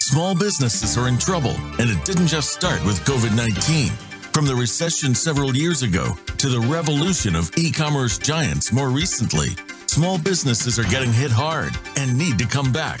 Small 0.00 0.34
businesses 0.34 0.96
are 0.96 1.06
in 1.06 1.18
trouble, 1.18 1.54
and 1.78 1.90
it 1.90 2.02
didn't 2.06 2.28
just 2.28 2.50
start 2.50 2.82
with 2.84 2.98
COVID 3.04 3.36
19. 3.36 3.88
From 4.32 4.46
the 4.46 4.54
recession 4.54 5.14
several 5.14 5.54
years 5.54 5.82
ago 5.82 6.16
to 6.38 6.48
the 6.48 6.60
revolution 6.60 7.36
of 7.36 7.50
e 7.58 7.70
commerce 7.70 8.16
giants 8.16 8.72
more 8.72 8.88
recently, 8.88 9.50
small 9.86 10.16
businesses 10.18 10.78
are 10.78 10.84
getting 10.84 11.12
hit 11.12 11.30
hard 11.30 11.72
and 11.98 12.16
need 12.16 12.38
to 12.38 12.46
come 12.46 12.72
back. 12.72 13.00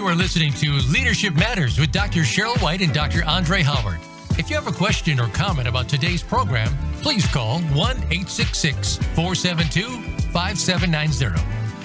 You 0.00 0.08
are 0.08 0.14
listening 0.14 0.54
to 0.54 0.72
Leadership 0.88 1.34
Matters 1.34 1.78
with 1.78 1.92
Dr. 1.92 2.20
Sheryl 2.20 2.58
White 2.62 2.80
and 2.80 2.90
Dr. 2.90 3.22
Andre 3.26 3.60
Howard. 3.60 3.98
If 4.38 4.48
you 4.48 4.56
have 4.56 4.66
a 4.66 4.72
question 4.72 5.20
or 5.20 5.28
comment 5.28 5.68
about 5.68 5.90
today's 5.90 6.22
program, 6.22 6.72
please 7.02 7.26
call 7.26 7.60
1 7.60 7.74
866 7.74 8.96
472 8.96 10.00
5790. 10.32 11.42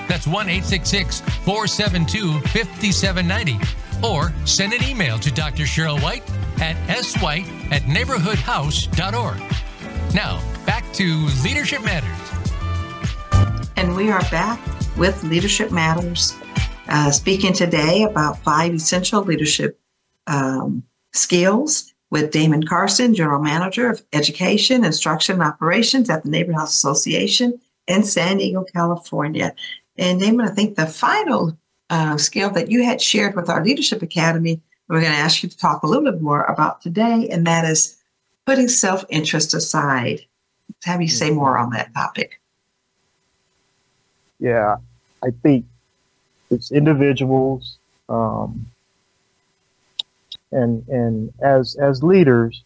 That's 0.08 0.28
1 0.28 0.48
866 0.48 1.20
472 1.20 2.40
5790. 2.40 3.60
Or 4.02 4.32
send 4.46 4.72
an 4.72 4.82
email 4.82 5.20
to 5.20 5.30
Dr. 5.30 5.64
Sheryl 5.64 6.02
White 6.02 6.24
at 6.62 6.78
swhite 7.00 7.50
at 7.70 7.82
neighborhoodhouse.org. 7.82 9.42
Now, 10.16 10.42
back 10.66 10.90
to 10.94 11.28
Leadership 11.44 11.84
Matters. 11.84 12.32
And 13.76 13.94
we 13.94 14.10
are 14.10 14.22
back 14.32 14.62
with 14.96 15.22
Leadership 15.26 15.70
Matters, 15.74 16.34
uh, 16.88 17.12
speaking 17.12 17.54
today 17.54 18.04
about 18.04 18.44
five 18.44 18.74
essential 18.74 19.22
leadership 19.22 19.80
um, 20.28 20.84
skills 21.14 21.94
with 22.10 22.32
Damon 22.32 22.64
Carson, 22.64 23.14
General 23.14 23.42
Manager 23.42 23.90
of 23.90 24.04
Education, 24.14 24.86
Instruction, 24.86 25.36
and 25.36 25.44
Operations 25.44 26.10
at 26.10 26.24
the 26.24 26.30
Neighborhood 26.30 26.62
House 26.62 26.76
Association 26.76 27.60
in 27.88 28.04
San 28.04 28.38
Diego, 28.38 28.64
California. 28.64 29.54
And 29.98 30.20
Damon, 30.20 30.48
I 30.48 30.52
think 30.52 30.76
the 30.76 30.86
final 30.86 31.58
uh, 31.90 32.18
skill 32.18 32.50
that 32.52 32.72
you 32.72 32.84
had 32.84 33.02
shared 33.02 33.36
with 33.36 33.50
our 33.50 33.64
Leadership 33.64 34.02
Academy, 34.02 34.62
we're 34.88 35.02
going 35.02 35.12
to 35.12 35.18
ask 35.18 35.42
you 35.42 35.50
to 35.50 35.58
talk 35.58 35.84
a 35.84 35.88
little 35.88 36.10
bit 36.10 36.22
more 36.22 36.44
about 36.44 36.82
today, 36.82 37.28
and 37.32 37.46
that 37.48 37.66
is 37.66 37.98
putting 38.46 38.68
self 38.68 39.04
interest 39.10 39.54
aside. 39.54 40.22
Have 40.84 41.02
you 41.02 41.08
say 41.08 41.32
more 41.32 41.58
on 41.58 41.72
that 41.72 41.94
topic. 41.94 42.40
Yeah, 44.40 44.76
I 45.24 45.30
think 45.42 45.66
it's 46.50 46.72
individuals, 46.72 47.78
um, 48.10 48.66
and 50.52 50.88
and 50.88 51.34
as 51.42 51.76
as 51.76 52.04
leaders, 52.04 52.64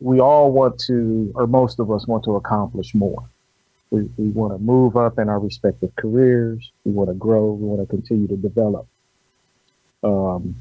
we 0.00 0.20
all 0.20 0.52
want 0.52 0.78
to, 0.80 1.32
or 1.34 1.46
most 1.46 1.78
of 1.78 1.90
us 1.90 2.06
want 2.06 2.24
to 2.24 2.36
accomplish 2.36 2.94
more. 2.94 3.24
We, 3.90 4.02
we 4.16 4.28
want 4.28 4.52
to 4.52 4.58
move 4.58 4.96
up 4.96 5.18
in 5.18 5.28
our 5.28 5.38
respective 5.38 5.94
careers. 5.96 6.70
We 6.84 6.92
want 6.92 7.10
to 7.10 7.14
grow. 7.14 7.52
We 7.52 7.66
want 7.66 7.80
to 7.80 7.86
continue 7.86 8.26
to 8.28 8.36
develop. 8.36 8.86
Um, 10.02 10.56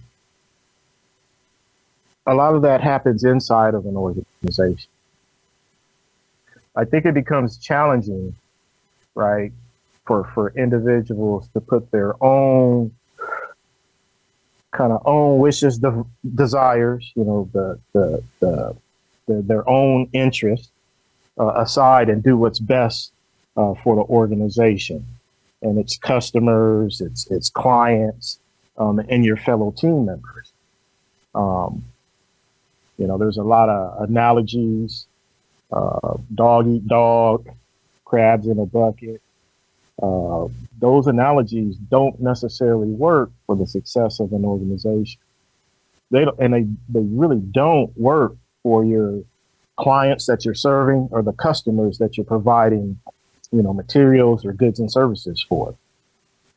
a 2.25 2.33
lot 2.33 2.55
of 2.55 2.61
that 2.61 2.81
happens 2.81 3.23
inside 3.23 3.73
of 3.73 3.85
an 3.85 3.97
organization. 3.97 4.89
I 6.75 6.85
think 6.85 7.05
it 7.05 7.13
becomes 7.13 7.57
challenging, 7.57 8.35
right, 9.13 9.51
for 10.05 10.29
for 10.33 10.53
individuals 10.55 11.47
to 11.53 11.61
put 11.61 11.91
their 11.91 12.21
own 12.23 12.91
kind 14.71 14.91
of 14.91 15.01
own 15.05 15.39
wishes, 15.39 15.77
de- 15.77 16.05
desires, 16.35 17.11
you 17.15 17.23
know, 17.23 17.49
the 17.53 17.79
the, 17.93 18.23
the, 18.39 18.75
the 19.27 19.41
their 19.43 19.67
own 19.69 20.09
interests 20.13 20.69
uh, 21.39 21.53
aside 21.55 22.09
and 22.09 22.23
do 22.23 22.37
what's 22.37 22.59
best 22.59 23.11
uh, 23.55 23.73
for 23.75 23.95
the 23.95 24.01
organization 24.01 25.05
and 25.63 25.77
its 25.79 25.97
customers, 25.97 27.01
its 27.01 27.29
its 27.31 27.49
clients, 27.49 28.39
um, 28.77 28.99
and 28.99 29.23
your 29.23 29.37
fellow 29.37 29.71
team 29.71 30.05
members. 30.05 30.51
Um, 31.33 31.85
you 32.97 33.07
know, 33.07 33.17
there's 33.17 33.37
a 33.37 33.43
lot 33.43 33.69
of 33.69 34.09
analogies: 34.09 35.07
uh, 35.71 36.17
dog 36.35 36.67
eat 36.67 36.87
dog, 36.87 37.47
crabs 38.05 38.47
in 38.47 38.59
a 38.59 38.65
bucket. 38.65 39.21
Uh, 40.01 40.47
those 40.79 41.07
analogies 41.07 41.75
don't 41.77 42.19
necessarily 42.19 42.89
work 42.89 43.31
for 43.45 43.55
the 43.55 43.67
success 43.67 44.19
of 44.19 44.33
an 44.33 44.43
organization. 44.43 45.19
They 46.11 46.25
don't, 46.25 46.39
and 46.39 46.53
they 46.53 46.65
they 46.89 47.05
really 47.05 47.39
don't 47.39 47.95
work 47.97 48.35
for 48.63 48.83
your 48.83 49.21
clients 49.77 50.25
that 50.27 50.45
you're 50.45 50.53
serving 50.53 51.09
or 51.11 51.21
the 51.21 51.33
customers 51.33 51.97
that 51.97 52.17
you're 52.17 52.25
providing 52.25 52.99
you 53.51 53.61
know 53.61 53.73
materials 53.73 54.45
or 54.45 54.53
goods 54.53 54.79
and 54.79 54.91
services 54.91 55.43
for 55.47 55.75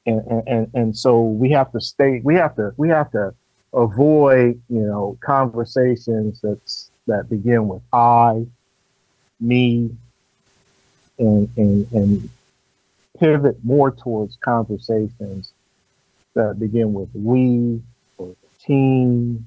and 0.07 0.21
and 0.47 0.71
and 0.75 0.97
so 0.97 1.23
we 1.23 1.51
have 1.51 1.71
to 1.73 1.81
stay 1.81 2.21
we 2.25 2.35
have 2.35 2.55
to 2.57 2.73
we 2.77 2.89
have 2.89 3.11
to 3.11 3.35
avoid 3.75 4.61
you 4.69 4.81
know 4.81 5.19
conversations 5.21 6.41
that's 6.43 6.91
that 7.07 7.29
begin 7.29 7.69
with 7.69 7.83
i 7.93 8.45
me 9.41 9.91
and 11.19 11.49
and 11.57 11.93
and 11.93 12.31
pivot 13.19 13.57
more 13.65 13.91
towards 13.91 14.37
conversations 14.37 15.53
that 16.35 16.59
begin 16.59 16.93
with 16.93 17.09
we 17.15 17.81
or 18.19 18.29
the 18.29 18.65
team 18.65 19.47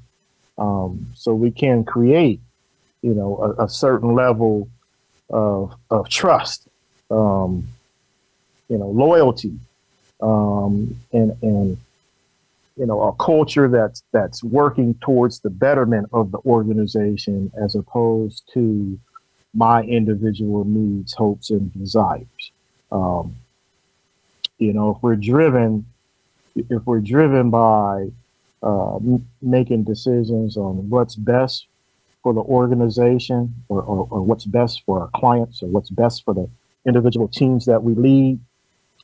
um, 0.57 1.07
so 1.15 1.34
we 1.34 1.51
can 1.51 1.84
create 1.84 2.39
you 3.01 3.13
know 3.13 3.55
a, 3.57 3.65
a 3.65 3.70
certain 3.70 4.13
level 4.13 4.67
of 5.30 5.74
of 5.89 6.09
trust 6.09 6.67
um, 7.11 7.67
you 8.70 8.78
know, 8.78 8.88
loyalty, 8.89 9.53
um, 10.22 10.95
and 11.11 11.36
and 11.41 11.78
you 12.78 12.86
know, 12.86 13.01
a 13.01 13.13
culture 13.13 13.67
that's 13.67 14.03
that's 14.11 14.43
working 14.43 14.93
towards 14.95 15.39
the 15.39 15.49
betterment 15.49 16.07
of 16.13 16.32
the 16.32 16.38
organization 16.45 17.51
as 17.61 17.76
opposed 17.76 18.43
to 18.53 18.97
my 19.53 19.82
individual 19.84 20.63
needs, 20.63 21.13
hopes, 21.13 21.49
and 21.49 21.74
desires. 21.74 22.51
Um, 22.91 23.36
you 24.60 24.74
know, 24.74 24.95
if 24.95 25.01
we're 25.01 25.16
driven, 25.16 25.86
if 26.55 26.86
we're 26.86 26.99
driven 26.99 27.49
by 27.49 28.10
uh, 28.62 28.95
m- 28.97 29.28
making 29.41 29.84
decisions 29.84 30.57
on 30.57 30.89
what's 30.89 31.16
best 31.16 31.66
for 32.22 32.34
the 32.34 32.41
organization 32.41 33.55
or, 33.70 33.82
or, 33.82 34.07
or, 34.12 34.22
what's 34.22 34.43
best 34.43 34.84
for 34.86 34.99
our 34.99 35.10
clients 35.16 35.64
or 35.64 35.68
what's 35.68 35.89
best 35.89 36.26
for 36.26 36.34
the 36.34 36.49
individual 36.86 37.30
teams 37.30 37.66
that 37.66 37.82
we 37.82 37.93
lead, 37.95 38.38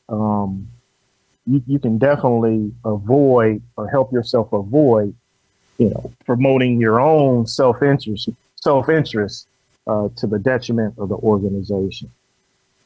um, 0.10 0.68
you, 1.48 1.64
you 1.66 1.80
can 1.80 1.98
definitely 1.98 2.74
avoid 2.84 3.62
or 3.78 3.88
help 3.88 4.12
yourself 4.12 4.52
avoid, 4.52 5.16
you 5.78 5.90
know, 5.90 6.12
promoting 6.26 6.82
your 6.82 7.00
own 7.00 7.48
self 7.48 7.82
interest, 7.82 8.28
self 8.56 8.90
interest 8.90 9.48
uh, 9.88 10.10
to 10.18 10.28
the 10.28 10.40
detriment 10.40 10.96
of 10.98 11.08
the 11.08 11.16
organization. 11.16 12.12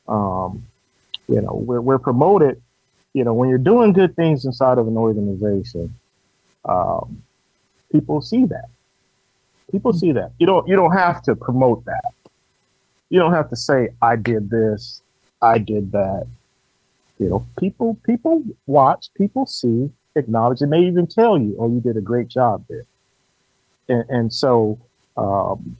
Um, 0.07 0.63
you 1.29 1.41
know, 1.41 1.53
we're, 1.53 1.81
we're 1.81 1.99
promoted, 1.99 2.61
you 3.13 3.23
know, 3.23 3.33
when 3.33 3.49
you're 3.49 3.57
doing 3.57 3.93
good 3.93 4.15
things 4.15 4.45
inside 4.45 4.77
of 4.77 4.87
an 4.87 4.97
organization, 4.97 5.93
um, 6.65 7.21
people 7.91 8.21
see 8.21 8.45
that. 8.45 8.69
People 9.71 9.93
see 9.93 10.11
that. 10.13 10.31
You 10.39 10.47
don't 10.47 10.67
you 10.67 10.75
don't 10.75 10.93
have 10.93 11.21
to 11.23 11.35
promote 11.35 11.85
that 11.85 12.13
you 13.09 13.19
don't 13.19 13.33
have 13.33 13.49
to 13.49 13.55
say 13.55 13.89
I 14.01 14.15
did 14.15 14.49
this, 14.49 15.01
I 15.41 15.57
did 15.57 15.91
that. 15.91 16.27
You 17.17 17.29
know, 17.29 17.45
people 17.59 17.97
people 18.05 18.43
watch, 18.65 19.09
people 19.15 19.45
see, 19.45 19.91
acknowledge, 20.15 20.61
and 20.61 20.69
may 20.69 20.81
even 20.85 21.07
tell 21.07 21.37
you, 21.37 21.55
"Oh, 21.59 21.69
you 21.69 21.81
did 21.81 21.97
a 21.97 22.01
great 22.01 22.29
job 22.29 22.63
there." 22.69 22.85
And, 23.89 24.05
and 24.09 24.33
so, 24.33 24.79
um, 25.17 25.77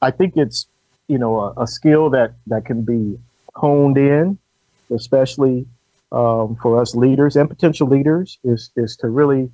I 0.00 0.10
think 0.10 0.36
it's 0.36 0.66
you 1.08 1.18
know 1.18 1.40
a, 1.40 1.62
a, 1.62 1.66
skill 1.66 2.08
that 2.10 2.32
that 2.46 2.64
can 2.64 2.82
be 2.82 3.18
honed 3.56 3.98
in, 3.98 4.38
especially 4.90 5.66
um, 6.12 6.56
for 6.56 6.80
us 6.80 6.94
leaders 6.94 7.36
and 7.36 7.48
potential 7.48 7.88
leaders, 7.88 8.38
is 8.44 8.70
is 8.76 8.96
to 8.98 9.08
really 9.08 9.50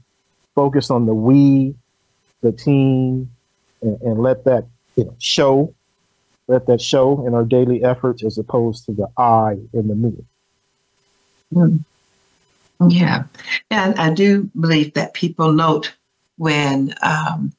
focus 0.54 0.90
on 0.90 1.06
the 1.06 1.14
we, 1.14 1.74
the 2.42 2.52
team, 2.52 3.30
and, 3.82 4.00
and 4.02 4.22
let 4.22 4.44
that 4.44 4.66
you 4.96 5.04
know 5.04 5.14
show 5.18 5.74
let 6.50 6.66
that 6.66 6.80
show 6.80 7.24
in 7.26 7.32
our 7.32 7.44
daily 7.44 7.82
efforts 7.84 8.24
as 8.24 8.36
opposed 8.36 8.84
to 8.84 8.92
the 8.92 9.08
I 9.16 9.52
in 9.72 9.86
the 9.86 9.94
me. 9.94 10.12
Mm. 11.54 11.84
Yeah. 12.88 13.24
And 13.70 13.94
I 14.00 14.12
do 14.12 14.50
believe 14.58 14.94
that 14.94 15.14
people 15.14 15.52
note 15.52 15.94
when 16.38 16.94
um, 17.02 17.52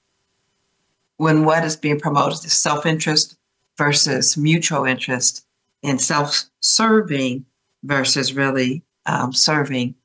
when 1.18 1.46
what 1.46 1.64
is 1.64 1.78
being 1.78 2.00
promoted 2.00 2.44
is 2.44 2.54
self-interest 2.54 3.38
versus 3.78 4.36
mutual 4.36 4.86
interest 4.86 5.46
and 5.84 6.00
self-serving 6.00 7.46
versus 7.84 8.34
really 8.34 8.84
um, 9.06 9.34
serving 9.34 9.96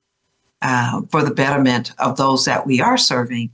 uh, 0.62 1.02
for 1.10 1.22
the 1.22 1.34
betterment 1.34 1.92
of 1.98 2.16
those 2.16 2.44
that 2.44 2.66
we 2.66 2.80
are 2.80 2.96
serving 2.96 3.50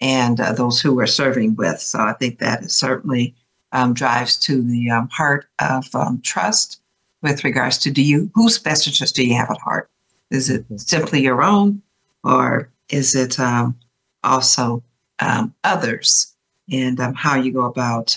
and 0.00 0.40
uh, 0.40 0.52
those 0.52 0.80
who 0.80 0.94
we're 0.94 1.06
serving 1.06 1.54
with. 1.56 1.80
So 1.80 2.00
I 2.00 2.12
think 2.14 2.38
that 2.38 2.70
certainly 2.70 3.34
um, 3.72 3.94
drives 3.94 4.36
to 4.40 4.62
the 4.62 4.90
um, 4.90 5.08
heart 5.10 5.46
of 5.60 5.86
um, 5.94 6.20
trust 6.22 6.80
with 7.22 7.44
regards 7.44 7.78
to 7.78 7.90
do 7.90 8.02
you 8.02 8.30
whose 8.34 8.58
best 8.58 8.86
interest 8.86 9.14
do 9.14 9.26
you 9.26 9.34
have 9.34 9.50
at 9.50 9.58
heart? 9.58 9.90
Is 10.30 10.50
it 10.50 10.64
mm-hmm. 10.64 10.76
simply 10.76 11.20
your 11.20 11.42
own, 11.42 11.82
or 12.24 12.70
is 12.88 13.14
it 13.14 13.38
um, 13.38 13.76
also 14.24 14.82
um, 15.18 15.54
others? 15.64 16.34
And 16.70 16.98
um, 16.98 17.14
how 17.14 17.36
you 17.36 17.52
go 17.52 17.64
about, 17.64 18.16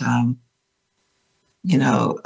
you 1.64 1.78
know, 1.78 2.20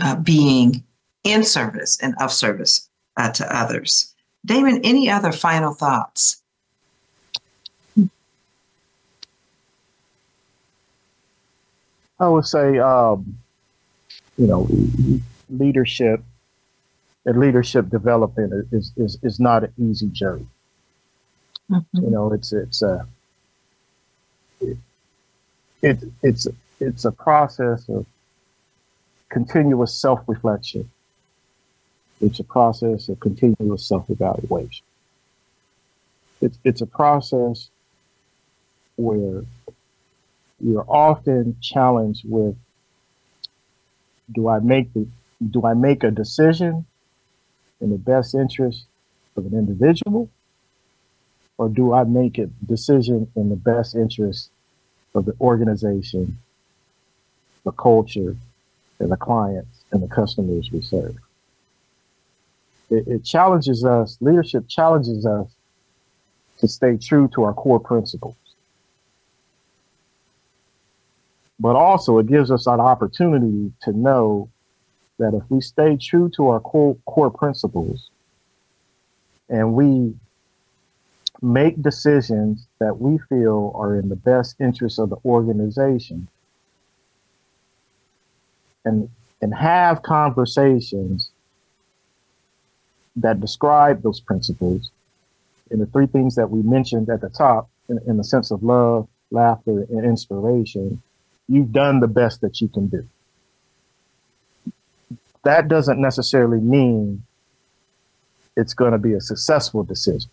uh, 0.00 0.16
being 0.16 0.84
in 1.24 1.44
service 1.44 1.98
and 2.00 2.14
of 2.20 2.32
service 2.32 2.88
uh, 3.16 3.30
to 3.32 3.56
others. 3.56 4.14
Damon, 4.44 4.80
any 4.84 5.10
other 5.10 5.32
final 5.32 5.74
thoughts? 5.74 6.42
I 12.18 12.28
would 12.28 12.46
say, 12.46 12.78
um, 12.78 13.38
you 14.38 14.46
know, 14.46 14.68
leadership 15.50 16.22
and 17.26 17.38
leadership 17.38 17.90
development 17.90 18.68
is, 18.72 18.92
is, 18.96 19.18
is 19.22 19.38
not 19.38 19.64
an 19.64 19.72
easy 19.78 20.06
journey. 20.06 20.46
Mm-hmm. 21.70 22.04
You 22.04 22.10
know, 22.10 22.32
it's 22.32 22.52
it's 22.52 22.80
a 22.82 23.06
it, 24.60 24.76
it, 25.82 25.98
it's 26.22 26.46
it's 26.78 27.04
a 27.04 27.10
process 27.10 27.88
of 27.88 28.06
continuous 29.30 30.00
self 30.00 30.20
reflection. 30.26 30.90
It's 32.20 32.40
a 32.40 32.44
process 32.44 33.08
of 33.08 33.20
continuous 33.20 33.86
self 33.86 34.08
evaluation. 34.10 34.84
It's 36.40 36.58
it's 36.64 36.80
a 36.80 36.86
process 36.86 37.70
where 38.96 39.44
you're 40.60 40.86
often 40.88 41.56
challenged 41.60 42.22
with 42.24 42.56
do 44.32 44.48
I 44.48 44.58
make 44.60 44.92
the 44.94 45.06
do 45.50 45.64
I 45.66 45.74
make 45.74 46.02
a 46.02 46.10
decision 46.10 46.86
in 47.80 47.90
the 47.90 47.98
best 47.98 48.34
interest 48.34 48.86
of 49.36 49.44
an 49.46 49.52
individual 49.52 50.30
or 51.58 51.68
do 51.68 51.92
I 51.92 52.04
make 52.04 52.38
a 52.38 52.46
decision 52.66 53.30
in 53.36 53.48
the 53.48 53.56
best 53.56 53.94
interest 53.94 54.50
of 55.14 55.24
the 55.24 55.34
organization, 55.40 56.38
the 57.64 57.72
culture, 57.72 58.36
and 58.98 59.10
the 59.10 59.16
clients 59.16 59.84
and 59.92 60.02
the 60.02 60.08
customers 60.08 60.70
we 60.72 60.80
serve? 60.80 61.16
It, 62.90 63.06
it 63.06 63.24
challenges 63.24 63.84
us, 63.84 64.16
leadership 64.20 64.68
challenges 64.68 65.26
us 65.26 65.48
to 66.58 66.68
stay 66.68 66.96
true 66.96 67.28
to 67.34 67.42
our 67.44 67.52
core 67.52 67.80
principles. 67.80 68.36
But 71.58 71.76
also, 71.76 72.18
it 72.18 72.26
gives 72.26 72.50
us 72.50 72.66
an 72.66 72.80
opportunity 72.80 73.72
to 73.82 73.92
know 73.92 74.50
that 75.18 75.34
if 75.34 75.42
we 75.50 75.60
stay 75.60 75.96
true 75.96 76.30
to 76.36 76.48
our 76.48 76.60
core, 76.60 76.96
core 77.06 77.30
principles 77.30 78.10
and 79.48 79.74
we 79.74 80.14
make 81.42 81.80
decisions 81.82 82.66
that 82.78 82.98
we 82.98 83.18
feel 83.28 83.72
are 83.74 83.96
in 83.96 84.08
the 84.08 84.16
best 84.16 84.56
interest 84.60 84.98
of 84.98 85.10
the 85.10 85.16
organization 85.24 86.28
and 88.86 89.10
and 89.42 89.54
have 89.54 90.02
conversations 90.02 91.30
that 93.16 93.40
describe 93.40 94.02
those 94.02 94.20
principles 94.20 94.90
and 95.70 95.80
the 95.80 95.86
three 95.86 96.06
things 96.06 96.34
that 96.36 96.50
we 96.50 96.62
mentioned 96.62 97.10
at 97.10 97.20
the 97.20 97.28
top 97.28 97.68
in, 97.90 97.98
in 98.06 98.16
the 98.16 98.24
sense 98.24 98.50
of 98.50 98.62
love 98.62 99.06
laughter 99.30 99.84
and 99.90 100.04
inspiration 100.04 101.02
you've 101.48 101.72
done 101.72 102.00
the 102.00 102.08
best 102.08 102.40
that 102.40 102.60
you 102.62 102.68
can 102.68 102.86
do 102.86 103.06
that 105.44 105.68
doesn't 105.68 106.00
necessarily 106.00 106.60
mean 106.60 107.22
it's 108.56 108.72
going 108.72 108.92
to 108.92 108.98
be 108.98 109.12
a 109.12 109.20
successful 109.20 109.82
decision 109.82 110.30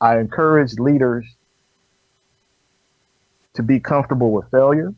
I 0.00 0.18
encourage 0.18 0.78
leaders 0.78 1.26
to 3.54 3.62
be 3.62 3.80
comfortable 3.80 4.32
with 4.32 4.50
failure. 4.50 4.94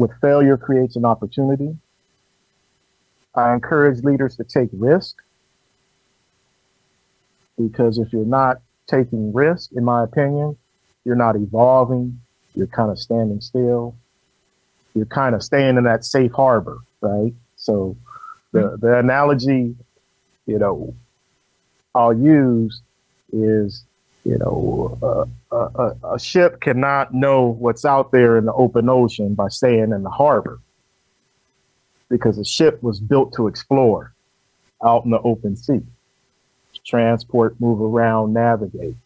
With 0.00 0.18
failure 0.22 0.56
creates 0.56 0.96
an 0.96 1.04
opportunity. 1.04 1.76
I 3.34 3.52
encourage 3.52 4.02
leaders 4.02 4.34
to 4.38 4.44
take 4.44 4.70
risk 4.72 5.16
because 7.58 7.98
if 7.98 8.10
you're 8.10 8.24
not 8.24 8.62
taking 8.86 9.30
risk, 9.34 9.72
in 9.72 9.84
my 9.84 10.02
opinion, 10.02 10.56
you're 11.04 11.16
not 11.16 11.36
evolving. 11.36 12.18
You're 12.54 12.66
kind 12.68 12.90
of 12.90 12.98
standing 12.98 13.42
still. 13.42 13.94
You're 14.94 15.04
kind 15.04 15.34
of 15.34 15.42
staying 15.42 15.76
in 15.76 15.84
that 15.84 16.06
safe 16.06 16.32
harbor, 16.32 16.78
right? 17.02 17.34
So 17.56 17.94
the, 18.52 18.78
the 18.80 18.98
analogy, 18.98 19.76
you 20.46 20.58
know, 20.58 20.94
I'll 21.94 22.16
use 22.16 22.80
is, 23.34 23.84
you 24.24 24.38
know, 24.38 24.98
uh, 25.52 25.56
a, 25.56 26.14
a, 26.14 26.18
ship 26.18 26.60
cannot 26.60 27.14
know 27.14 27.46
what's 27.46 27.84
out 27.84 28.12
there 28.12 28.36
in 28.36 28.44
the 28.44 28.52
open 28.52 28.88
ocean 28.88 29.34
by 29.34 29.48
staying 29.48 29.92
in 29.92 30.02
the 30.02 30.10
harbor 30.10 30.60
because 32.08 32.38
a 32.38 32.44
ship 32.44 32.82
was 32.82 33.00
built 33.00 33.32
to 33.34 33.46
explore 33.46 34.12
out 34.84 35.04
in 35.04 35.10
the 35.10 35.20
open 35.20 35.56
sea, 35.56 35.80
transport, 36.84 37.58
move 37.60 37.80
around, 37.80 38.32
navigate. 38.32 38.96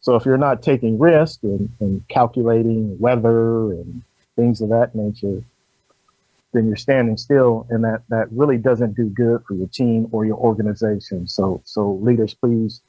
So 0.00 0.16
if 0.16 0.26
you're 0.26 0.36
not 0.36 0.62
taking 0.62 0.98
risk 0.98 1.42
and, 1.42 1.70
and 1.80 2.06
calculating 2.08 2.98
weather 2.98 3.72
and 3.72 4.02
things 4.36 4.60
of 4.60 4.68
that 4.68 4.94
nature, 4.94 5.42
then 6.52 6.66
you're 6.66 6.76
standing 6.76 7.16
still 7.16 7.66
and 7.68 7.84
that 7.84 8.02
that 8.08 8.30
really 8.30 8.56
doesn't 8.56 8.94
do 8.94 9.06
good 9.06 9.42
for 9.46 9.54
your 9.54 9.66
team 9.66 10.08
or 10.12 10.24
your 10.24 10.36
organization 10.36 11.26
so 11.26 11.60
so 11.64 11.94
leaders 11.94 12.32
please 12.32 12.80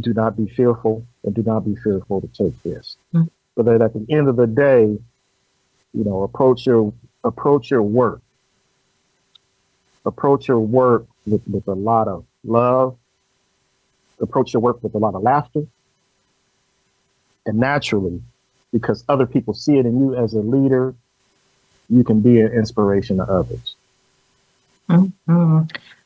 do 0.00 0.12
not 0.12 0.36
be 0.36 0.46
fearful 0.46 1.06
and 1.24 1.34
do 1.34 1.42
not 1.42 1.60
be 1.60 1.74
fearful 1.76 2.20
to 2.20 2.28
take 2.28 2.62
this 2.62 2.96
mm-hmm. 3.14 3.26
but 3.54 3.64
then 3.64 3.82
at 3.82 3.92
the 3.92 4.06
end 4.10 4.28
of 4.28 4.36
the 4.36 4.46
day 4.46 4.98
you 5.94 6.04
know 6.04 6.22
approach 6.22 6.66
your 6.66 6.92
approach 7.24 7.70
your 7.70 7.82
work 7.82 8.20
approach 10.04 10.48
your 10.48 10.60
work 10.60 11.06
with, 11.26 11.42
with 11.48 11.66
a 11.68 11.74
lot 11.74 12.08
of 12.08 12.24
love 12.44 12.96
approach 14.20 14.52
your 14.52 14.62
work 14.62 14.82
with 14.82 14.94
a 14.94 14.98
lot 14.98 15.14
of 15.14 15.22
laughter 15.22 15.66
and 17.44 17.58
naturally 17.58 18.22
because 18.72 19.04
other 19.08 19.26
people 19.26 19.54
see 19.54 19.78
it 19.78 19.86
in 19.86 20.00
you 20.00 20.14
as 20.14 20.34
a 20.34 20.40
leader 20.40 20.94
you 21.88 22.04
can 22.04 22.20
be 22.20 22.40
an 22.40 22.52
inspiration 22.52 23.18
to 23.18 23.24
others. 23.24 23.76
Mm-hmm. 24.88 25.62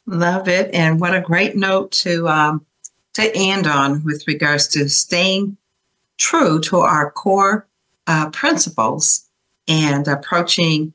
Love 0.07 0.49
it, 0.49 0.75
and 0.75 1.01
what 1.01 1.15
a 1.15 1.21
great 1.21 1.57
note 1.57 1.93
to 1.93 2.29
um, 2.29 2.67
to 3.15 3.31
end 3.35 3.67
on 3.67 4.05
with 4.05 4.27
regards 4.27 4.69
to 4.69 4.89
staying 4.89 5.57
true 6.19 6.61
to 6.61 6.79
our 6.79 7.11
core 7.11 7.67
uh, 8.07 8.31
principles 8.31 9.29
and 9.67 10.07
approaching 10.07 10.93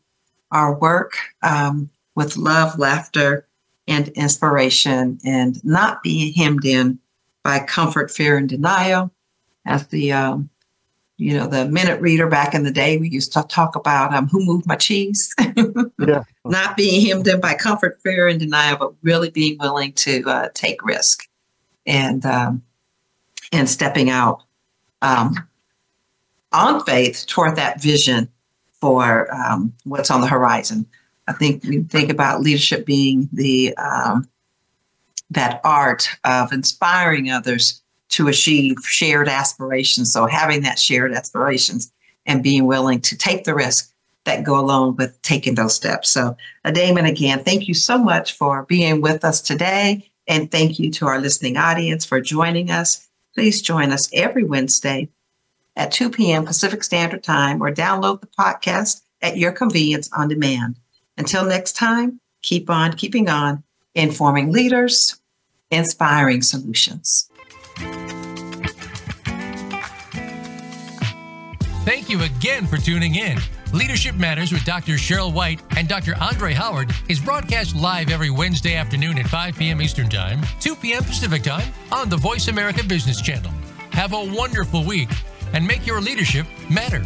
our 0.51 0.74
work 0.74 1.18
um, 1.43 1.89
with 2.16 2.38
love, 2.38 2.80
laughter, 2.80 3.47
and 3.88 4.07
inspiration, 4.09 5.20
and 5.26 5.63
not 5.63 6.01
being 6.01 6.34
hemmed 6.34 6.66
in 6.66 6.99
by 7.43 7.59
comfort, 7.59 8.09
fear, 8.09 8.38
and 8.38 8.49
denial, 8.49 9.11
as 9.66 9.88
the 9.88 10.11
um, 10.11 10.49
you 11.18 11.38
know, 11.38 11.47
the 11.47 11.66
minute 11.66 12.01
reader 12.01 12.28
back 12.28 12.53
in 12.53 12.63
the 12.63 12.72
day, 12.72 12.97
we 12.97 13.07
used 13.07 13.32
to 13.34 13.43
talk 13.43 13.76
about 13.76 14.13
um, 14.13 14.28
who 14.28 14.43
moved 14.43 14.66
my 14.68 14.76
cheese. 14.76 15.34
yeah. 15.99 16.24
Not 16.43 16.76
being 16.76 17.05
hemmed 17.07 17.28
in 17.28 17.39
by 17.39 17.53
comfort, 17.53 18.01
fear, 18.01 18.28
and 18.28 18.39
denial, 18.39 18.78
but 18.78 18.93
really 19.01 19.30
being 19.30 19.57
willing 19.59 19.93
to 19.93 20.24
uh, 20.28 20.49
take 20.53 20.84
risk 20.84 21.28
and 21.86 22.26
um, 22.26 22.64
and 23.52 23.70
stepping 23.70 24.10
out 24.10 24.44
um, 25.02 25.36
on 26.52 26.84
faith 26.86 27.26
toward 27.28 27.56
that 27.56 27.82
vision 27.82 28.30
for 28.82 29.34
um, 29.34 29.74
what's 29.84 30.12
on 30.12 30.22
the 30.22 30.28
horizon. 30.28 30.86
I 31.28 31.34
think 31.34 31.64
we 31.64 31.84
think 31.84 32.12
about 32.12 32.42
leadership 32.42 32.86
being 32.86 33.30
the 33.34 33.76
um, 33.78 34.28
that 35.32 35.60
art 35.64 36.08
of 36.24 36.52
inspiring 36.52 37.32
others 37.32 37.82
to 38.10 38.28
achieve 38.28 38.78
shared 38.84 39.28
aspirations. 39.28 40.14
So 40.14 40.28
having 40.28 40.62
that 40.62 40.80
shared 40.80 41.14
aspirations 41.14 41.92
and 42.26 42.44
being 42.44 42.66
willing 42.66 43.02
to 43.02 43.18
take 43.18 43.44
the 43.44 43.56
risk 43.56 43.92
that 44.26 44.44
go 44.44 44.60
along 44.60 44.96
with 44.96 45.20
taking 45.22 45.56
those 45.56 45.76
steps. 45.76 46.10
So, 46.10 46.36
uh, 46.64 46.72
Damon, 46.72 47.06
again, 47.06 47.44
thank 47.44 47.68
you 47.68 47.74
so 47.74 47.98
much 47.98 48.34
for 48.34 48.64
being 48.64 49.02
with 49.02 49.24
us 49.24 49.42
today. 49.42 50.10
And 50.28 50.52
thank 50.52 50.80
you 50.80 50.92
to 50.92 51.08
our 51.08 51.20
listening 51.20 51.58
audience 51.58 52.06
for 52.06 52.20
joining 52.20 52.72
us. 52.72 53.08
Please 53.34 53.62
join 53.62 53.92
us 53.92 54.10
every 54.14 54.44
Wednesday 54.44 55.10
at 55.76 55.92
2 55.92 56.10
p.m. 56.10 56.46
Pacific 56.46 56.84
Standard 56.84 57.24
Time 57.24 57.62
or 57.62 57.72
download 57.72 58.22
the 58.22 58.28
podcast 58.28 59.02
at 59.22 59.38
your 59.38 59.52
convenience 59.52 60.10
on 60.14 60.28
demand. 60.28 60.78
Until 61.18 61.46
next 61.46 61.74
time, 61.74 62.20
keep 62.42 62.70
on 62.70 62.94
keeping 62.94 63.30
on, 63.30 63.64
informing 63.94 64.52
leaders, 64.52 65.20
inspiring 65.72 66.42
solutions. 66.42 67.30
Thank 71.86 72.10
you 72.10 72.24
again 72.24 72.66
for 72.66 72.78
tuning 72.78 73.16
in. 73.16 73.38
Leadership 73.74 74.16
Matters 74.16 74.51
with 74.51 74.63
Dr. 74.63 74.93
Sheryl 74.93 75.34
White 75.34 75.61
and 75.76 75.88
Dr. 75.88 76.16
Andre 76.22 76.53
Howard 76.53 76.91
is 77.09 77.20
broadcast 77.20 77.76
live 77.76 78.09
every 78.09 78.30
Wednesday 78.30 78.76
afternoon 78.76 79.18
at 79.18 79.28
5 79.28 79.57
p.m. 79.57 79.82
Eastern 79.82 80.09
Time, 80.09 80.41
2 80.61 80.76
p.m. 80.76 81.03
Pacific 81.03 81.43
Time 81.43 81.74
on 81.91 82.07
the 82.09 82.18
Voice 82.18 82.47
America 82.47 82.84
Business 82.84 83.22
Channel. 83.22 83.51
Have 83.91 84.13
a 84.13 84.34
wonderful 84.34 84.84
week 84.84 85.09
and 85.53 85.66
make 85.66 85.86
your 85.86 86.01
leadership 86.01 86.45
matter. 86.70 87.03